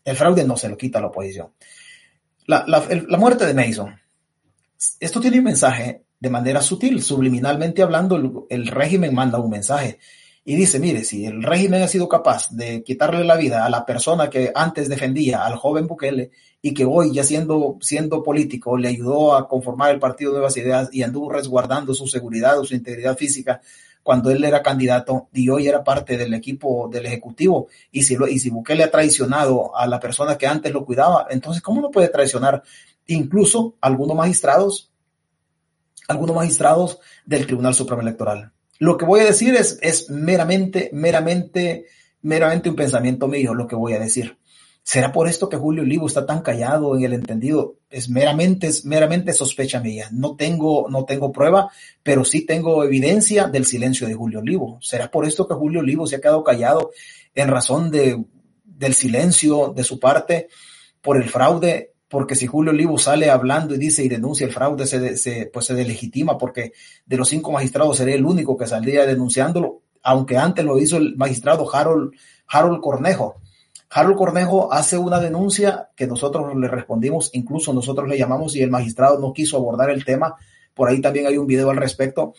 El 0.05 0.15
fraude 0.15 0.45
no 0.45 0.55
se 0.55 0.69
lo 0.69 0.77
quita 0.77 1.01
la 1.01 1.07
oposición. 1.07 1.49
La, 2.45 2.63
la, 2.67 2.87
la 3.07 3.17
muerte 3.17 3.45
de 3.45 3.53
Mason. 3.53 4.00
Esto 4.99 5.19
tiene 5.19 5.39
un 5.39 5.45
mensaje 5.45 6.03
de 6.19 6.29
manera 6.29 6.61
sutil, 6.61 7.01
subliminalmente 7.01 7.81
hablando, 7.81 8.47
el, 8.49 8.67
régimen 8.67 9.13
manda 9.13 9.39
un 9.39 9.49
mensaje 9.49 9.99
y 10.43 10.55
dice, 10.55 10.79
mire, 10.79 11.03
si 11.03 11.25
el 11.25 11.43
régimen 11.43 11.81
ha 11.81 11.87
sido 11.87 12.07
capaz 12.07 12.49
de 12.51 12.83
quitarle 12.83 13.23
la 13.23 13.35
vida 13.35 13.65
a 13.65 13.69
la 13.69 13.85
persona 13.85 14.29
que 14.29 14.51
antes 14.53 14.89
defendía 14.89 15.45
al 15.45 15.55
joven 15.55 15.87
Bukele 15.87 16.31
y 16.61 16.73
que 16.73 16.85
hoy 16.85 17.11
ya 17.11 17.23
siendo, 17.23 17.77
siendo 17.81 18.23
político 18.23 18.77
le 18.77 18.89
ayudó 18.89 19.35
a 19.35 19.47
conformar 19.47 19.91
el 19.91 19.99
Partido 19.99 20.31
Nuevas 20.31 20.57
Ideas 20.57 20.89
y 20.91 21.03
anduvo 21.03 21.31
resguardando 21.31 21.93
su 21.93 22.07
seguridad 22.07 22.59
o 22.59 22.65
su 22.65 22.75
integridad 22.75 23.17
física, 23.17 23.61
cuando 24.03 24.31
él 24.31 24.43
era 24.43 24.63
candidato 24.63 25.29
y 25.33 25.49
hoy 25.49 25.67
era 25.67 25.83
parte 25.83 26.17
del 26.17 26.33
equipo 26.33 26.89
del 26.91 27.05
Ejecutivo. 27.05 27.67
Y 27.91 28.03
si, 28.03 28.15
lo, 28.15 28.27
y 28.27 28.39
si 28.39 28.49
Bukele 28.49 28.83
ha 28.83 28.91
traicionado 28.91 29.75
a 29.75 29.85
la 29.87 29.99
persona 29.99 30.37
que 30.37 30.47
antes 30.47 30.71
lo 30.71 30.85
cuidaba, 30.85 31.27
entonces, 31.29 31.61
¿cómo 31.61 31.81
no 31.81 31.91
puede 31.91 32.09
traicionar 32.09 32.63
incluso 33.07 33.75
algunos 33.81 34.15
magistrados, 34.15 34.91
algunos 36.07 36.35
magistrados 36.35 36.99
del 37.25 37.45
Tribunal 37.45 37.73
Supremo 37.73 38.01
Electoral? 38.01 38.51
Lo 38.79 38.97
que 38.97 39.05
voy 39.05 39.19
a 39.19 39.25
decir 39.25 39.53
es, 39.55 39.77
es 39.81 40.09
meramente, 40.09 40.89
meramente, 40.93 41.85
meramente 42.23 42.69
un 42.69 42.75
pensamiento 42.75 43.27
mío, 43.27 43.53
lo 43.53 43.67
que 43.67 43.75
voy 43.75 43.93
a 43.93 43.99
decir. 43.99 44.37
¿Será 44.83 45.11
por 45.11 45.27
esto 45.27 45.47
que 45.47 45.57
Julio 45.57 45.83
Olivo 45.83 46.07
está 46.07 46.25
tan 46.25 46.41
callado 46.41 46.97
en 46.97 47.03
el 47.03 47.13
entendido? 47.13 47.75
Es 47.89 48.09
meramente, 48.09 48.67
es 48.67 48.83
meramente 48.83 49.31
sospecha 49.31 49.79
mía. 49.79 50.09
No 50.11 50.35
tengo, 50.35 50.87
no 50.89 51.05
tengo 51.05 51.31
prueba, 51.31 51.71
pero 52.01 52.25
sí 52.25 52.45
tengo 52.45 52.83
evidencia 52.83 53.47
del 53.47 53.65
silencio 53.65 54.07
de 54.07 54.15
Julio 54.15 54.39
Olivo. 54.39 54.79
¿Será 54.81 55.11
por 55.11 55.25
esto 55.25 55.47
que 55.47 55.53
Julio 55.53 55.81
Olivo 55.81 56.07
se 56.07 56.15
ha 56.15 56.21
quedado 56.21 56.43
callado 56.43 56.91
en 57.35 57.47
razón 57.47 57.91
de, 57.91 58.25
del 58.63 58.95
silencio 58.95 59.71
de 59.75 59.83
su 59.83 59.99
parte 59.99 60.47
por 61.01 61.17
el 61.17 61.29
fraude? 61.29 61.93
Porque 62.07 62.35
si 62.35 62.47
Julio 62.47 62.71
Olivo 62.71 62.97
sale 62.97 63.29
hablando 63.29 63.75
y 63.75 63.77
dice 63.77 64.03
y 64.03 64.09
denuncia 64.09 64.47
el 64.47 64.51
fraude, 64.51 64.87
se, 64.87 65.15
se, 65.15 65.45
pues 65.45 65.67
se 65.67 65.75
delegitima 65.75 66.39
porque 66.39 66.73
de 67.05 67.17
los 67.17 67.29
cinco 67.29 67.51
magistrados 67.51 67.97
sería 67.97 68.15
el 68.15 68.25
único 68.25 68.57
que 68.57 68.67
saldría 68.67 69.05
denunciándolo, 69.05 69.83
aunque 70.01 70.37
antes 70.37 70.65
lo 70.65 70.79
hizo 70.79 70.97
el 70.97 71.15
magistrado 71.15 71.73
Harold, 71.73 72.13
Harold 72.47 72.81
Cornejo 72.81 73.41
Harold 73.93 74.17
Cornejo 74.17 74.71
hace 74.71 74.97
una 74.97 75.19
denuncia 75.19 75.89
que 75.95 76.07
nosotros 76.07 76.55
le 76.55 76.67
respondimos, 76.69 77.29
incluso 77.33 77.73
nosotros 77.73 78.07
le 78.07 78.17
llamamos 78.17 78.55
y 78.55 78.61
el 78.61 78.71
magistrado 78.71 79.19
no 79.19 79.33
quiso 79.33 79.57
abordar 79.57 79.89
el 79.89 80.05
tema. 80.05 80.35
Por 80.73 80.87
ahí 80.87 81.01
también 81.01 81.27
hay 81.27 81.37
un 81.37 81.45
video 81.45 81.69
al 81.69 81.77
respecto. 81.77 82.33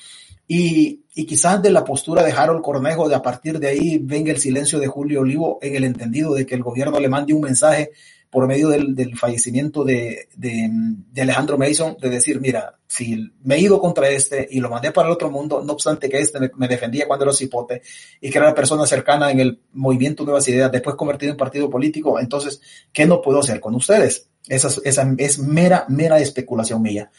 Y, 0.48 1.02
y, 1.14 1.24
quizás 1.24 1.62
de 1.62 1.70
la 1.70 1.84
postura 1.84 2.22
de 2.22 2.32
Harold 2.32 2.62
Cornejo, 2.62 3.08
de 3.08 3.14
a 3.14 3.22
partir 3.22 3.58
de 3.58 3.68
ahí 3.68 3.98
venga 3.98 4.32
el 4.32 4.38
silencio 4.38 4.78
de 4.78 4.86
Julio 4.86 5.20
Olivo 5.20 5.58
en 5.62 5.76
el 5.76 5.84
entendido 5.84 6.34
de 6.34 6.46
que 6.46 6.54
el 6.54 6.62
gobierno 6.62 6.98
le 6.98 7.08
mande 7.08 7.32
un 7.32 7.42
mensaje 7.42 7.90
por 8.32 8.46
medio 8.46 8.70
del, 8.70 8.94
del 8.94 9.14
fallecimiento 9.18 9.84
de, 9.84 10.30
de, 10.36 10.66
de, 10.72 11.20
Alejandro 11.20 11.58
Mason, 11.58 11.98
de 12.00 12.08
decir, 12.08 12.40
mira, 12.40 12.78
si 12.86 13.30
me 13.44 13.56
he 13.56 13.60
ido 13.60 13.78
contra 13.78 14.08
este 14.08 14.48
y 14.50 14.58
lo 14.58 14.70
mandé 14.70 14.90
para 14.90 15.06
el 15.06 15.12
otro 15.12 15.30
mundo, 15.30 15.62
no 15.62 15.74
obstante 15.74 16.08
que 16.08 16.18
este 16.18 16.50
me, 16.56 16.66
defendía 16.66 17.06
cuando 17.06 17.26
era 17.26 17.34
cipote 17.34 17.82
y 18.22 18.30
que 18.30 18.38
era 18.38 18.46
la 18.46 18.54
persona 18.54 18.86
cercana 18.86 19.30
en 19.30 19.40
el 19.40 19.60
movimiento 19.74 20.24
Nuevas 20.24 20.48
Ideas, 20.48 20.72
después 20.72 20.96
convertido 20.96 21.32
en 21.32 21.36
partido 21.36 21.68
político, 21.68 22.18
entonces, 22.18 22.62
¿qué 22.90 23.04
no 23.04 23.20
puedo 23.20 23.40
hacer 23.40 23.60
con 23.60 23.74
ustedes? 23.74 24.30
Esa, 24.48 24.68
esa 24.82 25.14
es 25.18 25.38
mera, 25.38 25.84
mera 25.90 26.18
especulación 26.18 26.80
mía. 26.80 27.10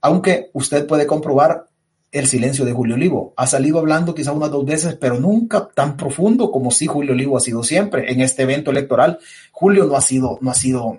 Aunque 0.00 0.50
usted 0.52 0.86
puede 0.86 1.08
comprobar 1.08 1.66
el 2.12 2.26
silencio 2.26 2.66
de 2.66 2.72
Julio 2.72 2.94
Olivo. 2.94 3.32
Ha 3.36 3.46
salido 3.46 3.78
hablando 3.78 4.14
quizá 4.14 4.32
unas 4.32 4.50
dos 4.50 4.66
veces, 4.66 4.96
pero 4.96 5.18
nunca 5.18 5.68
tan 5.74 5.96
profundo 5.96 6.50
como 6.50 6.70
sí 6.70 6.86
Julio 6.86 7.12
Olivo 7.12 7.38
ha 7.38 7.40
sido 7.40 7.64
siempre. 7.64 8.12
En 8.12 8.20
este 8.20 8.42
evento 8.42 8.70
electoral, 8.70 9.18
Julio 9.50 9.86
no 9.86 9.96
ha 9.96 10.02
sido, 10.02 10.38
no 10.42 10.50
ha 10.50 10.54
sido, 10.54 10.98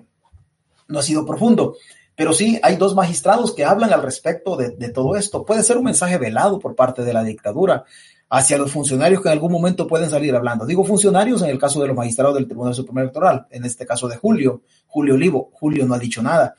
no 0.88 0.98
ha 0.98 1.02
sido 1.02 1.24
profundo. 1.24 1.76
Pero 2.16 2.32
sí, 2.32 2.58
hay 2.62 2.76
dos 2.76 2.96
magistrados 2.96 3.54
que 3.54 3.64
hablan 3.64 3.92
al 3.92 4.02
respecto 4.02 4.56
de, 4.56 4.70
de, 4.70 4.88
todo 4.88 5.16
esto. 5.16 5.44
Puede 5.44 5.62
ser 5.62 5.78
un 5.78 5.84
mensaje 5.84 6.18
velado 6.18 6.58
por 6.58 6.74
parte 6.74 7.04
de 7.04 7.12
la 7.12 7.22
dictadura 7.22 7.84
hacia 8.28 8.58
los 8.58 8.72
funcionarios 8.72 9.22
que 9.22 9.28
en 9.28 9.34
algún 9.34 9.52
momento 9.52 9.86
pueden 9.86 10.10
salir 10.10 10.34
hablando. 10.34 10.66
Digo 10.66 10.84
funcionarios 10.84 11.42
en 11.42 11.50
el 11.50 11.58
caso 11.58 11.80
de 11.80 11.88
los 11.88 11.96
magistrados 11.96 12.34
del 12.34 12.46
Tribunal 12.46 12.74
Supremo 12.74 13.00
Electoral, 13.00 13.46
en 13.50 13.64
este 13.64 13.86
caso 13.86 14.08
de 14.08 14.16
Julio, 14.16 14.62
Julio 14.88 15.14
Olivo. 15.14 15.50
Julio 15.54 15.86
no 15.86 15.94
ha 15.94 15.98
dicho 15.98 16.22
nada. 16.22 16.56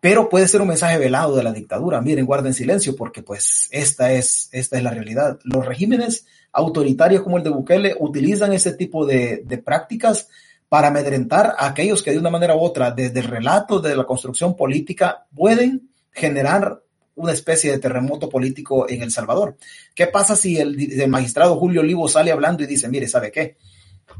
Pero 0.00 0.28
puede 0.28 0.46
ser 0.46 0.60
un 0.60 0.68
mensaje 0.68 0.98
velado 0.98 1.34
de 1.34 1.42
la 1.42 1.52
dictadura. 1.52 2.00
Miren, 2.00 2.26
guarden 2.26 2.54
silencio 2.54 2.94
porque 2.94 3.22
pues 3.22 3.68
esta 3.72 4.12
es, 4.12 4.48
esta 4.52 4.76
es 4.76 4.82
la 4.82 4.90
realidad. 4.90 5.38
Los 5.42 5.66
regímenes 5.66 6.26
autoritarios 6.52 7.22
como 7.22 7.38
el 7.38 7.44
de 7.44 7.50
Bukele 7.50 7.96
utilizan 7.98 8.52
ese 8.52 8.72
tipo 8.72 9.04
de, 9.04 9.42
de 9.44 9.58
prácticas 9.58 10.28
para 10.68 10.88
amedrentar 10.88 11.54
a 11.58 11.66
aquellos 11.66 12.02
que 12.02 12.12
de 12.12 12.18
una 12.18 12.30
manera 12.30 12.54
u 12.54 12.60
otra, 12.60 12.90
desde 12.90 13.20
el 13.20 13.26
relato 13.26 13.80
de 13.80 13.96
la 13.96 14.04
construcción 14.04 14.54
política, 14.56 15.26
pueden 15.34 15.90
generar 16.12 16.82
una 17.18 17.32
especie 17.32 17.72
de 17.72 17.78
terremoto 17.78 18.28
político 18.28 18.88
en 18.88 19.02
El 19.02 19.10
Salvador. 19.10 19.56
¿Qué 19.94 20.06
pasa 20.06 20.36
si 20.36 20.58
el, 20.58 21.00
el, 21.00 21.08
magistrado 21.08 21.56
Julio 21.56 21.80
Olivo 21.80 22.06
sale 22.08 22.30
hablando 22.30 22.62
y 22.62 22.66
dice, 22.66 22.88
mire, 22.88 23.08
¿sabe 23.08 23.32
qué? 23.32 23.56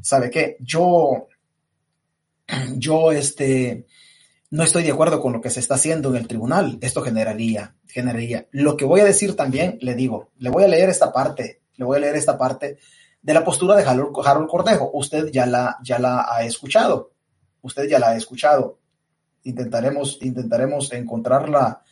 ¿Sabe 0.02 0.30
qué? 0.30 0.56
Yo, 0.60 1.28
yo, 2.76 3.12
este, 3.12 3.86
no 4.50 4.62
estoy 4.62 4.82
de 4.82 4.92
acuerdo 4.92 5.20
con 5.20 5.32
lo 5.32 5.40
que 5.40 5.50
se 5.50 5.60
está 5.60 5.74
haciendo 5.74 6.08
en 6.10 6.16
el 6.16 6.28
tribunal. 6.28 6.78
Esto 6.80 7.02
generaría, 7.02 7.74
generaría. 7.86 8.46
Lo 8.50 8.76
que 8.76 8.86
voy 8.86 9.00
a 9.00 9.04
decir 9.04 9.36
también, 9.36 9.78
le 9.82 9.94
digo, 9.94 10.30
le 10.38 10.50
voy 10.50 10.64
a 10.64 10.68
leer 10.68 10.88
esta 10.88 11.12
parte, 11.12 11.60
le 11.76 11.84
voy 11.84 11.98
a 11.98 12.00
leer 12.00 12.16
esta 12.16 12.38
parte 12.38 12.78
de 13.20 13.34
la 13.34 13.44
postura 13.44 13.76
de 13.76 13.84
Harold 13.84 14.48
Cornejo. 14.48 14.90
Usted 14.94 15.30
ya 15.30 15.44
la, 15.44 15.76
ya 15.82 15.98
la 15.98 16.26
ha 16.30 16.44
escuchado. 16.44 17.12
Usted 17.60 17.88
ya 17.88 17.98
la 17.98 18.10
ha 18.10 18.16
escuchado. 18.16 18.78
Intentaremos, 19.44 20.18
intentaremos 20.22 20.92
encontrarla, 20.92 21.82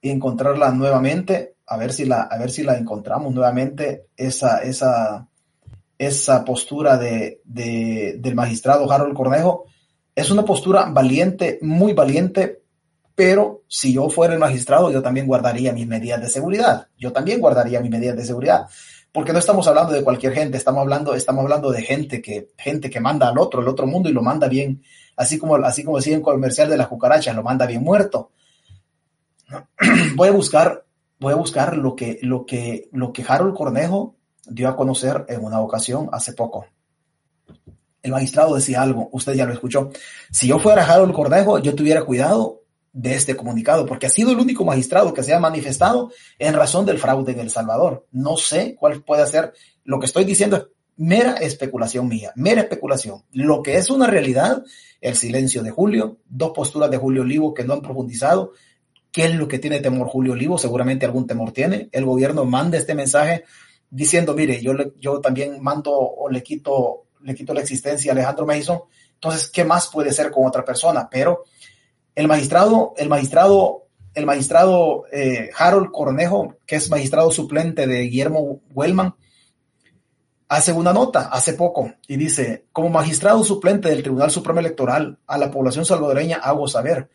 encontrarla 0.00 0.70
nuevamente, 0.70 1.56
a 1.66 1.76
ver 1.76 1.92
si 1.92 2.06
la, 2.06 2.22
a 2.22 2.38
ver 2.38 2.50
si 2.50 2.62
la 2.62 2.78
encontramos 2.78 3.32
nuevamente, 3.34 4.06
esa, 4.16 4.62
esa, 4.62 5.28
esa 5.98 6.44
postura 6.46 6.96
de, 6.96 7.42
de, 7.44 8.16
del 8.18 8.34
magistrado 8.34 8.90
Harold 8.90 9.14
Cornejo. 9.14 9.66
Es 10.14 10.30
una 10.30 10.44
postura 10.44 10.86
valiente, 10.90 11.58
muy 11.62 11.92
valiente, 11.92 12.62
pero 13.14 13.62
si 13.68 13.92
yo 13.92 14.08
fuera 14.08 14.34
el 14.34 14.40
magistrado, 14.40 14.90
yo 14.90 15.02
también 15.02 15.26
guardaría 15.26 15.72
mis 15.72 15.86
medidas 15.86 16.20
de 16.20 16.28
seguridad. 16.28 16.88
Yo 16.98 17.12
también 17.12 17.40
guardaría 17.40 17.80
mis 17.80 17.90
medidas 17.90 18.16
de 18.16 18.24
seguridad 18.24 18.66
porque 19.12 19.32
no 19.32 19.38
estamos 19.38 19.66
hablando 19.66 19.92
de 19.92 20.04
cualquier 20.04 20.32
gente, 20.32 20.56
estamos 20.56 20.82
hablando, 20.82 21.14
estamos 21.14 21.42
hablando 21.42 21.70
de 21.72 21.82
gente 21.82 22.22
que, 22.22 22.50
gente 22.56 22.90
que 22.90 23.00
manda 23.00 23.28
al 23.28 23.38
otro, 23.38 23.60
al 23.60 23.68
otro 23.68 23.86
mundo 23.86 24.08
y 24.08 24.12
lo 24.12 24.22
manda 24.22 24.48
bien, 24.48 24.82
así 25.16 25.38
como, 25.38 25.56
así 25.56 25.82
como 25.82 25.96
decía 25.96 26.14
en 26.14 26.22
comercial 26.22 26.68
de 26.68 26.76
las 26.76 26.88
cucarachas, 26.88 27.34
lo 27.34 27.42
manda 27.42 27.66
bien 27.66 27.82
muerto. 27.82 28.30
Voy 30.14 30.28
a 30.28 30.32
buscar, 30.32 30.84
voy 31.18 31.32
a 31.32 31.36
buscar 31.36 31.76
lo 31.76 31.96
que, 31.96 32.20
lo 32.22 32.46
que, 32.46 32.88
lo 32.92 33.12
que 33.12 33.24
Harold 33.26 33.54
Cornejo 33.54 34.14
dio 34.46 34.68
a 34.68 34.76
conocer 34.76 35.24
en 35.28 35.44
una 35.44 35.60
ocasión 35.60 36.08
hace 36.12 36.32
poco. 36.34 36.66
El 38.02 38.12
magistrado 38.12 38.54
decía 38.54 38.82
algo, 38.82 39.08
usted 39.12 39.34
ya 39.34 39.46
lo 39.46 39.52
escuchó. 39.52 39.90
Si 40.30 40.48
yo 40.48 40.58
fuera 40.58 40.84
Harold 40.84 41.12
Cornejo, 41.12 41.58
yo 41.58 41.74
tuviera 41.74 42.04
cuidado 42.04 42.62
de 42.92 43.14
este 43.14 43.36
comunicado, 43.36 43.86
porque 43.86 44.06
ha 44.06 44.10
sido 44.10 44.32
el 44.32 44.38
único 44.38 44.64
magistrado 44.64 45.14
que 45.14 45.22
se 45.22 45.32
ha 45.32 45.38
manifestado 45.38 46.10
en 46.38 46.54
razón 46.54 46.86
del 46.86 46.98
fraude 46.98 47.32
en 47.32 47.40
El 47.40 47.50
Salvador. 47.50 48.06
No 48.10 48.36
sé 48.36 48.74
cuál 48.78 49.02
puede 49.02 49.26
ser. 49.26 49.52
Lo 49.84 50.00
que 50.00 50.06
estoy 50.06 50.24
diciendo 50.24 50.56
es 50.56 50.64
mera 50.96 51.34
especulación 51.34 52.08
mía, 52.08 52.32
mera 52.36 52.62
especulación. 52.62 53.22
Lo 53.32 53.62
que 53.62 53.76
es 53.76 53.90
una 53.90 54.06
realidad, 54.06 54.64
el 55.00 55.14
silencio 55.16 55.62
de 55.62 55.70
Julio, 55.70 56.18
dos 56.28 56.52
posturas 56.52 56.90
de 56.90 56.98
Julio 56.98 57.22
Olivo 57.22 57.54
que 57.54 57.64
no 57.64 57.74
han 57.74 57.80
profundizado. 57.80 58.52
¿Qué 59.12 59.24
es 59.24 59.34
lo 59.34 59.48
que 59.48 59.58
tiene 59.58 59.80
temor 59.80 60.08
Julio 60.08 60.34
Olivo? 60.34 60.58
Seguramente 60.58 61.06
algún 61.06 61.26
temor 61.26 61.52
tiene. 61.52 61.88
El 61.92 62.04
gobierno 62.04 62.44
manda 62.44 62.76
este 62.76 62.94
mensaje 62.94 63.44
diciendo, 63.88 64.34
mire, 64.34 64.62
yo, 64.62 64.72
yo 64.98 65.20
también 65.20 65.62
mando 65.62 65.92
o 65.92 66.28
le 66.28 66.42
quito, 66.42 67.06
le 67.22 67.34
quito 67.34 67.54
la 67.54 67.60
existencia 67.60 68.12
a 68.12 68.14
Alejandro 68.14 68.46
Mason. 68.46 68.80
Entonces, 69.14 69.48
¿qué 69.48 69.64
más 69.64 69.88
puede 69.88 70.12
ser 70.12 70.30
con 70.30 70.46
otra 70.46 70.64
persona? 70.64 71.08
Pero 71.10 71.44
el 72.14 72.26
magistrado, 72.28 72.94
el 72.96 73.08
magistrado, 73.08 73.86
el 74.14 74.26
magistrado 74.26 75.04
eh, 75.12 75.50
Harold 75.56 75.90
Cornejo, 75.90 76.56
que 76.66 76.76
es 76.76 76.90
magistrado 76.90 77.30
suplente 77.30 77.86
de 77.86 78.02
Guillermo 78.02 78.60
Wellman, 78.72 79.14
hace 80.50 80.72
una 80.72 80.92
nota 80.92 81.28
hace 81.32 81.52
poco 81.52 81.94
y 82.08 82.16
dice, 82.16 82.66
como 82.72 82.90
magistrado 82.90 83.44
suplente 83.44 83.88
del 83.88 84.02
Tribunal 84.02 84.32
Supremo 84.32 84.58
Electoral 84.58 85.16
a 85.26 85.38
la 85.38 85.48
población 85.48 85.84
salvadoreña 85.84 86.38
hago 86.38 86.66
saber. 86.66 87.08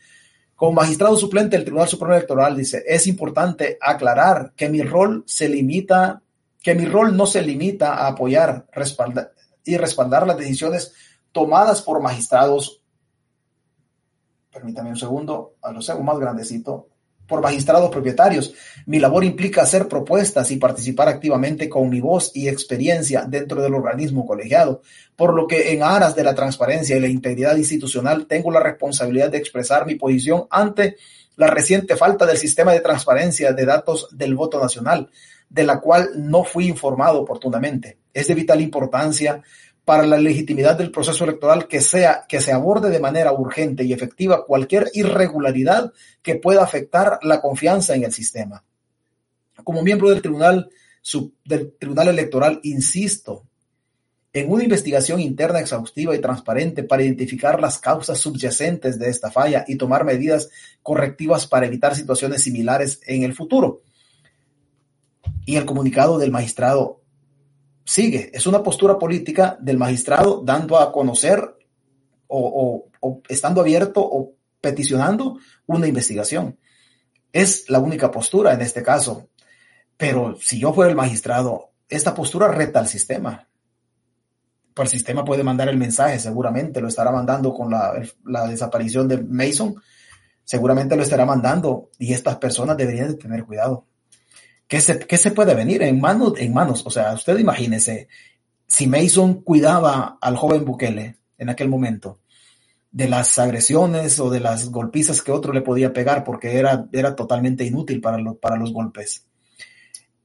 Como 0.56 0.72
magistrado 0.72 1.18
suplente 1.18 1.58
del 1.58 1.66
Tribunal 1.66 1.90
Supremo 1.90 2.14
Electoral 2.14 2.56
dice, 2.56 2.82
es 2.88 3.08
importante 3.08 3.78
aclarar 3.82 4.54
que 4.56 4.70
mi 4.70 4.82
rol 4.82 5.26
se 5.28 5.50
limita, 5.50 6.22
que 6.64 6.76
mi 6.76 6.86
rol 6.86 7.18
no 7.18 7.26
se 7.26 7.42
limita 7.42 7.96
a 7.96 8.08
apoyar 8.08 8.68
respaldar, 8.72 9.34
y 9.66 9.78
respaldar 9.78 10.26
las 10.26 10.38
decisiones 10.38 10.94
tomadas 11.32 11.82
por 11.82 12.02
magistrados. 12.02 12.82
Permítame 14.52 14.90
un 14.90 14.98
segundo, 14.98 15.56
a 15.62 15.72
los 15.72 15.90
hago 15.90 16.04
más 16.04 16.18
grandecito, 16.18 16.88
por 17.28 17.42
magistrados 17.42 17.90
propietarios. 17.90 18.54
Mi 18.86 19.00
labor 19.00 19.24
implica 19.24 19.64
hacer 19.64 19.88
propuestas 19.88 20.52
y 20.52 20.58
participar 20.58 21.10
activamente 21.10 21.68
con 21.68 21.90
mi 21.90 22.00
voz 22.00 22.32
y 22.36 22.48
experiencia 22.48 23.26
dentro 23.28 23.62
del 23.62 23.74
organismo 23.74 24.26
colegiado, 24.26 24.82
por 25.16 25.34
lo 25.34 25.48
que 25.48 25.74
en 25.74 25.84
aras 25.84 26.16
de 26.16 26.24
la 26.24 26.36
transparencia 26.36 26.96
y 26.96 27.00
la 27.00 27.08
integridad 27.08 27.56
institucional 27.58 28.28
tengo 28.28 28.52
la 28.52 28.62
responsabilidad 28.62 29.30
de 29.30 29.38
expresar 29.38 29.86
mi 29.86 29.96
posición 29.96 30.46
ante 30.50 30.98
la 31.36 31.48
reciente 31.48 31.98
falta 31.98 32.26
del 32.26 32.38
sistema 32.38 32.72
de 32.72 32.80
transparencia 32.80 33.52
de 33.52 33.66
datos 33.66 34.08
del 34.12 34.36
voto 34.36 34.62
nacional, 34.62 35.10
de 35.56 35.64
la 35.64 35.80
cual 35.80 36.10
no 36.18 36.44
fui 36.44 36.68
informado 36.68 37.22
oportunamente. 37.22 37.98
Es 38.14 38.28
de 38.28 38.36
vital 38.36 38.60
importancia 38.60 39.42
para 39.86 40.06
la 40.06 40.18
legitimidad 40.18 40.78
del 40.78 40.92
proceso 40.92 41.24
electoral 41.24 41.70
que 41.70 41.80
sea 41.80 42.26
que 42.28 42.42
se 42.42 42.52
aborde 42.52 42.90
de 42.90 43.00
manera 43.00 43.32
urgente 43.32 43.86
y 43.86 43.94
efectiva 43.94 44.46
cualquier 44.46 44.92
irregularidad 44.94 45.94
que 46.22 46.36
pueda 46.36 46.62
afectar 46.62 47.20
la 47.22 47.40
confianza 47.40 47.96
en 47.96 48.04
el 48.04 48.12
sistema. 48.12 48.66
Como 49.64 49.82
miembro 49.82 50.10
del 50.10 50.22
Tribunal 50.22 50.70
del 51.46 51.72
Tribunal 51.80 52.10
Electoral, 52.10 52.60
insisto 52.64 53.46
en 54.34 54.52
una 54.52 54.64
investigación 54.64 55.22
interna 55.22 55.62
exhaustiva 55.62 56.14
y 56.14 56.20
transparente 56.20 56.84
para 56.84 57.04
identificar 57.04 57.62
las 57.62 57.80
causas 57.80 58.20
subyacentes 58.20 59.00
de 59.00 59.10
esta 59.10 59.32
falla 59.32 59.64
y 59.66 59.78
tomar 59.78 60.04
medidas 60.04 60.50
correctivas 60.84 61.48
para 61.48 61.68
evitar 61.68 61.96
situaciones 61.96 62.44
similares 62.44 63.00
en 63.06 63.24
el 63.24 63.34
futuro. 63.34 63.84
Y 65.46 65.58
el 65.58 65.66
comunicado 65.66 66.18
del 66.18 66.32
magistrado 66.32 67.02
sigue. 67.86 68.32
Es 68.34 68.48
una 68.48 68.64
postura 68.64 68.98
política 68.98 69.58
del 69.62 69.78
magistrado 69.78 70.42
dando 70.44 70.78
a 70.78 70.92
conocer 70.92 71.56
o, 72.28 72.90
estando 73.30 73.62
abierto 73.62 74.02
o 74.02 74.34
peticionando 74.60 75.38
una 75.68 75.88
investigación. 75.88 76.58
Es 77.32 77.70
la 77.70 77.80
única 77.80 78.12
postura 78.12 78.54
en 78.54 78.62
este 78.62 78.82
caso. 78.82 79.30
Pero 79.98 80.36
si 80.42 80.60
yo 80.60 80.74
fuera 80.74 80.90
el 80.90 80.98
magistrado, 80.98 81.72
esta 81.88 82.14
postura 82.14 82.48
reta 82.48 82.80
al 82.80 82.88
sistema. 82.88 83.48
Pues 84.74 84.92
el 84.92 84.98
sistema 84.98 85.24
puede 85.24 85.44
mandar 85.44 85.70
el 85.70 85.78
mensaje, 85.78 86.20
seguramente 86.20 86.82
lo 86.82 86.90
estará 86.90 87.12
mandando 87.12 87.54
con 87.54 87.72
la, 87.72 87.94
desaparición 88.50 89.08
de 89.08 89.22
Mason, 89.24 89.76
seguramente 90.44 90.98
lo 90.98 91.04
estará 91.04 91.26
mandando 91.26 91.92
y 91.98 92.12
estas 92.12 92.36
personas 92.38 92.76
deberían 92.76 93.08
de 93.10 93.16
tener 93.16 93.46
cuidado. 93.46 93.86
¿Qué 94.68 94.82
se, 94.82 95.18
se 95.18 95.32
puede 95.32 95.54
venir 95.54 95.84
en 95.84 96.00
manos, 96.00 96.34
en 96.38 96.54
manos? 96.54 96.86
O 96.86 96.90
sea, 96.90 97.14
usted 97.14 97.38
imagínese, 97.38 98.08
si 98.66 98.88
Mason 98.88 99.42
cuidaba 99.42 100.18
al 100.20 100.36
joven 100.36 100.66
Bukele 100.66 101.18
en 101.38 101.50
aquel 101.50 101.70
momento 101.70 102.20
de 102.92 103.10
las 103.10 103.38
agresiones 103.40 104.20
o 104.20 104.30
de 104.30 104.40
las 104.40 104.70
golpizas 104.70 105.22
que 105.22 105.32
otro 105.32 105.54
le 105.54 105.62
podía 105.62 105.92
pegar 105.94 106.24
porque 106.24 106.58
era, 106.58 106.88
era 106.94 107.16
totalmente 107.16 107.66
inútil 107.66 108.02
para, 108.02 108.18
para 108.36 108.56
los 108.56 108.72
golpes. 108.72 109.28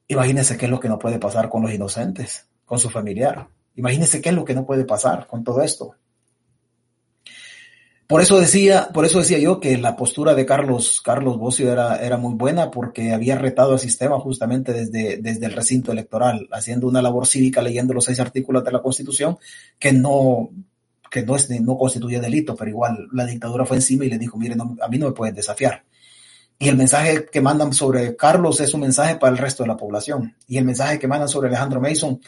Imagínese 0.07 0.57
qué 0.57 0.66
es 0.66 0.70
lo 0.70 0.80
que 0.80 0.88
no 0.88 0.99
puede 0.99 1.18
pasar 1.18 1.49
con 1.49 1.62
los 1.62 1.72
inocentes, 1.72 2.47
con 2.64 2.78
su 2.78 2.88
familiar. 2.88 3.49
Imagínese 3.74 4.20
qué 4.20 4.30
es 4.30 4.34
lo 4.34 4.45
que 4.45 4.55
no 4.55 4.66
puede 4.66 4.84
pasar 4.84 5.26
con 5.26 5.45
todo 5.45 5.62
esto. 5.62 5.97
Por 8.11 8.20
eso 8.20 8.40
decía, 8.40 8.88
por 8.92 9.04
eso 9.04 9.20
decía 9.20 9.38
yo 9.38 9.61
que 9.61 9.78
la 9.78 9.94
postura 9.94 10.34
de 10.34 10.44
Carlos, 10.44 11.00
Carlos 11.00 11.38
Bocio 11.38 11.72
era, 11.72 11.94
era 11.98 12.16
muy 12.16 12.34
buena 12.34 12.68
porque 12.68 13.12
había 13.12 13.38
retado 13.38 13.74
al 13.74 13.78
sistema 13.78 14.18
justamente 14.18 14.72
desde, 14.72 15.18
desde 15.18 15.46
el 15.46 15.52
recinto 15.52 15.92
electoral, 15.92 16.48
haciendo 16.50 16.88
una 16.88 17.02
labor 17.02 17.28
cívica, 17.28 17.62
leyendo 17.62 17.94
los 17.94 18.06
seis 18.06 18.18
artículos 18.18 18.64
de 18.64 18.72
la 18.72 18.82
Constitución, 18.82 19.38
que 19.78 19.92
no, 19.92 20.50
que 21.08 21.22
no, 21.22 21.36
es, 21.36 21.48
no 21.61 21.78
constituye 21.78 22.18
delito, 22.18 22.56
pero 22.56 22.68
igual 22.68 23.06
la 23.12 23.24
dictadura 23.26 23.64
fue 23.64 23.76
encima 23.76 24.04
y 24.04 24.11
le 24.11 24.18
dijo, 24.18 24.36
miren, 24.36 24.61
a 24.61 24.88
mí 24.88 24.98
no 24.98 25.06
me 25.06 25.12
pueden 25.12 25.36
desafiar. 25.36 25.84
Y 26.58 26.66
el 26.66 26.76
mensaje 26.76 27.26
que 27.30 27.40
mandan 27.40 27.72
sobre 27.72 28.16
Carlos 28.16 28.58
es 28.58 28.74
un 28.74 28.80
mensaje 28.80 29.18
para 29.18 29.30
el 29.30 29.38
resto 29.38 29.62
de 29.62 29.68
la 29.68 29.76
población. 29.76 30.34
Y 30.48 30.58
el 30.58 30.64
mensaje 30.64 30.98
que 30.98 31.06
mandan 31.06 31.28
sobre 31.28 31.46
Alejandro 31.46 31.80
Mason 31.80 32.20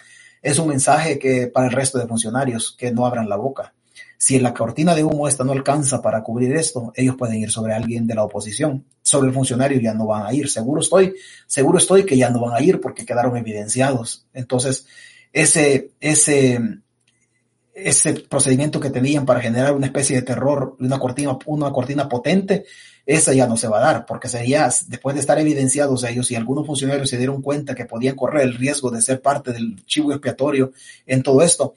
es 0.43 0.61
un 0.61 0.69
mensaje 0.69 1.19
que 1.19 1.49
para 1.49 1.67
el 1.67 1.73
resto 1.73 1.99
de 1.99 2.07
funcionarios 2.07 2.73
que 2.79 2.93
no 2.93 3.05
abran 3.05 3.29
la 3.29 3.35
boca 3.35 3.75
Si 4.23 4.39
la 4.39 4.55
cortina 4.55 4.95
de 4.95 5.03
humo 5.03 5.27
esta 5.27 5.43
no 5.43 5.51
alcanza 5.51 6.01
para 6.01 6.23
cubrir 6.23 6.55
esto, 6.55 6.93
ellos 6.95 7.17
pueden 7.17 7.41
ir 7.41 7.51
sobre 7.51 7.75
alguien 7.75 8.07
de 8.07 8.15
la 8.15 8.23
oposición. 8.23 8.85
Sobre 9.03 9.27
el 9.27 9.35
funcionario 9.35 9.81
ya 9.81 9.95
no 9.95 10.07
van 10.07 10.25
a 10.25 10.33
ir. 10.33 10.49
Seguro 10.49 10.81
estoy, 10.81 11.17
seguro 11.45 11.79
estoy 11.79 12.07
que 12.07 12.17
ya 12.17 12.31
no 12.31 12.41
van 12.41 12.55
a 12.55 12.63
ir 12.63 12.81
porque 12.81 13.05
quedaron 13.05 13.37
evidenciados. 13.37 14.29
Entonces, 14.33 14.87
ese, 15.33 15.91
ese, 15.99 16.61
ese 17.75 18.13
procedimiento 18.13 18.79
que 18.79 18.91
tenían 18.91 19.27
para 19.27 19.41
generar 19.41 19.73
una 19.73 19.87
especie 19.87 20.15
de 20.15 20.23
terror, 20.23 20.77
una 20.79 21.01
cortina, 21.01 21.37
una 21.47 21.73
cortina 21.73 22.09
potente, 22.09 22.65
esa 23.05 23.33
ya 23.33 23.49
no 23.49 23.57
se 23.57 23.67
va 23.67 23.79
a 23.79 23.93
dar, 23.93 24.07
porque 24.07 24.29
sería, 24.29 24.71
después 24.87 25.17
de 25.17 25.21
estar 25.21 25.41
evidenciados 25.41 26.05
ellos 26.05 26.31
y 26.31 26.37
algunos 26.37 26.65
funcionarios 26.65 27.11
se 27.11 27.19
dieron 27.19 27.43
cuenta 27.43 27.75
que 27.75 27.87
podían 27.87 28.15
correr 28.15 28.43
el 28.43 28.55
riesgo 28.55 28.93
de 28.93 29.03
ser 29.03 29.21
parte 29.21 29.53
del 29.53 29.85
chivo 29.85 30.13
expiatorio 30.13 30.71
en 31.07 31.25
todo 31.25 31.43
esto, 31.43 31.75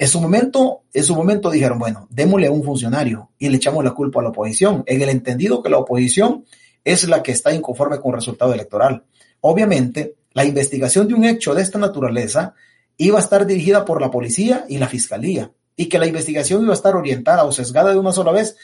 en 0.00 0.08
su 0.08 0.18
momento, 0.18 0.84
en 0.94 1.04
su 1.04 1.14
momento 1.14 1.50
dijeron, 1.50 1.78
bueno, 1.78 2.08
démosle 2.08 2.46
a 2.46 2.50
un 2.50 2.64
funcionario 2.64 3.32
y 3.38 3.50
le 3.50 3.58
echamos 3.58 3.84
la 3.84 3.90
culpa 3.90 4.20
a 4.20 4.22
la 4.22 4.30
oposición, 4.30 4.82
en 4.86 5.02
el 5.02 5.10
entendido 5.10 5.62
que 5.62 5.68
la 5.68 5.76
oposición 5.76 6.46
es 6.82 7.06
la 7.06 7.22
que 7.22 7.32
está 7.32 7.52
inconforme 7.52 7.98
con 7.98 8.12
el 8.12 8.20
resultado 8.20 8.54
electoral. 8.54 9.04
Obviamente, 9.42 10.14
la 10.32 10.46
investigación 10.46 11.06
de 11.06 11.12
un 11.12 11.24
hecho 11.24 11.54
de 11.54 11.60
esta 11.60 11.78
naturaleza 11.78 12.54
iba 12.96 13.18
a 13.18 13.20
estar 13.20 13.44
dirigida 13.44 13.84
por 13.84 14.00
la 14.00 14.10
policía 14.10 14.64
y 14.70 14.78
la 14.78 14.88
fiscalía, 14.88 15.52
y 15.76 15.90
que 15.90 15.98
la 15.98 16.06
investigación 16.06 16.62
iba 16.62 16.72
a 16.72 16.76
estar 16.76 16.96
orientada 16.96 17.44
o 17.44 17.52
sesgada 17.52 17.90
de 17.90 17.98
una 17.98 18.12
sola 18.12 18.32
vez 18.32 18.56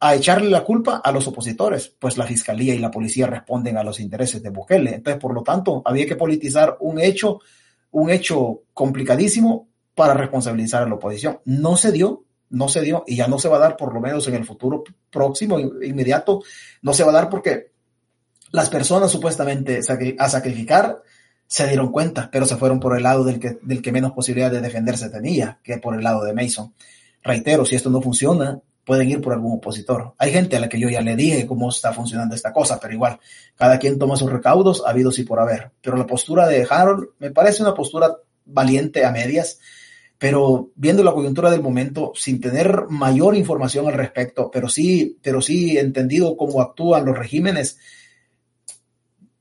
a 0.00 0.14
echarle 0.14 0.48
la 0.48 0.64
culpa 0.64 1.02
a 1.04 1.12
los 1.12 1.28
opositores, 1.28 1.94
pues 1.98 2.16
la 2.16 2.24
fiscalía 2.24 2.74
y 2.74 2.78
la 2.78 2.90
policía 2.90 3.26
responden 3.26 3.76
a 3.76 3.84
los 3.84 4.00
intereses 4.00 4.42
de 4.42 4.48
Bukele. 4.48 4.94
Entonces, 4.94 5.20
por 5.20 5.34
lo 5.34 5.42
tanto, 5.42 5.82
había 5.84 6.06
que 6.06 6.16
politizar 6.16 6.78
un 6.80 6.98
hecho, 7.00 7.40
un 7.90 8.08
hecho 8.08 8.62
complicadísimo 8.72 9.68
para 9.94 10.14
responsabilizar 10.14 10.82
a 10.82 10.88
la 10.88 10.94
oposición. 10.94 11.40
No 11.44 11.76
se 11.76 11.92
dio, 11.92 12.24
no 12.50 12.68
se 12.68 12.82
dio 12.82 13.04
y 13.06 13.16
ya 13.16 13.28
no 13.28 13.38
se 13.38 13.48
va 13.48 13.56
a 13.56 13.60
dar 13.60 13.76
por 13.76 13.94
lo 13.94 14.00
menos 14.00 14.26
en 14.28 14.34
el 14.34 14.44
futuro 14.44 14.84
próximo, 15.10 15.58
inmediato, 15.58 16.42
no 16.82 16.92
se 16.92 17.04
va 17.04 17.10
a 17.10 17.14
dar 17.14 17.28
porque 17.28 17.72
las 18.50 18.70
personas 18.70 19.10
supuestamente 19.10 19.80
a 20.18 20.28
sacrificar 20.28 21.02
se 21.46 21.66
dieron 21.66 21.92
cuenta, 21.92 22.30
pero 22.32 22.46
se 22.46 22.56
fueron 22.56 22.80
por 22.80 22.96
el 22.96 23.02
lado 23.02 23.24
del 23.24 23.38
que, 23.38 23.58
del 23.62 23.82
que 23.82 23.92
menos 23.92 24.12
posibilidad 24.12 24.50
de 24.50 24.60
defenderse 24.60 25.10
tenía, 25.10 25.58
que 25.62 25.78
por 25.78 25.94
el 25.94 26.02
lado 26.02 26.24
de 26.24 26.32
Mason. 26.32 26.72
Reitero, 27.22 27.64
si 27.64 27.74
esto 27.74 27.90
no 27.90 28.00
funciona, 28.00 28.60
pueden 28.84 29.10
ir 29.10 29.20
por 29.20 29.32
algún 29.32 29.56
opositor. 29.58 30.14
Hay 30.18 30.30
gente 30.30 30.56
a 30.56 30.60
la 30.60 30.68
que 30.68 30.78
yo 30.78 30.88
ya 30.88 31.00
le 31.00 31.16
dije 31.16 31.46
cómo 31.46 31.70
está 31.70 31.92
funcionando 31.92 32.34
esta 32.34 32.52
cosa, 32.52 32.78
pero 32.80 32.94
igual, 32.94 33.18
cada 33.56 33.78
quien 33.78 33.98
toma 33.98 34.16
sus 34.16 34.30
recaudos, 34.30 34.82
habido 34.86 35.10
y 35.16 35.24
por 35.24 35.40
haber. 35.40 35.72
Pero 35.80 35.96
la 35.96 36.06
postura 36.06 36.46
de 36.46 36.66
Harold 36.68 37.08
me 37.18 37.30
parece 37.30 37.62
una 37.62 37.74
postura 37.74 38.16
valiente 38.44 39.04
a 39.04 39.10
medias, 39.10 39.58
pero 40.18 40.70
viendo 40.74 41.02
la 41.02 41.12
coyuntura 41.12 41.50
del 41.50 41.62
momento, 41.62 42.12
sin 42.14 42.40
tener 42.40 42.86
mayor 42.88 43.36
información 43.36 43.86
al 43.86 43.94
respecto, 43.94 44.50
pero 44.50 44.68
sí, 44.68 45.18
pero 45.22 45.42
sí 45.42 45.76
entendido 45.78 46.36
cómo 46.36 46.60
actúan 46.60 47.04
los 47.04 47.18
regímenes, 47.18 47.78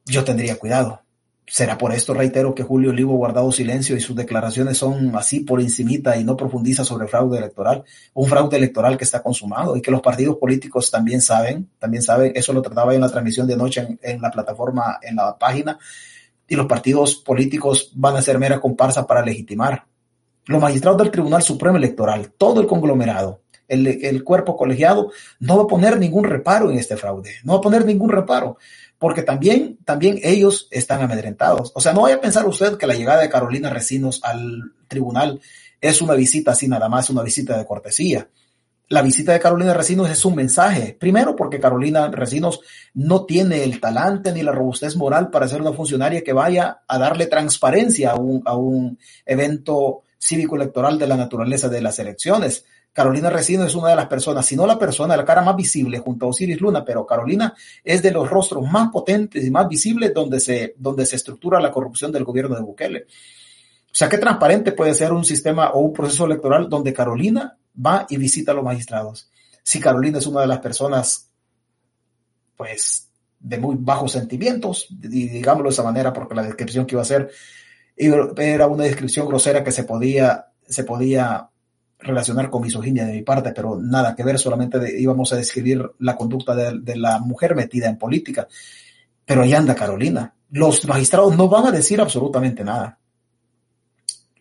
yo 0.06 0.24
tendría 0.24 0.58
cuidado. 0.58 1.02
Será 1.46 1.78
por 1.78 1.94
esto, 1.94 2.14
reitero, 2.14 2.56
que 2.56 2.64
Julio 2.64 2.92
Olivo 2.92 3.14
ha 3.14 3.18
guardado 3.18 3.52
silencio 3.52 3.96
y 3.96 4.00
sus 4.00 4.16
declaraciones 4.16 4.78
son 4.78 5.16
así 5.16 5.42
por 5.42 5.62
encimita 5.62 6.18
y 6.18 6.24
no 6.24 6.38
profundiza 6.38 6.84
sobre 6.84 7.08
fraude 7.08 7.38
electoral, 7.38 7.84
un 8.14 8.28
fraude 8.28 8.58
electoral 8.58 8.98
que 8.98 9.04
está 9.04 9.22
consumado 9.22 9.76
y 9.76 9.82
que 9.82 9.92
los 9.92 10.02
partidos 10.02 10.38
políticos 10.38 10.90
también 10.90 11.22
saben, 11.22 11.70
también 11.80 12.02
saben, 12.02 12.32
eso 12.34 12.54
lo 12.54 12.62
trataba 12.62 12.96
en 12.96 13.02
la 13.02 13.10
transmisión 13.10 13.46
de 13.46 13.58
noche 13.58 14.00
en 14.02 14.22
la 14.22 14.32
plataforma, 14.32 15.00
en 15.02 15.18
la 15.18 15.38
página, 15.38 15.78
y 16.48 16.56
los 16.56 16.66
partidos 16.66 17.16
políticos 17.18 17.92
van 17.94 18.16
a 18.16 18.22
ser 18.22 18.40
mera 18.40 18.60
comparsa 18.60 19.06
para 19.06 19.24
legitimar. 19.24 19.86
Los 20.46 20.62
magistrados 20.62 21.00
del 21.00 21.12
Tribunal 21.12 21.42
Supremo 21.42 21.78
Electoral, 21.78 22.32
todo 22.38 22.62
el 22.62 22.68
conglomerado, 22.68 23.42
el, 23.68 23.88
el 23.88 24.24
cuerpo 24.24 24.58
colegiado, 24.58 25.12
no 25.40 25.58
va 25.58 25.64
a 25.64 25.68
poner 25.68 25.98
ningún 25.98 26.26
reparo 26.26 26.70
en 26.70 26.78
este 26.78 26.98
fraude, 26.98 27.36
no 27.44 27.54
va 27.54 27.60
a 27.60 27.62
poner 27.62 27.86
ningún 27.86 28.10
reparo 28.10 28.58
porque 29.04 29.22
también, 29.22 29.80
también 29.84 30.18
ellos 30.24 30.70
están 30.72 31.02
amedrentados. 31.02 31.74
O 31.76 31.82
sea, 31.82 31.92
no 31.92 32.04
vaya 32.04 32.16
a 32.16 32.22
pensar 32.22 32.48
usted 32.48 32.78
que 32.78 32.88
la 32.88 32.94
llegada 32.94 33.22
de 33.22 33.28
Carolina 33.28 33.70
Recinos 33.70 34.22
al 34.24 34.72
tribunal 34.88 35.42
es 35.82 36.02
una 36.02 36.14
visita 36.14 36.52
así 36.52 36.70
nada 36.70 36.88
más, 36.88 37.10
una 37.10 37.22
visita 37.22 37.58
de 37.58 37.66
cortesía. 37.66 38.30
La 38.88 39.02
visita 39.02 39.34
de 39.34 39.42
Carolina 39.42 39.74
Recinos 39.74 40.10
es 40.10 40.24
un 40.24 40.36
mensaje. 40.36 40.96
Primero, 40.98 41.36
porque 41.36 41.60
Carolina 41.60 42.08
Recinos 42.12 42.62
no 42.94 43.26
tiene 43.26 43.66
el 43.66 43.82
talante 43.82 44.32
ni 44.32 44.42
la 44.42 44.54
robustez 44.54 44.96
moral 44.96 45.30
para 45.30 45.50
ser 45.50 45.60
una 45.60 45.74
funcionaria 45.74 46.24
que 46.24 46.32
vaya 46.32 46.84
a 46.88 46.98
darle 46.98 47.28
transparencia 47.28 48.12
a 48.12 48.16
un, 48.16 48.42
a 48.46 48.56
un 48.56 48.98
evento 49.26 50.04
cívico 50.24 50.56
electoral 50.56 50.98
de 50.98 51.08
la 51.08 51.18
naturaleza 51.18 51.68
de 51.68 51.82
las 51.82 52.00
elecciones. 52.00 52.66
Carolina 52.94 53.30
Resino 53.30 53.66
es 53.66 53.76
una 53.76 53.90
de 53.90 53.96
las 53.96 54.08
personas, 54.08 54.46
si 54.46 54.56
no 54.56 54.66
la 54.66 54.80
persona, 54.80 55.18
la 55.18 55.26
cara 55.26 55.42
más 55.42 55.56
visible 55.56 56.00
junto 56.00 56.26
a 56.26 56.30
Osiris 56.30 56.62
Luna, 56.62 56.86
pero 56.86 57.06
Carolina 57.06 57.54
es 57.84 58.02
de 58.02 58.12
los 58.12 58.30
rostros 58.30 58.70
más 58.72 58.90
potentes 58.90 59.44
y 59.44 59.52
más 59.52 59.68
visibles 59.68 60.14
donde 60.14 60.40
se, 60.40 60.76
donde 60.78 61.06
se 61.06 61.18
estructura 61.18 61.60
la 61.60 61.72
corrupción 61.72 62.12
del 62.12 62.24
gobierno 62.24 62.56
de 62.56 62.62
Bukele. 62.62 63.00
O 63.00 63.96
sea, 63.96 64.08
qué 64.08 64.18
transparente 64.18 64.72
puede 64.72 64.94
ser 64.94 65.12
un 65.12 65.26
sistema 65.26 65.72
o 65.72 65.80
un 65.80 65.94
proceso 65.94 66.26
electoral 66.26 66.70
donde 66.70 66.94
Carolina 66.94 67.58
va 67.86 68.06
y 68.10 68.18
visita 68.18 68.52
a 68.52 68.56
los 68.56 68.64
magistrados. 68.64 69.30
Si 69.62 69.80
Carolina 69.80 70.20
es 70.20 70.28
una 70.28 70.42
de 70.42 70.48
las 70.48 70.60
personas, 70.60 71.30
pues, 72.56 73.10
de 73.40 73.58
muy 73.58 73.76
bajos 73.78 74.14
sentimientos, 74.14 74.88
digámoslo 74.90 75.70
de 75.70 75.74
esa 75.74 75.84
manera, 75.84 76.14
porque 76.14 76.36
la 76.36 76.44
descripción 76.44 76.86
que 76.86 76.96
iba 76.96 77.02
a 77.02 77.04
hacer 77.04 77.30
era 77.96 78.68
una 78.68 78.84
descripción 78.84 79.28
grosera 79.28 79.64
que 79.64 79.72
se 79.72 79.84
podía, 79.84 80.48
se 80.68 80.84
podía 80.84 81.50
relacionar 82.04 82.50
con 82.50 82.62
misoginia 82.62 83.06
de 83.06 83.14
mi 83.14 83.22
parte, 83.22 83.52
pero 83.54 83.80
nada 83.80 84.16
que 84.16 84.24
ver, 84.24 84.38
solamente 84.38 85.00
íbamos 85.00 85.32
a 85.34 85.38
describir 85.38 85.92
la 86.00 86.16
conducta 86.16 86.54
de, 86.56 86.96
la 86.96 87.20
mujer 87.20 87.56
metida 87.56 87.88
en 87.88 87.98
política. 87.98 88.48
Pero 89.26 89.44
ahí 89.44 89.54
anda 89.54 89.76
Carolina. 89.76 90.34
Los 90.52 90.86
magistrados 90.86 91.36
no 91.36 91.48
van 91.48 91.68
a 91.68 91.72
decir 91.72 92.00
absolutamente 92.02 92.64
nada. 92.64 93.00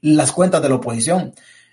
Las 0.00 0.32
cuentas 0.32 0.60
de 0.60 0.68
la 0.68 0.74
oposición. 0.74 1.32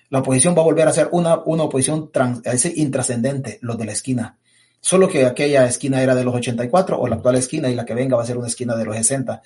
La 0.09 0.19
oposición 0.19 0.55
va 0.55 0.61
a 0.61 0.65
volver 0.65 0.87
a 0.87 0.93
ser 0.93 1.09
una, 1.11 1.39
una 1.45 1.63
oposición 1.63 2.11
trans, 2.11 2.41
intrascendente, 2.75 3.59
los 3.61 3.77
de 3.77 3.85
la 3.85 3.91
esquina. 3.91 4.37
Solo 4.81 5.09
que 5.09 5.25
aquella 5.25 5.65
esquina 5.65 6.01
era 6.01 6.15
de 6.15 6.23
los 6.23 6.33
84 6.33 6.99
o 6.99 7.07
la 7.07 7.15
actual 7.15 7.35
esquina 7.35 7.69
y 7.69 7.75
la 7.75 7.85
que 7.85 7.93
venga 7.93 8.15
va 8.15 8.23
a 8.23 8.25
ser 8.25 8.37
una 8.37 8.47
esquina 8.47 8.75
de 8.75 8.85
los 8.85 8.95
60. 8.95 9.41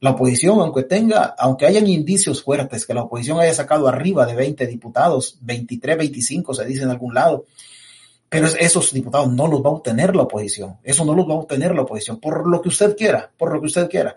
La 0.00 0.10
oposición, 0.10 0.60
aunque 0.60 0.82
tenga, 0.82 1.34
aunque 1.38 1.66
hayan 1.66 1.86
indicios 1.86 2.42
fuertes 2.42 2.86
que 2.86 2.94
la 2.94 3.02
oposición 3.02 3.40
haya 3.40 3.54
sacado 3.54 3.88
arriba 3.88 4.26
de 4.26 4.34
20 4.34 4.66
diputados, 4.66 5.38
23, 5.40 5.96
25 5.96 6.54
se 6.54 6.64
dice 6.66 6.82
en 6.82 6.90
algún 6.90 7.14
lado, 7.14 7.46
pero 8.28 8.46
esos 8.46 8.92
diputados 8.92 9.32
no 9.32 9.46
los 9.46 9.64
va 9.64 9.70
a 9.70 9.74
obtener 9.74 10.14
la 10.14 10.22
oposición. 10.22 10.76
Eso 10.82 11.04
no 11.04 11.14
los 11.14 11.28
va 11.28 11.32
a 11.34 11.38
obtener 11.38 11.74
la 11.74 11.82
oposición, 11.82 12.20
por 12.20 12.46
lo 12.46 12.60
que 12.60 12.68
usted 12.68 12.96
quiera, 12.96 13.30
por 13.36 13.52
lo 13.52 13.60
que 13.60 13.66
usted 13.66 13.88
quiera. 13.88 14.16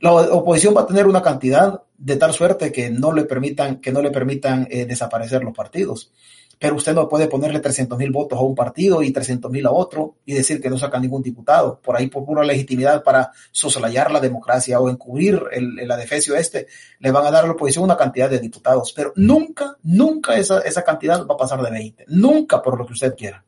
La 0.00 0.12
oposición 0.12 0.76
va 0.76 0.82
a 0.82 0.86
tener 0.86 1.06
una 1.06 1.22
cantidad 1.22 1.82
de 1.96 2.16
tal 2.16 2.32
suerte 2.32 2.72
que 2.72 2.90
no 2.90 3.12
le 3.12 3.24
permitan, 3.24 3.80
que 3.80 3.92
no 3.92 4.02
le 4.02 4.10
permitan 4.10 4.66
eh, 4.70 4.84
desaparecer 4.84 5.44
los 5.44 5.54
partidos 5.54 6.10
pero 6.58 6.76
usted 6.76 6.94
no 6.94 7.08
puede 7.08 7.28
ponerle 7.28 7.60
300 7.60 7.98
mil 7.98 8.10
votos 8.10 8.38
a 8.38 8.42
un 8.42 8.54
partido 8.54 9.02
y 9.02 9.10
300 9.10 9.50
mil 9.50 9.66
a 9.66 9.70
otro 9.70 10.16
y 10.24 10.34
decir 10.34 10.60
que 10.60 10.70
no 10.70 10.78
saca 10.78 10.98
ningún 10.98 11.22
diputado. 11.22 11.80
Por 11.80 11.96
ahí, 11.96 12.08
por 12.08 12.24
pura 12.24 12.44
legitimidad 12.44 13.02
para 13.02 13.30
soslayar 13.50 14.10
la 14.10 14.20
democracia 14.20 14.80
o 14.80 14.88
encubrir 14.88 15.42
el, 15.52 15.78
el 15.78 15.90
adefesio 15.90 16.36
este, 16.36 16.66
le 17.00 17.10
van 17.10 17.26
a 17.26 17.30
dar 17.30 17.44
a 17.44 17.46
la 17.46 17.52
oposición 17.52 17.84
una 17.84 17.96
cantidad 17.96 18.30
de 18.30 18.38
diputados. 18.38 18.92
Pero 18.92 19.12
nunca, 19.16 19.76
nunca 19.82 20.36
esa, 20.36 20.60
esa 20.60 20.82
cantidad 20.82 21.26
va 21.26 21.34
a 21.34 21.38
pasar 21.38 21.62
de 21.62 21.70
20. 21.70 22.04
Nunca 22.08 22.62
por 22.62 22.78
lo 22.78 22.86
que 22.86 22.92
usted 22.92 23.14
quiera. 23.14 23.44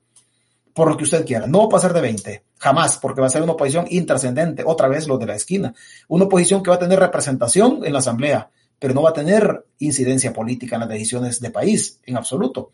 Por 0.72 0.88
lo 0.88 0.96
que 0.96 1.04
usted 1.04 1.24
quiera. 1.24 1.46
No 1.46 1.60
va 1.60 1.64
a 1.64 1.70
pasar 1.70 1.92
de 1.92 2.00
20. 2.00 2.44
Jamás, 2.58 2.98
porque 2.98 3.20
va 3.20 3.28
a 3.28 3.30
ser 3.30 3.42
una 3.42 3.52
oposición 3.52 3.86
intrascendente. 3.88 4.62
Otra 4.66 4.88
vez 4.88 5.06
lo 5.06 5.18
de 5.18 5.26
la 5.26 5.34
esquina. 5.34 5.74
Una 6.08 6.24
oposición 6.24 6.62
que 6.62 6.70
va 6.70 6.76
a 6.76 6.80
tener 6.80 6.98
representación 6.98 7.80
en 7.84 7.92
la 7.92 8.00
asamblea, 8.00 8.50
pero 8.78 8.94
no 8.94 9.02
va 9.02 9.10
a 9.10 9.14
tener 9.14 9.66
incidencia 9.78 10.32
política 10.32 10.76
en 10.76 10.80
las 10.80 10.88
decisiones 10.88 11.40
de 11.40 11.50
país, 11.50 12.00
en 12.04 12.16
absoluto. 12.16 12.70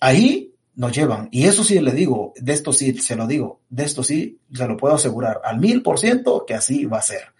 Ahí 0.00 0.54
nos 0.74 0.92
llevan, 0.92 1.28
y 1.30 1.44
eso 1.44 1.64
sí 1.64 1.78
le 1.80 1.92
digo, 1.92 2.32
de 2.36 2.52
esto 2.52 2.72
sí 2.72 2.94
se 2.94 3.14
lo 3.14 3.26
digo, 3.26 3.60
de 3.68 3.84
esto 3.84 4.02
sí 4.02 4.40
se 4.52 4.66
lo 4.66 4.76
puedo 4.76 4.94
asegurar 4.94 5.40
al 5.44 5.58
mil 5.58 5.82
por 5.82 5.98
ciento 5.98 6.46
que 6.46 6.54
así 6.54 6.86
va 6.86 6.98
a 6.98 7.02
ser. 7.02 7.32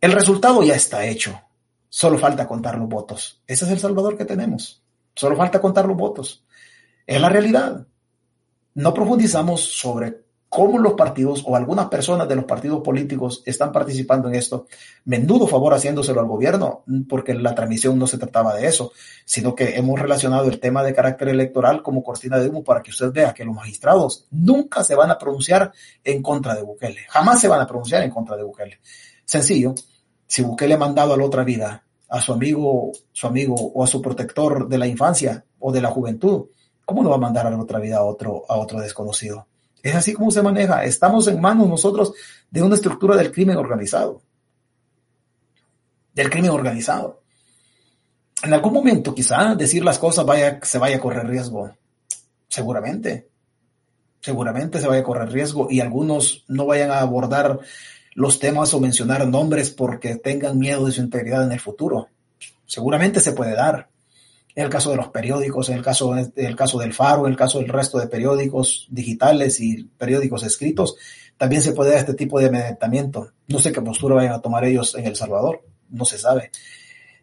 El 0.00 0.12
resultado 0.12 0.62
ya 0.62 0.74
está 0.74 1.06
hecho, 1.06 1.38
solo 1.88 2.18
falta 2.18 2.48
contar 2.48 2.78
los 2.78 2.88
votos. 2.88 3.42
Ese 3.46 3.66
es 3.66 3.70
el 3.70 3.78
Salvador 3.78 4.16
que 4.16 4.24
tenemos, 4.24 4.82
solo 5.14 5.36
falta 5.36 5.60
contar 5.60 5.86
los 5.86 5.96
votos. 5.96 6.44
Es 7.06 7.20
la 7.20 7.28
realidad. 7.28 7.86
No 8.74 8.94
profundizamos 8.94 9.60
sobre 9.60 10.23
cómo 10.54 10.78
los 10.78 10.92
partidos 10.92 11.42
o 11.44 11.56
algunas 11.56 11.88
personas 11.88 12.28
de 12.28 12.36
los 12.36 12.44
partidos 12.44 12.80
políticos 12.80 13.42
están 13.44 13.72
participando 13.72 14.28
en 14.28 14.36
esto, 14.36 14.66
menudo 15.04 15.48
favor 15.48 15.74
haciéndoselo 15.74 16.20
al 16.20 16.28
gobierno, 16.28 16.84
porque 17.08 17.34
la 17.34 17.56
transmisión 17.56 17.98
no 17.98 18.06
se 18.06 18.18
trataba 18.18 18.54
de 18.54 18.68
eso, 18.68 18.92
sino 19.24 19.52
que 19.56 19.76
hemos 19.76 19.98
relacionado 19.98 20.48
el 20.48 20.60
tema 20.60 20.84
de 20.84 20.94
carácter 20.94 21.30
electoral 21.30 21.82
como 21.82 22.04
cortina 22.04 22.38
de 22.38 22.48
humo 22.48 22.62
para 22.62 22.82
que 22.82 22.92
usted 22.92 23.10
vea 23.10 23.34
que 23.34 23.44
los 23.44 23.52
magistrados 23.52 24.28
nunca 24.30 24.84
se 24.84 24.94
van 24.94 25.10
a 25.10 25.18
pronunciar 25.18 25.72
en 26.04 26.22
contra 26.22 26.54
de 26.54 26.62
Bukele, 26.62 27.00
jamás 27.08 27.40
se 27.40 27.48
van 27.48 27.60
a 27.60 27.66
pronunciar 27.66 28.04
en 28.04 28.10
contra 28.10 28.36
de 28.36 28.44
Bukele. 28.44 28.78
Sencillo, 29.24 29.74
si 30.24 30.42
Bukele 30.42 30.74
ha 30.74 30.78
mandado 30.78 31.14
a 31.14 31.16
la 31.16 31.24
otra 31.24 31.42
vida 31.42 31.84
a 32.08 32.20
su 32.20 32.32
amigo, 32.32 32.92
su 33.10 33.26
amigo 33.26 33.56
o 33.56 33.82
a 33.82 33.88
su 33.88 34.00
protector 34.00 34.68
de 34.68 34.78
la 34.78 34.86
infancia, 34.86 35.44
o 35.58 35.72
de 35.72 35.80
la 35.80 35.90
juventud, 35.90 36.44
¿cómo 36.84 37.02
no 37.02 37.08
va 37.08 37.16
a 37.16 37.18
mandar 37.18 37.46
a 37.46 37.50
la 37.50 37.60
otra 37.60 37.80
vida 37.80 37.96
a 37.96 38.04
otro, 38.04 38.44
a 38.48 38.56
otro 38.56 38.80
desconocido? 38.80 39.48
Es 39.84 39.94
así 39.94 40.14
como 40.14 40.30
se 40.30 40.42
maneja. 40.42 40.82
Estamos 40.82 41.28
en 41.28 41.38
manos 41.38 41.68
nosotros 41.68 42.14
de 42.50 42.62
una 42.62 42.74
estructura 42.74 43.16
del 43.16 43.30
crimen 43.30 43.58
organizado. 43.58 44.22
Del 46.14 46.30
crimen 46.30 46.52
organizado. 46.52 47.20
En 48.42 48.54
algún 48.54 48.72
momento, 48.72 49.14
quizá 49.14 49.54
decir 49.54 49.84
las 49.84 49.98
cosas 49.98 50.24
vaya, 50.24 50.58
se 50.62 50.78
vaya 50.78 50.96
a 50.96 51.00
correr 51.00 51.26
riesgo. 51.26 51.70
Seguramente. 52.48 53.28
Seguramente 54.22 54.80
se 54.80 54.88
vaya 54.88 55.02
a 55.02 55.04
correr 55.04 55.30
riesgo 55.30 55.68
y 55.70 55.80
algunos 55.80 56.44
no 56.48 56.64
vayan 56.64 56.90
a 56.90 57.00
abordar 57.00 57.60
los 58.14 58.38
temas 58.38 58.72
o 58.72 58.80
mencionar 58.80 59.28
nombres 59.28 59.68
porque 59.68 60.16
tengan 60.16 60.58
miedo 60.58 60.86
de 60.86 60.92
su 60.92 61.02
integridad 61.02 61.44
en 61.44 61.52
el 61.52 61.60
futuro. 61.60 62.08
Seguramente 62.64 63.20
se 63.20 63.32
puede 63.32 63.54
dar. 63.54 63.90
En 64.54 64.64
el 64.64 64.70
caso 64.70 64.90
de 64.90 64.96
los 64.96 65.08
periódicos, 65.08 65.68
en 65.68 65.76
el 65.76 65.82
caso, 65.82 66.16
en 66.16 66.32
el 66.36 66.54
caso 66.54 66.78
del 66.78 66.92
Faro, 66.92 67.26
en 67.26 67.32
el 67.32 67.38
caso 67.38 67.58
del 67.58 67.68
resto 67.68 67.98
de 67.98 68.06
periódicos 68.06 68.86
digitales 68.88 69.60
y 69.60 69.84
periódicos 69.84 70.44
escritos, 70.44 70.96
también 71.36 71.60
se 71.60 71.72
puede 71.72 71.90
dar 71.90 72.00
este 72.00 72.14
tipo 72.14 72.38
de 72.38 72.46
amedrentamiento. 72.46 73.32
No 73.48 73.58
sé 73.58 73.72
qué 73.72 73.82
postura 73.82 74.14
vayan 74.14 74.34
a 74.34 74.40
tomar 74.40 74.64
ellos 74.64 74.94
en 74.94 75.06
El 75.06 75.16
Salvador, 75.16 75.62
no 75.90 76.04
se 76.04 76.18
sabe. 76.18 76.50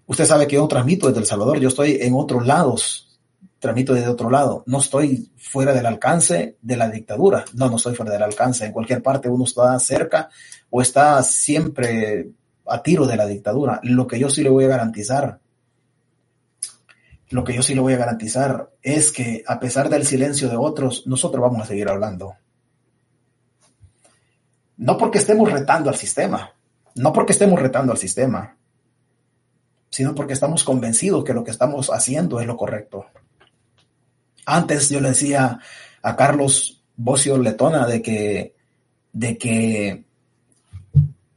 Usted 0.05 0.25
sabe 0.25 0.47
que 0.47 0.55
yo 0.55 0.67
transmito 0.67 1.07
desde 1.07 1.21
El 1.21 1.25
Salvador, 1.25 1.59
yo 1.59 1.69
estoy 1.69 1.99
en 2.01 2.13
otros 2.15 2.45
lados, 2.45 3.19
transmito 3.59 3.93
desde 3.93 4.09
otro 4.09 4.29
lado, 4.29 4.63
no 4.65 4.79
estoy 4.79 5.31
fuera 5.37 5.73
del 5.73 5.85
alcance 5.85 6.57
de 6.61 6.77
la 6.77 6.89
dictadura, 6.89 7.45
no, 7.53 7.69
no 7.69 7.77
estoy 7.77 7.95
fuera 7.95 8.11
del 8.11 8.23
alcance, 8.23 8.65
en 8.65 8.71
cualquier 8.73 9.01
parte 9.01 9.29
uno 9.29 9.45
está 9.45 9.79
cerca 9.79 10.29
o 10.69 10.81
está 10.81 11.21
siempre 11.23 12.31
a 12.65 12.81
tiro 12.81 13.05
de 13.05 13.17
la 13.17 13.27
dictadura. 13.27 13.79
Lo 13.83 14.07
que 14.07 14.19
yo 14.19 14.29
sí 14.29 14.41
le 14.43 14.49
voy 14.49 14.65
a 14.65 14.69
garantizar, 14.69 15.39
lo 17.31 17.45
que 17.45 17.53
yo 17.53 17.63
sí 17.63 17.73
le 17.73 17.81
voy 17.81 17.93
a 17.93 17.97
garantizar 17.97 18.71
es 18.81 19.11
que 19.11 19.43
a 19.47 19.59
pesar 19.59 19.89
del 19.89 20.05
silencio 20.05 20.49
de 20.49 20.57
otros, 20.57 21.07
nosotros 21.07 21.41
vamos 21.41 21.61
a 21.61 21.65
seguir 21.65 21.87
hablando. 21.87 22.35
No 24.75 24.97
porque 24.97 25.19
estemos 25.19 25.49
retando 25.49 25.89
al 25.89 25.95
sistema, 25.95 26.53
no 26.95 27.13
porque 27.13 27.31
estemos 27.31 27.59
retando 27.59 27.93
al 27.93 27.97
sistema, 27.97 28.57
sino 29.89 30.13
porque 30.13 30.33
estamos 30.33 30.65
convencidos 30.65 31.23
que 31.23 31.33
lo 31.33 31.43
que 31.43 31.51
estamos 31.51 31.89
haciendo 31.89 32.41
es 32.41 32.47
lo 32.47 32.57
correcto. 32.57 33.05
Antes 34.45 34.89
yo 34.89 34.99
le 34.99 35.09
decía 35.09 35.59
a 36.01 36.15
Carlos 36.17 36.83
Bocio 36.97 37.37
Letona 37.37 37.87
de 37.87 38.01
que, 38.01 38.55
de 39.13 39.37
que, 39.37 40.03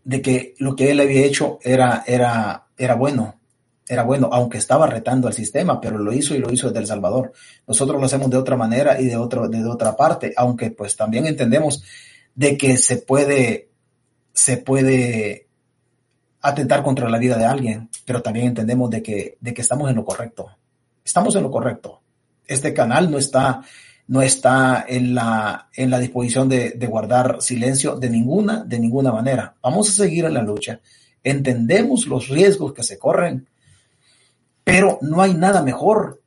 de 0.02 0.22
que 0.22 0.54
lo 0.58 0.74
que 0.74 0.90
él 0.90 0.98
había 0.98 1.24
hecho 1.24 1.60
era, 1.62 2.02
era, 2.04 2.66
era 2.76 2.94
bueno, 2.96 3.38
era 3.86 4.02
bueno, 4.02 4.30
aunque 4.32 4.58
estaba 4.58 4.86
retando 4.86 5.28
al 5.28 5.34
sistema, 5.34 5.80
pero 5.80 5.98
lo 5.98 6.12
hizo 6.12 6.34
y 6.34 6.38
lo 6.38 6.50
hizo 6.50 6.68
desde 6.68 6.80
El 6.80 6.86
Salvador. 6.86 7.32
Nosotros 7.66 8.00
lo 8.00 8.06
hacemos 8.06 8.30
de 8.30 8.38
otra 8.38 8.56
manera 8.56 9.00
y 9.00 9.06
de, 9.06 9.16
otro, 9.16 9.48
de 9.48 9.64
otra 9.64 9.96
parte, 9.96 10.32
aunque 10.36 10.70
pues 10.70 10.96
también 10.96 11.26
entendemos 11.26 11.82
de 12.34 12.56
que 12.56 12.76
se 12.78 12.96
puede, 12.96 13.68
se 14.32 14.56
puede 14.56 15.48
atentar 16.40 16.82
contra 16.82 17.08
la 17.08 17.18
vida 17.18 17.36
de 17.36 17.44
alguien, 17.44 17.90
pero 18.06 18.22
también 18.22 18.46
entendemos 18.46 18.90
de 18.90 19.02
que, 19.02 19.36
de 19.40 19.54
que 19.54 19.62
estamos 19.62 19.90
en 19.90 19.96
lo 19.96 20.04
correcto. 20.04 20.48
Estamos 21.04 21.36
en 21.36 21.42
lo 21.42 21.50
correcto. 21.50 22.00
Este 22.46 22.72
canal 22.72 23.10
no 23.10 23.18
está, 23.18 23.62
no 24.06 24.22
está 24.22 24.84
en 24.88 25.14
la, 25.14 25.68
en 25.74 25.90
la 25.90 25.98
disposición 25.98 26.48
de, 26.48 26.70
de 26.70 26.86
guardar 26.86 27.42
silencio 27.42 27.96
de 27.96 28.08
ninguna, 28.08 28.64
de 28.64 28.78
ninguna 28.78 29.12
manera. 29.12 29.54
Vamos 29.62 29.90
a 29.90 29.92
seguir 29.92 30.24
en 30.24 30.34
la 30.34 30.42
lucha. 30.42 30.80
Entendemos 31.22 32.06
los 32.06 32.28
riesgos 32.28 32.72
que 32.72 32.82
se 32.82 32.98
corren, 32.98 33.46
pero 34.64 34.98
no 35.02 35.22
hay 35.22 35.34
nada 35.34 35.62
mejor 35.62 36.20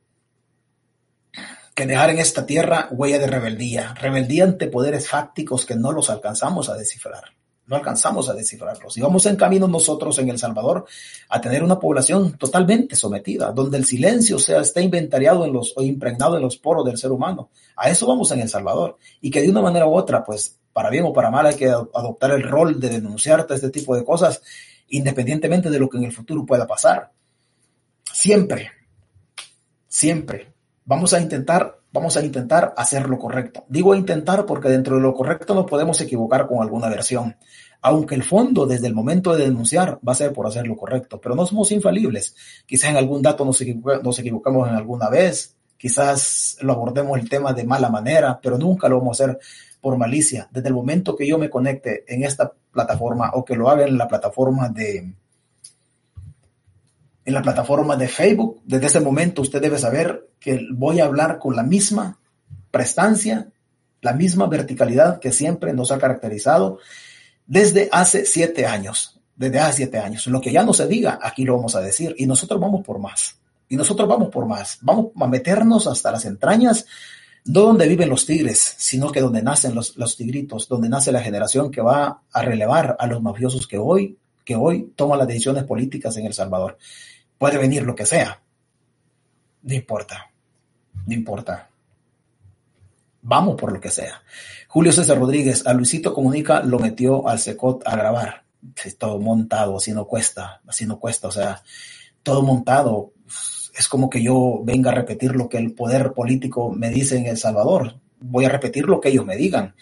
que 1.74 1.86
dejar 1.86 2.10
en 2.10 2.18
esta 2.18 2.46
tierra 2.46 2.88
huella 2.90 3.18
de 3.18 3.26
rebeldía, 3.26 3.94
rebeldía 3.94 4.44
ante 4.44 4.68
poderes 4.68 5.08
fácticos 5.08 5.66
que 5.66 5.76
no 5.76 5.92
los 5.92 6.10
alcanzamos 6.10 6.68
a 6.68 6.76
descifrar 6.76 7.24
no 7.68 7.76
alcanzamos 7.76 8.28
a 8.28 8.34
descifrarlos. 8.34 8.96
Y 8.96 9.00
vamos 9.02 9.26
en 9.26 9.36
camino 9.36 9.68
nosotros 9.68 10.18
en 10.18 10.30
El 10.30 10.38
Salvador 10.38 10.86
a 11.28 11.40
tener 11.40 11.62
una 11.62 11.78
población 11.78 12.36
totalmente 12.38 12.96
sometida, 12.96 13.52
donde 13.52 13.76
el 13.76 13.84
silencio 13.84 14.38
sea, 14.38 14.60
esté 14.60 14.82
inventariado 14.82 15.44
en 15.44 15.52
los, 15.52 15.74
o 15.76 15.82
impregnado 15.82 16.36
en 16.36 16.42
los 16.42 16.56
poros 16.56 16.84
del 16.86 16.96
ser 16.96 17.12
humano. 17.12 17.50
A 17.76 17.90
eso 17.90 18.06
vamos 18.06 18.32
en 18.32 18.40
El 18.40 18.48
Salvador. 18.48 18.96
Y 19.20 19.30
que 19.30 19.42
de 19.42 19.50
una 19.50 19.60
manera 19.60 19.86
u 19.86 19.94
otra, 19.94 20.24
pues, 20.24 20.58
para 20.72 20.88
bien 20.88 21.04
o 21.04 21.12
para 21.12 21.30
mal, 21.30 21.44
hay 21.44 21.56
que 21.56 21.68
adoptar 21.68 22.30
el 22.30 22.42
rol 22.42 22.80
de 22.80 22.88
denunciar 22.88 23.46
este 23.50 23.70
tipo 23.70 23.94
de 23.94 24.04
cosas, 24.04 24.40
independientemente 24.88 25.68
de 25.68 25.78
lo 25.78 25.90
que 25.90 25.98
en 25.98 26.04
el 26.04 26.12
futuro 26.12 26.46
pueda 26.46 26.66
pasar. 26.66 27.12
Siempre, 28.20 28.72
siempre 29.86 30.52
vamos 30.84 31.14
a 31.14 31.20
intentar 31.20 31.78
vamos 31.92 32.16
a 32.16 32.24
intentar 32.24 32.74
hacer 32.76 33.08
lo 33.08 33.16
correcto. 33.16 33.64
Digo 33.68 33.94
intentar 33.94 34.44
porque 34.44 34.68
dentro 34.68 34.96
de 34.96 35.02
lo 35.02 35.14
correcto 35.14 35.54
nos 35.54 35.66
podemos 35.66 36.00
equivocar 36.00 36.48
con 36.48 36.60
alguna 36.60 36.88
versión, 36.88 37.36
aunque 37.80 38.16
el 38.16 38.24
fondo 38.24 38.66
desde 38.66 38.88
el 38.88 38.94
momento 38.96 39.36
de 39.36 39.44
denunciar 39.44 40.00
va 40.06 40.14
a 40.14 40.16
ser 40.16 40.32
por 40.32 40.48
hacer 40.48 40.66
lo 40.66 40.76
correcto, 40.76 41.20
pero 41.20 41.36
no 41.36 41.46
somos 41.46 41.70
infalibles. 41.70 42.34
Quizás 42.66 42.90
en 42.90 42.96
algún 42.96 43.22
dato 43.22 43.44
nos, 43.44 43.62
nos 44.02 44.18
equivocamos 44.18 44.68
en 44.68 44.74
alguna 44.74 45.08
vez, 45.08 45.56
quizás 45.76 46.56
lo 46.60 46.72
abordemos 46.72 47.20
el 47.20 47.28
tema 47.28 47.52
de 47.52 47.62
mala 47.62 47.88
manera, 47.88 48.40
pero 48.42 48.58
nunca 48.58 48.88
lo 48.88 48.98
vamos 48.98 49.20
a 49.20 49.24
hacer 49.26 49.38
por 49.80 49.96
malicia. 49.96 50.48
Desde 50.50 50.66
el 50.66 50.74
momento 50.74 51.14
que 51.14 51.24
yo 51.24 51.38
me 51.38 51.48
conecte 51.48 52.02
en 52.12 52.24
esta 52.24 52.52
plataforma 52.72 53.30
o 53.34 53.44
que 53.44 53.54
lo 53.54 53.70
haga 53.70 53.84
en 53.84 53.96
la 53.96 54.08
plataforma 54.08 54.68
de, 54.70 55.14
en 57.28 57.34
la 57.34 57.42
plataforma 57.42 57.94
de 57.94 58.08
Facebook. 58.08 58.62
Desde 58.64 58.86
ese 58.86 59.00
momento 59.00 59.42
usted 59.42 59.60
debe 59.60 59.78
saber 59.78 60.30
que 60.40 60.66
voy 60.72 60.98
a 60.98 61.04
hablar 61.04 61.38
con 61.38 61.54
la 61.54 61.62
misma 61.62 62.18
prestancia, 62.70 63.48
la 64.00 64.14
misma 64.14 64.46
verticalidad 64.46 65.20
que 65.20 65.30
siempre 65.30 65.74
nos 65.74 65.92
ha 65.92 65.98
caracterizado 65.98 66.78
desde 67.46 67.90
hace 67.92 68.24
siete 68.24 68.64
años. 68.64 69.20
Desde 69.36 69.58
hace 69.58 69.76
siete 69.76 69.98
años. 69.98 70.26
Lo 70.28 70.40
que 70.40 70.50
ya 70.50 70.62
no 70.62 70.72
se 70.72 70.88
diga, 70.88 71.18
aquí 71.22 71.44
lo 71.44 71.56
vamos 71.56 71.76
a 71.76 71.82
decir. 71.82 72.14
Y 72.16 72.24
nosotros 72.24 72.58
vamos 72.58 72.82
por 72.82 72.98
más. 72.98 73.36
Y 73.68 73.76
nosotros 73.76 74.08
vamos 74.08 74.30
por 74.30 74.46
más. 74.46 74.78
Vamos 74.80 75.08
a 75.14 75.26
meternos 75.26 75.86
hasta 75.86 76.10
las 76.10 76.24
entrañas, 76.24 76.86
no 77.44 77.60
donde 77.60 77.88
viven 77.88 78.08
los 78.08 78.24
tigres, 78.24 78.74
sino 78.78 79.12
que 79.12 79.20
donde 79.20 79.42
nacen 79.42 79.74
los, 79.74 79.98
los 79.98 80.16
tigritos, 80.16 80.66
donde 80.66 80.88
nace 80.88 81.12
la 81.12 81.20
generación 81.20 81.70
que 81.70 81.82
va 81.82 82.22
a 82.32 82.42
relevar 82.42 82.96
a 82.98 83.06
los 83.06 83.20
mafiosos 83.20 83.66
que 83.66 83.76
hoy, 83.76 84.16
que 84.46 84.56
hoy 84.56 84.94
toman 84.96 85.18
las 85.18 85.28
decisiones 85.28 85.64
políticas 85.64 86.16
en 86.16 86.24
El 86.24 86.32
Salvador. 86.32 86.78
Puede 87.38 87.58
venir 87.58 87.84
lo 87.84 87.94
que 87.94 88.04
sea. 88.04 88.40
No 89.62 89.74
importa. 89.74 90.30
No 91.06 91.14
importa. 91.14 91.70
Vamos 93.22 93.56
por 93.56 93.72
lo 93.72 93.80
que 93.80 93.90
sea. 93.90 94.22
Julio 94.68 94.92
César 94.92 95.18
Rodríguez, 95.18 95.66
a 95.66 95.72
Luisito 95.72 96.12
Comunica 96.12 96.62
lo 96.62 96.78
metió 96.78 97.28
al 97.28 97.38
Secot 97.38 97.86
a 97.86 97.96
grabar. 97.96 98.44
Todo 98.98 99.18
montado, 99.18 99.76
así 99.76 99.92
no 99.92 100.06
cuesta, 100.06 100.60
así 100.66 100.84
no 100.86 100.98
cuesta. 100.98 101.28
O 101.28 101.32
sea, 101.32 101.62
todo 102.22 102.42
montado. 102.42 103.12
Es 103.76 103.88
como 103.88 104.10
que 104.10 104.22
yo 104.22 104.60
venga 104.64 104.90
a 104.90 104.94
repetir 104.94 105.36
lo 105.36 105.48
que 105.48 105.58
el 105.58 105.72
poder 105.72 106.12
político 106.12 106.70
me 106.70 106.90
dice 106.90 107.16
en 107.16 107.26
El 107.26 107.36
Salvador. 107.36 108.00
Voy 108.20 108.44
a 108.44 108.48
repetir 108.48 108.86
lo 108.86 109.00
que 109.00 109.10
ellos 109.10 109.24
me 109.24 109.36
digan 109.36 109.74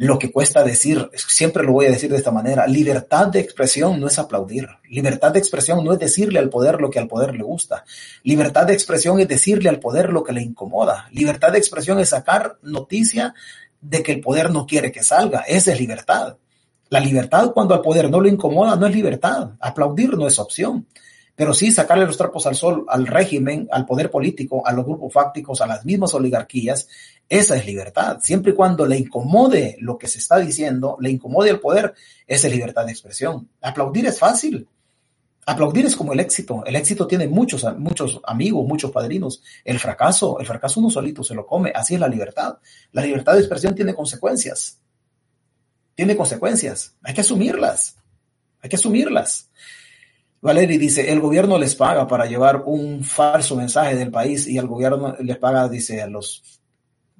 lo 0.00 0.18
que 0.18 0.32
cuesta 0.32 0.64
decir, 0.64 1.10
siempre 1.14 1.62
lo 1.62 1.72
voy 1.72 1.84
a 1.84 1.90
decir 1.90 2.10
de 2.10 2.16
esta 2.16 2.30
manera, 2.30 2.66
libertad 2.66 3.26
de 3.26 3.40
expresión 3.40 4.00
no 4.00 4.06
es 4.06 4.18
aplaudir, 4.18 4.66
libertad 4.88 5.30
de 5.30 5.38
expresión 5.38 5.84
no 5.84 5.92
es 5.92 5.98
decirle 5.98 6.38
al 6.38 6.48
poder 6.48 6.80
lo 6.80 6.88
que 6.88 6.98
al 6.98 7.06
poder 7.06 7.34
le 7.34 7.42
gusta, 7.42 7.84
libertad 8.22 8.66
de 8.66 8.72
expresión 8.72 9.20
es 9.20 9.28
decirle 9.28 9.68
al 9.68 9.78
poder 9.78 10.08
lo 10.10 10.24
que 10.24 10.32
le 10.32 10.40
incomoda, 10.40 11.06
libertad 11.12 11.52
de 11.52 11.58
expresión 11.58 12.00
es 12.00 12.08
sacar 12.08 12.56
noticia 12.62 13.34
de 13.82 14.02
que 14.02 14.12
el 14.12 14.22
poder 14.22 14.50
no 14.50 14.64
quiere 14.64 14.90
que 14.90 15.02
salga, 15.02 15.40
esa 15.40 15.72
es 15.72 15.78
libertad. 15.78 16.38
La 16.88 16.98
libertad 16.98 17.52
cuando 17.52 17.74
al 17.74 17.82
poder 17.82 18.10
no 18.10 18.20
lo 18.20 18.28
incomoda 18.28 18.76
no 18.76 18.86
es 18.86 18.94
libertad, 18.94 19.50
aplaudir 19.60 20.16
no 20.16 20.26
es 20.26 20.38
opción 20.38 20.86
pero 21.40 21.54
sí 21.54 21.72
sacarle 21.72 22.04
los 22.04 22.18
trapos 22.18 22.46
al 22.46 22.54
sol 22.54 22.84
al 22.86 23.06
régimen, 23.06 23.66
al 23.72 23.86
poder 23.86 24.10
político, 24.10 24.62
a 24.66 24.74
los 24.74 24.84
grupos 24.84 25.10
fácticos, 25.10 25.62
a 25.62 25.66
las 25.66 25.86
mismas 25.86 26.12
oligarquías, 26.12 26.86
esa 27.30 27.56
es 27.56 27.64
libertad. 27.64 28.18
Siempre 28.20 28.52
y 28.52 28.54
cuando 28.54 28.84
le 28.84 28.98
incomode 28.98 29.78
lo 29.80 29.96
que 29.96 30.06
se 30.06 30.18
está 30.18 30.38
diciendo, 30.38 30.98
le 31.00 31.08
incomode 31.08 31.48
el 31.48 31.58
poder, 31.58 31.94
esa 32.26 32.46
es 32.46 32.52
libertad 32.52 32.84
de 32.84 32.92
expresión. 32.92 33.48
Aplaudir 33.62 34.04
es 34.04 34.18
fácil. 34.18 34.68
Aplaudir 35.46 35.86
es 35.86 35.96
como 35.96 36.12
el 36.12 36.20
éxito. 36.20 36.62
El 36.66 36.76
éxito 36.76 37.06
tiene 37.06 37.26
muchos, 37.26 37.64
muchos 37.78 38.20
amigos, 38.24 38.68
muchos 38.68 38.90
padrinos. 38.90 39.42
El 39.64 39.78
fracaso, 39.78 40.38
el 40.40 40.46
fracaso 40.46 40.78
uno 40.78 40.90
solito 40.90 41.24
se 41.24 41.34
lo 41.34 41.46
come. 41.46 41.72
Así 41.74 41.94
es 41.94 42.00
la 42.00 42.08
libertad. 42.08 42.58
La 42.92 43.00
libertad 43.00 43.32
de 43.32 43.38
expresión 43.38 43.74
tiene 43.74 43.94
consecuencias. 43.94 44.78
Tiene 45.94 46.14
consecuencias. 46.14 46.98
Hay 47.02 47.14
que 47.14 47.22
asumirlas. 47.22 47.96
Hay 48.60 48.68
que 48.68 48.76
asumirlas. 48.76 49.48
Valeri 50.42 50.78
dice, 50.78 51.12
el 51.12 51.20
gobierno 51.20 51.58
les 51.58 51.74
paga 51.74 52.06
para 52.06 52.24
llevar 52.24 52.62
un 52.64 53.04
falso 53.04 53.56
mensaje 53.56 53.94
del 53.94 54.10
país 54.10 54.46
y 54.46 54.56
el 54.56 54.66
gobierno 54.66 55.14
les 55.20 55.36
paga, 55.36 55.68
dice, 55.68 56.00
a 56.00 56.06
los 56.06 56.42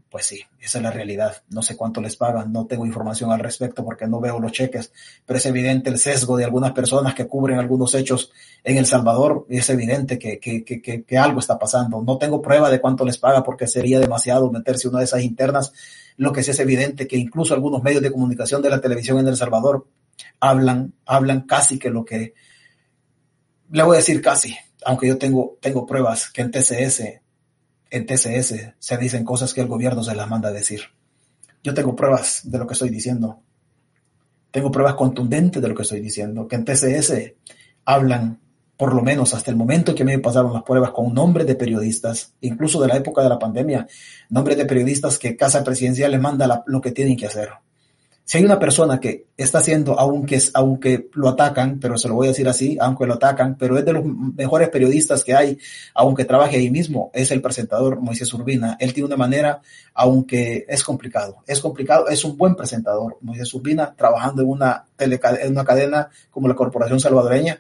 Pues 0.09 0.25
sí, 0.25 0.41
esa 0.59 0.79
es 0.79 0.85
la 0.85 0.91
realidad. 0.91 1.43
No 1.51 1.61
sé 1.61 1.77
cuánto 1.77 2.01
les 2.01 2.17
pagan, 2.17 2.51
no 2.51 2.67
tengo 2.67 2.87
información 2.87 3.31
al 3.31 3.41
respecto 3.41 3.85
porque 3.85 4.07
no 4.07 4.21
veo 4.21 4.41
los 4.41 4.53
cheques, 4.53 4.91
pero 5.27 5.37
es 5.39 5.45
evidente 5.45 5.91
el 5.91 5.99
sesgo 5.99 6.39
de 6.39 6.45
algunas 6.45 6.73
personas 6.73 7.15
que 7.15 7.27
cubren 7.29 7.59
algunos 7.59 7.95
hechos 7.95 8.33
en 8.65 8.79
El 8.79 8.87
Salvador 8.87 9.47
es 9.51 9.69
evidente 9.69 10.19
que, 10.19 10.41
que, 10.41 10.65
que, 10.65 11.05
que 11.05 11.19
algo 11.19 11.41
está 11.41 11.59
pasando. 11.59 12.03
No 12.03 12.17
tengo 12.17 12.41
prueba 12.41 12.71
de 12.71 12.81
cuánto 12.81 13.05
les 13.05 13.19
paga 13.19 13.43
porque 13.43 13.67
sería 13.67 14.01
demasiado 14.01 14.51
meterse 14.51 14.89
una 14.89 15.01
de 15.01 15.05
esas 15.05 15.23
internas. 15.23 15.73
Lo 16.17 16.33
que 16.33 16.43
sí 16.43 16.53
es 16.53 16.59
evidente 16.59 17.07
que 17.07 17.19
incluso 17.19 17.53
algunos 17.53 17.83
medios 17.83 18.03
de 18.03 18.11
comunicación 18.11 18.63
de 18.63 18.71
la 18.71 18.81
televisión 18.81 19.19
en 19.19 19.29
El 19.29 19.37
Salvador 19.37 19.87
hablan, 20.41 20.95
hablan 21.05 21.43
casi 21.43 21.79
que 21.79 21.91
lo 21.91 22.05
que, 22.05 22.35
le 23.71 23.83
voy 23.83 23.97
a 23.97 23.99
decir 23.99 24.21
casi, 24.21 24.57
aunque 24.85 25.09
yo 25.09 25.19
tengo, 25.19 25.59
tengo 25.61 25.87
pruebas 25.87 26.31
que 26.31 26.43
en 26.43 26.51
TCS 26.51 27.21
en 27.91 28.07
TCS 28.07 28.75
se 28.79 28.97
dicen 28.99 29.25
cosas 29.25 29.53
que 29.53 29.61
el 29.61 29.67
gobierno 29.67 30.03
se 30.03 30.15
las 30.15 30.29
manda 30.29 30.49
a 30.49 30.53
decir. 30.53 30.81
Yo 31.63 31.75
tengo 31.75 31.95
pruebas 31.95 32.43
de 32.45 32.59
lo 32.59 32.67
que 32.67 32.75
estoy 32.75 32.89
diciendo. 32.89 33.41
Tengo 34.51 34.71
pruebas 34.71 34.95
contundentes 34.95 35.61
de 35.61 35.69
lo 35.69 35.75
que 35.75 35.83
estoy 35.83 36.01
diciendo, 36.01 36.49
que 36.49 36.57
en 36.57 36.65
TCS 36.65 37.13
hablan, 37.85 38.41
por 38.77 38.95
lo 38.95 39.03
menos 39.03 39.35
hasta 39.35 39.51
el 39.51 39.57
momento 39.57 39.95
que 39.95 40.05
me 40.05 40.19
pasaron 40.19 40.53
las 40.53 40.63
pruebas, 40.63 40.93
con 40.93 41.13
nombres 41.13 41.47
de 41.47 41.55
periodistas, 41.55 42.35
incluso 42.41 42.81
de 42.81 42.89
la 42.89 42.97
época 42.97 43.23
de 43.23 43.29
la 43.29 43.39
pandemia, 43.39 43.87
nombres 44.31 44.57
de 44.57 44.65
periodistas 44.65 45.19
que 45.19 45.37
Casa 45.37 45.63
Presidencial 45.63 46.11
le 46.11 46.19
manda 46.19 46.65
lo 46.67 46.81
que 46.81 46.93
tienen 46.93 47.17
que 47.17 47.27
hacer. 47.27 47.51
Si 48.31 48.39
hay 48.39 48.45
una 48.45 48.61
persona 48.61 49.01
que 49.01 49.27
está 49.37 49.59
haciendo, 49.59 49.99
aunque, 49.99 50.41
aunque 50.55 51.09
lo 51.15 51.31
atacan, 51.31 51.81
pero 51.81 51.99
se 51.99 52.07
lo 52.07 52.15
voy 52.15 52.29
a 52.29 52.31
decir 52.31 52.47
así, 52.47 52.79
aunque 52.81 53.05
lo 53.05 53.15
atacan, 53.15 53.59
pero 53.59 53.77
es 53.77 53.85
de 53.85 53.93
los 53.93 54.05
mejores 54.05 54.69
periodistas 54.69 55.25
que 55.25 55.35
hay, 55.35 55.59
aunque 55.95 56.25
trabaje 56.25 56.57
ahí 56.57 56.71
mismo, 56.71 57.11
es 57.13 57.33
el 57.33 57.43
presentador 57.43 58.01
Moisés 58.01 58.33
Urbina. 58.33 58.77
Él 58.79 58.95
tiene 58.95 59.09
una 59.09 59.17
manera, 59.17 59.63
aunque 59.95 60.65
es 60.69 60.85
complicado, 60.85 61.39
es 61.45 61.59
complicado, 61.59 62.07
es 62.07 62.25
un 62.25 62.37
buen 62.37 62.55
presentador. 62.55 63.19
Moisés 63.21 63.53
Urbina, 63.53 63.97
trabajando 63.97 64.43
en 64.43 64.49
una, 64.49 64.85
en 64.97 65.51
una 65.51 65.65
cadena 65.65 66.09
como 66.31 66.47
la 66.47 66.55
Corporación 66.55 67.01
Salvadoreña, 67.01 67.59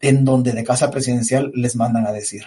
en 0.00 0.24
donde 0.24 0.50
de 0.50 0.64
casa 0.64 0.90
presidencial 0.90 1.52
les 1.54 1.76
mandan 1.76 2.08
a 2.08 2.12
decir 2.12 2.46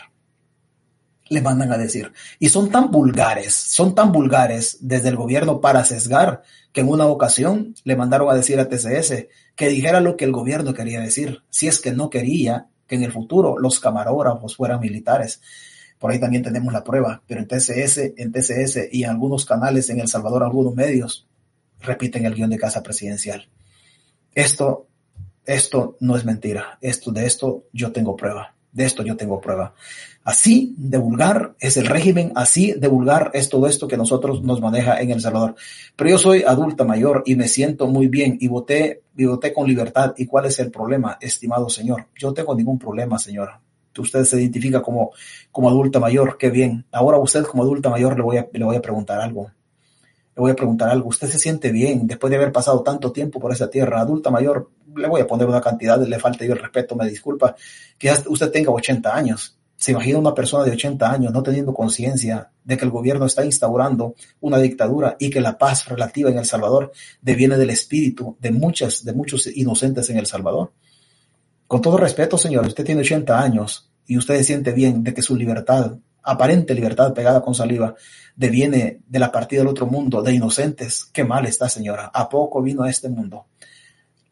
le 1.34 1.42
mandan 1.42 1.72
a 1.72 1.78
decir. 1.78 2.12
Y 2.40 2.50
son 2.50 2.70
tan 2.70 2.92
vulgares, 2.92 3.54
son 3.54 3.96
tan 3.96 4.12
vulgares 4.12 4.78
desde 4.80 5.10
el 5.10 5.16
gobierno 5.16 5.60
para 5.60 5.84
sesgar 5.84 6.44
que 6.72 6.82
en 6.82 6.90
una 6.90 7.08
ocasión 7.08 7.76
le 7.84 7.96
mandaron 7.96 8.30
a 8.30 8.36
decir 8.36 8.60
a 8.60 8.70
TCS 8.70 9.28
que 9.56 9.70
dijera 9.70 10.00
lo 10.00 10.16
que 10.18 10.26
el 10.26 10.32
gobierno 10.32 10.74
quería 10.74 11.02
decir, 11.02 11.44
si 11.50 11.68
es 11.68 11.80
que 11.80 11.92
no 11.92 12.10
quería 12.10 12.68
que 12.88 12.96
en 12.96 13.04
el 13.04 13.12
futuro 13.12 13.58
los 13.58 13.80
camarógrafos 13.80 14.56
fueran 14.56 14.80
militares. 14.80 15.42
Por 16.00 16.12
ahí 16.12 16.20
también 16.20 16.44
tenemos 16.44 16.74
la 16.74 16.84
prueba, 16.84 17.22
pero 17.28 17.42
en 17.42 17.48
TCS, 17.48 18.14
en 18.18 18.32
TCS 18.32 18.90
y 18.92 19.04
en 19.04 19.10
algunos 19.10 19.46
canales 19.46 19.90
en 19.90 20.00
El 20.00 20.08
Salvador, 20.08 20.44
algunos 20.44 20.76
medios 20.76 21.28
repiten 21.80 22.26
el 22.26 22.34
guion 22.34 22.50
de 22.50 22.58
casa 22.58 22.82
presidencial. 22.82 23.48
Esto, 24.34 24.88
esto 25.46 25.98
no 26.00 26.18
es 26.18 26.26
mentira. 26.26 26.78
Esto, 26.82 27.12
de 27.12 27.26
esto 27.26 27.66
yo 27.72 27.92
tengo 27.92 28.16
prueba. 28.16 28.53
De 28.74 28.86
esto 28.86 29.04
yo 29.04 29.16
tengo 29.16 29.40
prueba. 29.40 29.76
Así 30.24 30.74
de 30.78 30.98
vulgar 30.98 31.56
es 31.60 31.78
el 31.78 31.86
régimen, 31.86 32.32
así 32.36 32.72
de 32.74 32.88
vulgar 32.88 33.30
es 33.34 33.50
todo 33.50 33.68
esto 33.68 33.88
que 33.88 33.98
nosotros 33.98 34.42
nos 34.42 34.62
maneja 34.62 35.00
en 35.00 35.12
El 35.12 35.22
Salvador. 35.22 35.56
Pero 35.96 36.10
yo 36.10 36.18
soy 36.18 36.44
adulta 36.44 36.84
mayor 36.84 37.24
y 37.26 37.36
me 37.36 37.48
siento 37.48 37.88
muy 37.88 38.08
bien 38.08 38.38
y 38.40 38.48
voté, 38.48 39.04
y 39.16 39.26
voté 39.26 39.54
con 39.54 39.68
libertad. 39.68 40.14
¿Y 40.18 40.26
cuál 40.26 40.46
es 40.46 40.60
el 40.60 40.72
problema, 40.72 41.18
estimado 41.22 41.70
señor? 41.70 42.08
Yo 42.18 42.30
no 42.30 42.34
tengo 42.34 42.56
ningún 42.56 42.80
problema, 42.80 43.20
señora. 43.20 43.62
Usted 43.96 44.24
se 44.24 44.42
identifica 44.42 44.82
como, 44.82 45.12
como 45.52 45.70
adulta 45.70 46.00
mayor, 46.00 46.38
qué 46.38 46.50
bien. 46.50 46.86
Ahora 46.92 47.20
usted 47.20 47.44
como 47.44 47.64
adulta 47.64 47.90
mayor 47.90 48.18
le 48.18 48.24
voy 48.24 48.38
a, 48.38 48.48
le 48.52 48.66
voy 48.66 48.76
a 48.76 48.82
preguntar 48.82 49.20
algo. 49.20 49.52
Le 50.36 50.42
voy 50.42 50.52
a 50.52 50.56
preguntar 50.56 50.90
algo. 50.90 51.10
¿Usted 51.10 51.28
se 51.28 51.38
siente 51.38 51.72
bien 51.72 52.08
después 52.08 52.32
de 52.32 52.38
haber 52.38 52.52
pasado 52.52 52.82
tanto 52.82 53.12
tiempo 53.12 53.40
por 53.40 53.52
esa 53.52 53.70
tierra? 53.70 54.00
Adulta 54.00 54.32
mayor, 54.32 54.72
le 54.96 55.08
voy 55.08 55.22
a 55.22 55.28
poner 55.28 55.48
una 55.48 55.62
cantidad, 55.62 56.00
le 56.06 56.20
falta 56.20 56.46
yo 56.46 56.54
el 56.54 56.60
respeto, 56.60 56.96
me 56.96 57.08
disculpa, 57.08 57.56
que 57.98 58.12
usted 58.28 58.52
tenga 58.52 58.72
80 58.72 59.16
años 59.16 59.58
se 59.84 59.92
imagina 59.92 60.18
una 60.18 60.34
persona 60.34 60.64
de 60.64 60.72
80 60.72 61.12
años 61.12 61.34
no 61.34 61.44
teniendo 61.44 61.74
conciencia 61.74 62.50
de 62.64 62.78
que 62.78 62.86
el 62.86 62.90
gobierno 62.90 63.26
está 63.26 63.44
instaurando 63.44 64.16
una 64.40 64.58
dictadura 64.58 65.18
y 65.20 65.30
que 65.30 65.42
la 65.42 65.58
paz 65.58 65.90
relativa 65.90 66.30
en 66.30 66.38
El 66.38 66.46
Salvador 66.46 66.94
deviene 67.22 67.58
del 67.58 67.70
espíritu 67.70 68.38
de 68.40 68.52
muchas, 68.52 69.04
de 69.04 69.12
muchos 69.12 69.46
inocentes 69.48 70.10
en 70.10 70.18
El 70.18 70.26
Salvador. 70.26 70.72
Con 71.68 71.82
todo 71.82 71.98
respeto, 71.98 72.38
señor, 72.38 72.66
usted 72.66 72.86
tiene 72.86 73.02
80 73.02 73.38
años 73.38 73.92
y 74.08 74.18
usted 74.18 74.42
siente 74.44 74.72
bien 74.72 75.04
de 75.04 75.14
que 75.14 75.22
su 75.22 75.36
libertad, 75.36 75.98
aparente 76.22 76.74
libertad 76.74 77.14
pegada 77.14 77.42
con 77.42 77.54
saliva, 77.54 77.94
deviene 78.38 79.02
de 79.06 79.20
la 79.20 79.34
partida 79.34 79.64
del 79.64 79.68
otro 79.68 79.86
mundo, 79.86 80.22
de 80.22 80.34
inocentes. 80.34 81.10
Qué 81.12 81.26
mal 81.26 81.46
está, 81.46 81.68
señora. 81.68 82.10
¿A 82.14 82.30
poco 82.30 82.62
vino 82.62 82.84
a 82.84 82.90
este 82.90 83.10
mundo? 83.10 83.48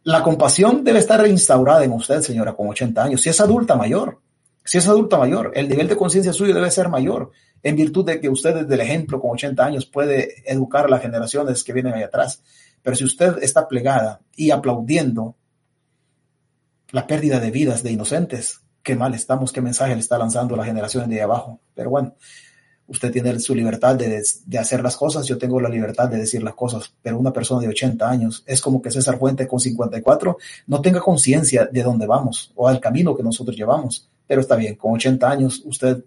La 0.03 0.23
compasión 0.23 0.83
debe 0.83 0.99
estar 0.99 1.25
instaurada 1.27 1.83
en 1.83 1.91
usted, 1.91 2.21
señora, 2.21 2.53
con 2.53 2.67
80 2.69 3.03
años. 3.03 3.21
Si 3.21 3.29
es 3.29 3.39
adulta 3.39 3.75
mayor, 3.75 4.19
si 4.63 4.77
es 4.77 4.87
adulta 4.87 5.17
mayor, 5.17 5.51
el 5.55 5.69
nivel 5.69 5.87
de 5.87 5.95
conciencia 5.95 6.33
suyo 6.33 6.53
debe 6.53 6.71
ser 6.71 6.89
mayor, 6.89 7.31
en 7.63 7.75
virtud 7.75 8.05
de 8.05 8.19
que 8.19 8.29
usted 8.29 8.55
desde 8.55 8.73
el 8.73 8.81
ejemplo 8.81 9.19
con 9.21 9.31
80 9.31 9.63
años 9.63 9.85
puede 9.85 10.43
educar 10.51 10.85
a 10.85 10.89
las 10.89 11.01
generaciones 11.01 11.63
que 11.63 11.73
vienen 11.73 11.93
ahí 11.93 12.03
atrás. 12.03 12.41
Pero 12.81 12.95
si 12.95 13.03
usted 13.03 13.37
está 13.43 13.67
plegada 13.67 14.21
y 14.35 14.49
aplaudiendo 14.49 15.35
la 16.89 17.05
pérdida 17.05 17.39
de 17.39 17.51
vidas 17.51 17.83
de 17.83 17.91
inocentes, 17.91 18.61
qué 18.81 18.95
mal 18.95 19.13
estamos, 19.13 19.51
qué 19.51 19.61
mensaje 19.61 19.93
le 19.93 20.01
está 20.01 20.17
lanzando 20.17 20.55
a 20.55 20.57
las 20.57 20.67
generaciones 20.67 21.09
de 21.09 21.15
ahí 21.15 21.21
abajo. 21.21 21.59
Pero 21.75 21.91
bueno, 21.91 22.15
usted 22.91 23.09
tiene 23.09 23.39
su 23.39 23.55
libertad 23.55 23.95
de, 23.95 24.21
de, 24.45 24.59
hacer 24.59 24.83
las 24.83 24.97
cosas, 24.97 25.25
yo 25.25 25.37
tengo 25.37 25.61
la 25.61 25.69
libertad 25.69 26.09
de 26.09 26.17
decir 26.17 26.43
las 26.43 26.55
cosas, 26.55 26.93
pero 27.01 27.17
una 27.17 27.31
persona 27.31 27.61
de 27.61 27.69
80 27.69 28.09
años 28.09 28.43
es 28.45 28.59
como 28.59 28.81
que 28.81 28.91
César 28.91 29.17
Fuente 29.17 29.47
con 29.47 29.61
54 29.61 30.37
no 30.67 30.81
tenga 30.81 30.99
conciencia 30.99 31.69
de 31.71 31.83
dónde 31.83 32.05
vamos 32.05 32.51
o 32.55 32.67
al 32.67 32.81
camino 32.81 33.15
que 33.15 33.23
nosotros 33.23 33.55
llevamos. 33.55 34.09
Pero 34.27 34.41
está 34.41 34.57
bien, 34.57 34.75
con 34.75 34.93
80 34.93 35.29
años 35.29 35.61
usted 35.65 36.03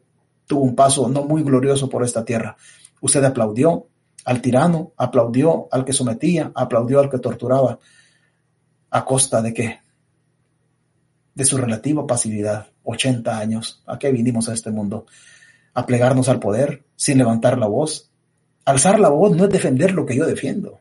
tuvo 0.47 0.62
un 0.62 0.74
paso 0.74 1.09
no 1.09 1.24
muy 1.24 1.43
glorioso 1.43 1.89
por 1.89 2.05
esta 2.05 2.22
tierra. 2.22 2.55
Usted 3.01 3.24
aplaudió 3.24 3.87
al 4.26 4.43
tirano, 4.43 4.93
aplaudió 4.99 5.68
al 5.70 5.87
que 5.87 5.95
sometía, 5.95 6.53
aplaudió 6.55 7.01
al 7.01 7.09
que 7.09 7.18
torturaba. 7.18 7.78
¿A 8.91 9.05
costa 9.05 9.41
de 9.41 9.55
qué? 9.55 9.80
De 11.35 11.45
su 11.45 11.57
relativa 11.57 12.07
pasividad. 12.07 12.68
80 12.85 13.39
años. 13.39 13.82
¿A 13.87 13.99
qué 13.99 14.12
vinimos 14.12 14.49
a 14.51 14.55
este 14.55 14.70
mundo? 14.70 15.07
A 15.74 15.86
plegarnos 15.86 16.28
al 16.28 16.40
poder 16.40 16.84
sin 16.96 17.18
levantar 17.18 17.58
la 17.58 17.66
voz. 17.66 18.10
Alzar 18.64 18.98
la 18.98 19.08
voz 19.10 19.36
no 19.36 19.44
es 19.44 19.50
defender 19.50 19.92
lo 19.92 20.06
que 20.06 20.16
yo 20.16 20.24
defiendo. 20.26 20.80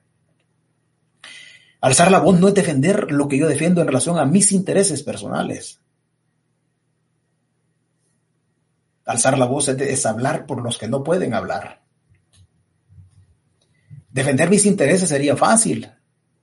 Alzar 1.81 2.11
la 2.11 2.19
voz 2.19 2.39
no 2.39 2.47
es 2.47 2.53
defender 2.53 3.11
lo 3.11 3.27
que 3.27 3.37
yo 3.37 3.47
defiendo 3.47 3.81
en 3.81 3.87
relación 3.87 4.17
a 4.17 4.25
mis 4.25 4.53
intereses 4.53 5.03
personales. 5.03 5.81
Alzar 9.05 9.37
la 9.37 9.45
voz 9.45 9.67
es, 9.67 10.05
hablar 10.05 10.45
por 10.45 10.61
los 10.61 10.77
que 10.77 10.87
no 10.87 11.03
pueden 11.03 11.33
hablar. 11.33 11.81
Defender 14.09 14.49
mis 14.49 14.65
intereses 14.65 15.09
sería 15.09 15.35
fácil. 15.35 15.91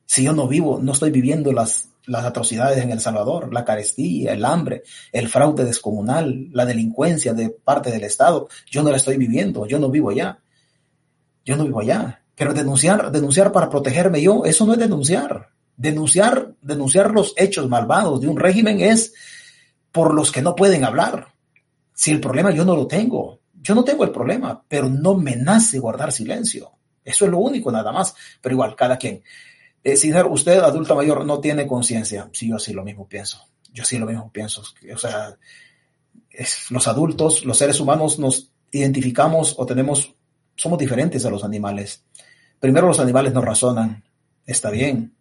Si 0.04 0.24
yo 0.24 0.32
no 0.32 0.46
vivo, 0.46 0.78
no 0.82 0.92
estoy 0.92 1.10
viviendo 1.10 1.52
las, 1.52 1.89
las 2.06 2.24
atrocidades 2.24 2.82
en 2.82 2.90
El 2.90 3.00
Salvador, 3.00 3.52
la 3.52 3.64
carestía, 3.64 4.32
el 4.32 4.44
hambre, 4.44 4.82
el 5.12 5.28
fraude 5.28 5.64
descomunal, 5.64 6.48
la 6.52 6.66
delincuencia 6.66 7.34
de 7.34 7.50
parte 7.50 7.90
del 7.90 8.04
Estado, 8.04 8.48
yo 8.70 8.82
no 8.82 8.90
la 8.90 8.96
estoy 8.96 9.16
viviendo, 9.16 9.66
yo 9.66 9.78
no 9.78 9.90
vivo 9.90 10.10
allá. 10.10 10.40
Yo 11.44 11.56
no 11.56 11.64
vivo 11.64 11.80
allá. 11.80 12.22
Pero 12.34 12.54
denunciar, 12.54 13.10
denunciar 13.10 13.52
para 13.52 13.68
protegerme 13.68 14.22
yo, 14.22 14.44
eso 14.44 14.66
no 14.66 14.72
es 14.72 14.78
denunciar. 14.78 15.50
Denunciar, 15.76 16.54
denunciar 16.60 17.10
los 17.10 17.34
hechos 17.36 17.68
malvados 17.68 18.20
de 18.20 18.28
un 18.28 18.38
régimen 18.38 18.80
es 18.80 19.14
por 19.92 20.14
los 20.14 20.30
que 20.32 20.42
no 20.42 20.54
pueden 20.54 20.84
hablar. 20.84 21.28
Si 21.92 22.10
el 22.10 22.20
problema 22.20 22.50
yo 22.50 22.64
no 22.64 22.76
lo 22.76 22.86
tengo, 22.86 23.40
yo 23.54 23.74
no 23.74 23.84
tengo 23.84 24.04
el 24.04 24.10
problema, 24.10 24.62
pero 24.68 24.88
no 24.88 25.14
me 25.14 25.36
nace 25.36 25.78
guardar 25.78 26.12
silencio. 26.12 26.72
Eso 27.04 27.24
es 27.24 27.30
lo 27.30 27.38
único, 27.38 27.70
nada 27.70 27.92
más. 27.92 28.14
Pero 28.40 28.54
igual, 28.54 28.74
cada 28.74 28.96
quien. 28.96 29.22
Eh, 29.82 29.96
usted, 30.28 30.58
adulto 30.58 30.94
mayor, 30.94 31.24
no 31.24 31.40
tiene 31.40 31.66
conciencia. 31.66 32.28
Sí, 32.32 32.48
yo 32.48 32.58
sí 32.58 32.72
lo 32.72 32.84
mismo 32.84 33.08
pienso. 33.08 33.46
Yo 33.72 33.84
sí 33.84 33.98
lo 33.98 34.06
mismo 34.06 34.30
pienso. 34.32 34.62
O 34.92 34.98
sea, 34.98 35.36
los 36.70 36.88
adultos, 36.88 37.44
los 37.44 37.56
seres 37.56 37.80
humanos 37.80 38.18
nos 38.18 38.52
identificamos 38.70 39.54
o 39.58 39.66
tenemos, 39.66 40.14
somos 40.56 40.78
diferentes 40.78 41.24
a 41.24 41.30
los 41.30 41.44
animales. 41.44 42.04
Primero 42.58 42.86
los 42.86 43.00
animales 43.00 43.32
no 43.32 43.40
razonan. 43.40 44.04
Está 44.44 44.70
bien. 44.70 45.14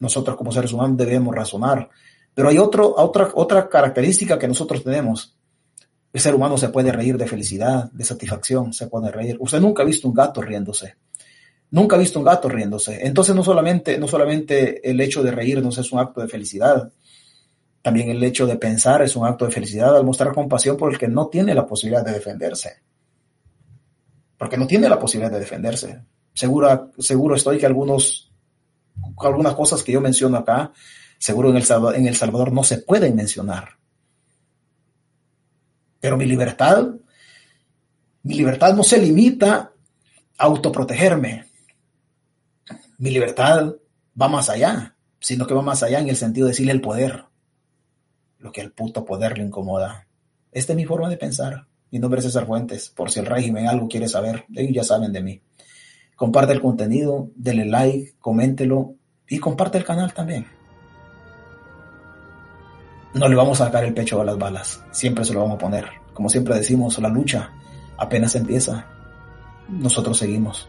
Nosotros 0.00 0.36
como 0.36 0.52
seres 0.52 0.72
humanos 0.72 0.96
debemos 0.96 1.34
razonar. 1.34 1.88
Pero 2.34 2.48
hay 2.48 2.58
otro, 2.58 2.94
otra, 2.96 3.30
otra 3.34 3.68
característica 3.68 4.38
que 4.38 4.48
nosotros 4.48 4.82
tenemos. 4.82 5.36
El 6.12 6.20
ser 6.20 6.34
humano 6.34 6.56
se 6.58 6.68
puede 6.68 6.92
reír 6.92 7.16
de 7.16 7.26
felicidad, 7.26 7.90
de 7.90 8.04
satisfacción, 8.04 8.72
se 8.72 8.86
puede 8.86 9.10
reír. 9.10 9.36
Usted 9.40 9.60
nunca 9.60 9.82
ha 9.82 9.86
visto 9.86 10.06
un 10.08 10.14
gato 10.14 10.42
riéndose. 10.42 10.96
Nunca 11.74 11.96
ha 11.96 11.98
visto 11.98 12.20
un 12.20 12.24
gato 12.24 12.48
riéndose. 12.48 13.04
Entonces 13.04 13.34
no 13.34 13.42
solamente, 13.42 13.98
no 13.98 14.06
solamente 14.06 14.88
el 14.88 15.00
hecho 15.00 15.24
de 15.24 15.32
reírnos 15.32 15.76
es 15.76 15.90
un 15.90 15.98
acto 15.98 16.20
de 16.20 16.28
felicidad, 16.28 16.92
también 17.82 18.10
el 18.10 18.22
hecho 18.22 18.46
de 18.46 18.54
pensar 18.54 19.02
es 19.02 19.16
un 19.16 19.26
acto 19.26 19.44
de 19.44 19.50
felicidad 19.50 19.96
al 19.96 20.04
mostrar 20.04 20.32
compasión 20.32 20.76
por 20.76 20.92
el 20.92 21.00
que 21.00 21.08
no 21.08 21.26
tiene 21.26 21.52
la 21.52 21.66
posibilidad 21.66 22.04
de 22.04 22.12
defenderse. 22.12 22.76
porque 24.38 24.56
no 24.56 24.68
tiene 24.68 24.88
la 24.88 25.00
posibilidad 25.00 25.32
de 25.32 25.40
defenderse. 25.40 26.00
Seguro, 26.32 27.34
estoy 27.34 27.58
que 27.58 27.66
algunos, 27.66 28.30
algunas 29.18 29.54
cosas 29.54 29.82
que 29.82 29.90
yo 29.90 30.00
menciono 30.00 30.36
acá, 30.36 30.70
seguro 31.18 31.50
en 31.50 31.56
el, 31.56 31.64
en 31.96 32.06
el 32.06 32.14
Salvador 32.14 32.52
no 32.52 32.62
se 32.62 32.78
pueden 32.78 33.16
mencionar. 33.16 33.70
Pero 35.98 36.16
mi 36.16 36.26
libertad, 36.26 36.86
mi 38.22 38.34
libertad 38.34 38.74
no 38.74 38.84
se 38.84 38.98
limita 38.98 39.72
a 40.38 40.44
autoprotegerme. 40.44 41.53
Mi 42.98 43.10
libertad 43.10 43.74
va 44.20 44.28
más 44.28 44.48
allá, 44.50 44.96
sino 45.18 45.46
que 45.46 45.54
va 45.54 45.62
más 45.62 45.82
allá 45.82 46.00
en 46.00 46.08
el 46.08 46.16
sentido 46.16 46.46
de 46.46 46.52
decirle 46.52 46.72
el 46.72 46.80
poder, 46.80 47.24
lo 48.38 48.52
que 48.52 48.60
al 48.60 48.72
puto 48.72 49.04
poder 49.04 49.38
le 49.38 49.44
incomoda. 49.44 50.06
Esta 50.52 50.72
es 50.72 50.76
mi 50.76 50.84
forma 50.84 51.08
de 51.08 51.16
pensar. 51.16 51.66
Mi 51.90 51.98
nombre 51.98 52.20
es 52.20 52.26
César 52.26 52.46
Fuentes. 52.46 52.90
Por 52.90 53.10
si 53.10 53.20
el 53.20 53.26
régimen 53.26 53.66
algo 53.66 53.88
quiere 53.88 54.08
saber, 54.08 54.44
ellos 54.54 54.74
ya 54.74 54.84
saben 54.84 55.12
de 55.12 55.22
mí. 55.22 55.42
Comparte 56.14 56.52
el 56.52 56.60
contenido, 56.60 57.30
dele 57.34 57.64
like, 57.64 58.14
coméntelo 58.20 58.94
y 59.28 59.38
comparte 59.38 59.78
el 59.78 59.84
canal 59.84 60.12
también. 60.12 60.46
No 63.14 63.28
le 63.28 63.36
vamos 63.36 63.60
a 63.60 63.66
sacar 63.66 63.84
el 63.84 63.94
pecho 63.94 64.20
a 64.20 64.24
las 64.24 64.38
balas, 64.38 64.82
siempre 64.90 65.24
se 65.24 65.32
lo 65.32 65.40
vamos 65.40 65.56
a 65.56 65.58
poner. 65.58 65.86
Como 66.12 66.28
siempre 66.28 66.54
decimos, 66.56 66.98
la 66.98 67.08
lucha 67.08 67.52
apenas 67.96 68.34
empieza. 68.34 68.86
Nosotros 69.68 70.18
seguimos. 70.18 70.68